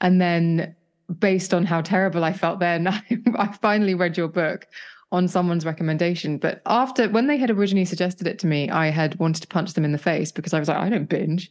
And 0.00 0.20
then, 0.20 0.76
based 1.18 1.52
on 1.52 1.66
how 1.66 1.80
terrible 1.80 2.22
I 2.24 2.32
felt 2.32 2.60
then, 2.60 2.86
I, 2.86 3.02
I 3.36 3.52
finally 3.60 3.94
read 3.94 4.16
your 4.16 4.28
book 4.28 4.66
on 5.12 5.28
someone's 5.28 5.66
recommendation. 5.66 6.38
But 6.38 6.62
after 6.66 7.08
when 7.08 7.26
they 7.26 7.36
had 7.36 7.50
originally 7.50 7.84
suggested 7.84 8.26
it 8.26 8.38
to 8.40 8.46
me, 8.46 8.70
I 8.70 8.88
had 8.88 9.18
wanted 9.18 9.42
to 9.42 9.48
punch 9.48 9.74
them 9.74 9.84
in 9.84 9.92
the 9.92 9.98
face 9.98 10.30
because 10.30 10.54
I 10.54 10.58
was 10.58 10.68
like, 10.68 10.78
I 10.78 10.88
don't 10.88 11.08
binge. 11.08 11.50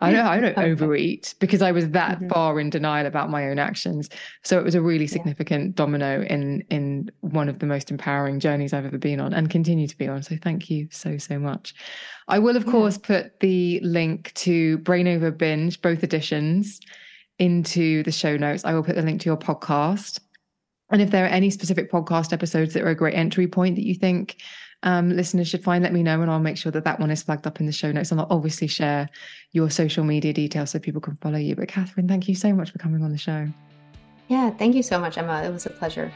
I 0.00 0.12
don't 0.12 0.26
I 0.26 0.40
don't 0.40 0.58
overeat 0.70 1.34
because 1.40 1.62
I 1.62 1.72
was 1.72 1.90
that 1.90 2.18
mm-hmm. 2.18 2.28
far 2.28 2.60
in 2.60 2.70
denial 2.70 3.06
about 3.06 3.30
my 3.30 3.48
own 3.48 3.58
actions. 3.58 4.08
So 4.44 4.58
it 4.58 4.64
was 4.64 4.74
a 4.74 4.80
really 4.80 5.06
significant 5.06 5.66
yeah. 5.66 5.72
domino 5.74 6.22
in 6.22 6.62
in 6.70 7.10
one 7.20 7.48
of 7.48 7.58
the 7.58 7.66
most 7.66 7.90
empowering 7.90 8.40
journeys 8.40 8.72
I've 8.72 8.86
ever 8.86 8.98
been 8.98 9.20
on 9.20 9.32
and 9.32 9.50
continue 9.50 9.88
to 9.88 9.98
be 9.98 10.06
on. 10.06 10.22
So 10.22 10.36
thank 10.40 10.70
you 10.70 10.88
so 10.90 11.18
so 11.18 11.38
much. 11.38 11.74
I 12.28 12.38
will 12.38 12.56
of 12.56 12.64
yeah. 12.64 12.72
course 12.72 12.98
put 12.98 13.40
the 13.40 13.80
link 13.82 14.32
to 14.34 14.78
Brain 14.78 15.08
Over 15.08 15.30
Binge, 15.30 15.80
both 15.82 16.04
editions, 16.04 16.80
into 17.38 18.02
the 18.04 18.12
show 18.12 18.36
notes. 18.36 18.64
I 18.64 18.74
will 18.74 18.82
put 18.82 18.96
the 18.96 19.02
link 19.02 19.20
to 19.22 19.26
your 19.26 19.36
podcast. 19.36 20.20
And 20.90 21.02
if 21.02 21.10
there 21.10 21.24
are 21.24 21.28
any 21.28 21.50
specific 21.50 21.90
podcast 21.90 22.32
episodes 22.32 22.74
that 22.74 22.82
are 22.82 22.88
a 22.88 22.94
great 22.94 23.14
entry 23.14 23.46
point 23.46 23.76
that 23.76 23.84
you 23.84 23.94
think 23.94 24.36
um, 24.82 25.10
listeners 25.10 25.48
should 25.48 25.62
find, 25.62 25.82
let 25.82 25.92
me 25.92 26.02
know 26.02 26.22
and 26.22 26.30
I'll 26.30 26.38
make 26.38 26.56
sure 26.56 26.72
that 26.72 26.84
that 26.84 26.98
one 27.00 27.10
is 27.10 27.22
flagged 27.22 27.46
up 27.46 27.60
in 27.60 27.66
the 27.66 27.72
show 27.72 27.92
notes. 27.92 28.10
And 28.10 28.20
I'll 28.20 28.28
obviously 28.30 28.68
share 28.68 29.08
your 29.52 29.70
social 29.70 30.04
media 30.04 30.32
details 30.32 30.70
so 30.70 30.78
people 30.78 31.00
can 31.00 31.16
follow 31.16 31.38
you. 31.38 31.56
But 31.56 31.68
Kathryn, 31.68 32.08
thank 32.08 32.28
you 32.28 32.34
so 32.34 32.54
much 32.54 32.70
for 32.70 32.78
coming 32.78 33.02
on 33.02 33.12
the 33.12 33.18
show. 33.18 33.48
Yeah, 34.28 34.50
thank 34.50 34.74
you 34.74 34.82
so 34.82 34.98
much, 34.98 35.18
Emma. 35.18 35.42
It 35.42 35.52
was 35.52 35.66
a 35.66 35.70
pleasure. 35.70 36.12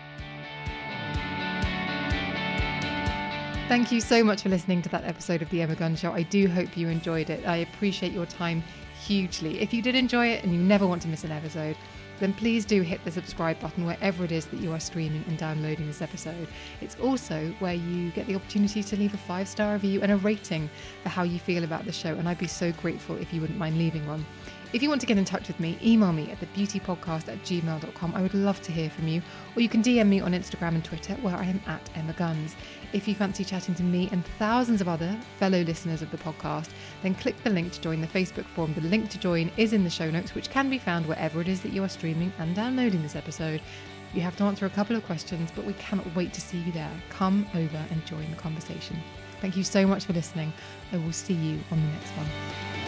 Thank 3.69 3.91
you 3.91 4.01
so 4.03 4.23
much 4.23 4.43
for 4.43 4.51
listening 4.51 4.83
to 4.83 4.89
that 4.91 5.05
episode 5.05 5.41
of 5.41 5.49
The 5.49 5.63
Emma 5.63 5.75
Guns 5.75 6.01
Show. 6.01 6.13
I 6.13 6.25
do 6.25 6.47
hope 6.47 6.77
you 6.77 6.89
enjoyed 6.89 7.31
it. 7.31 7.47
I 7.47 7.59
appreciate 7.59 8.13
your 8.13 8.27
time 8.27 8.63
hugely. 9.03 9.61
If 9.61 9.73
you 9.73 9.81
did 9.81 9.95
enjoy 9.95 10.27
it 10.27 10.45
and 10.45 10.53
you 10.53 10.61
never 10.61 10.87
want 10.87 11.01
to 11.03 11.09
miss 11.09 11.25
an 11.25 11.33
episode, 11.33 11.77
then 12.21 12.33
please 12.33 12.65
do 12.65 12.83
hit 12.83 13.05
the 13.05 13.11
subscribe 13.11 13.59
button 13.61 13.85
wherever 13.85 14.25
it 14.25 14.33
is 14.33 14.47
that 14.47 14.61
you 14.61 14.73
are 14.73 14.81
streaming 14.81 15.25
and 15.29 15.39
downloading 15.39 15.87
this 15.87 16.03
episode. 16.03 16.49
It's 16.81 16.97
also 17.01 17.55
where 17.59 17.75
you 17.75 18.11
get 18.11 18.27
the 18.27 18.35
opportunity 18.35 18.83
to 18.83 18.97
leave 18.97 19.15
a 19.15 19.19
five 19.19 19.49
star 19.49 19.75
review 19.75 20.03
and 20.03 20.13
a 20.13 20.17
rating 20.17 20.71
for 21.03 21.09
how 21.09 21.23
you 21.23 21.39
feel 21.39 21.65
about 21.65 21.85
the 21.85 21.93
show, 21.93 22.15
and 22.15 22.29
I'd 22.29 22.39
be 22.39 22.47
so 22.47 22.73
grateful 22.73 23.17
if 23.17 23.33
you 23.33 23.41
wouldn't 23.41 23.59
mind 23.59 23.79
leaving 23.79 24.07
one. 24.07 24.25
If 24.73 24.83
you 24.83 24.89
want 24.89 25.03
to 25.03 25.07
get 25.07 25.19
in 25.19 25.27
touch 25.27 25.49
with 25.49 25.61
me, 25.61 25.79
email 25.85 26.15
me 26.15 26.31
at 26.31 26.41
thebeautypodcast 26.41 27.29
at 27.29 27.43
gmail.com. 27.43 28.15
I 28.15 28.23
would 28.23 28.33
love 28.33 28.63
to 28.63 28.73
hear 28.73 28.89
from 28.89 29.07
you. 29.07 29.21
Or 29.55 29.61
you 29.61 29.69
can 29.69 29.83
DM 29.83 30.07
me 30.07 30.21
on 30.21 30.33
Instagram 30.33 30.69
and 30.69 30.83
Twitter, 30.83 31.13
where 31.17 31.37
I 31.37 31.45
am 31.45 31.61
at 31.67 31.91
Emma 31.95 32.15
Guns. 32.15 32.57
If 32.93 33.09
you 33.09 33.15
fancy 33.15 33.43
chatting 33.43 33.75
to 33.77 33.83
me 33.83 34.11
and 34.13 34.23
thousands 34.39 34.83
of 34.83 34.89
other 34.89 35.19
fellow 35.39 35.63
listeners 35.63 36.03
of 36.03 36.11
the 36.11 36.19
podcast, 36.19 36.69
then 37.03 37.15
click 37.15 37.43
the 37.43 37.49
link 37.49 37.73
to 37.73 37.81
join 37.81 38.03
the 38.03 38.07
Facebook 38.07 38.45
forum. 38.45 38.75
The 38.75 38.83
link 38.83 39.09
to 39.11 39.19
join 39.19 39.51
is 39.57 39.73
in 39.73 39.83
the 39.83 39.89
show 39.89 40.11
notes, 40.11 40.35
which 40.35 40.51
can 40.51 40.69
be 40.69 40.79
found 40.79 41.07
wherever 41.07 41.41
it 41.41 41.49
is 41.49 41.63
that 41.63 41.73
you 41.73 41.83
are 41.83 41.89
streaming 41.89 42.33
and 42.39 42.55
downloading 42.55 43.03
this 43.03 43.17
episode. 43.17 43.63
You 44.13 44.21
have 44.21 44.37
to 44.37 44.45
answer 44.45 44.67
a 44.67 44.71
couple 44.71 44.95
of 44.95 45.07
questions, 45.07 45.51
but 45.57 45.65
we 45.65 45.73
cannot 45.75 46.15
wait 46.15 46.35
to 46.35 46.41
see 46.43 46.59
you 46.59 46.73
there. 46.73 46.93
Come 47.09 47.47
over 47.55 47.83
and 47.91 48.05
join 48.05 48.31
the 48.31 48.37
conversation. 48.37 48.99
Thank 49.41 49.57
you 49.57 49.65
so 49.65 49.87
much 49.87 50.05
for 50.05 50.13
listening. 50.13 50.53
I 50.93 50.99
will 50.99 51.13
see 51.13 51.35
you 51.35 51.61
on 51.71 51.81
the 51.81 51.89
next 51.89 52.11
one. 52.11 52.82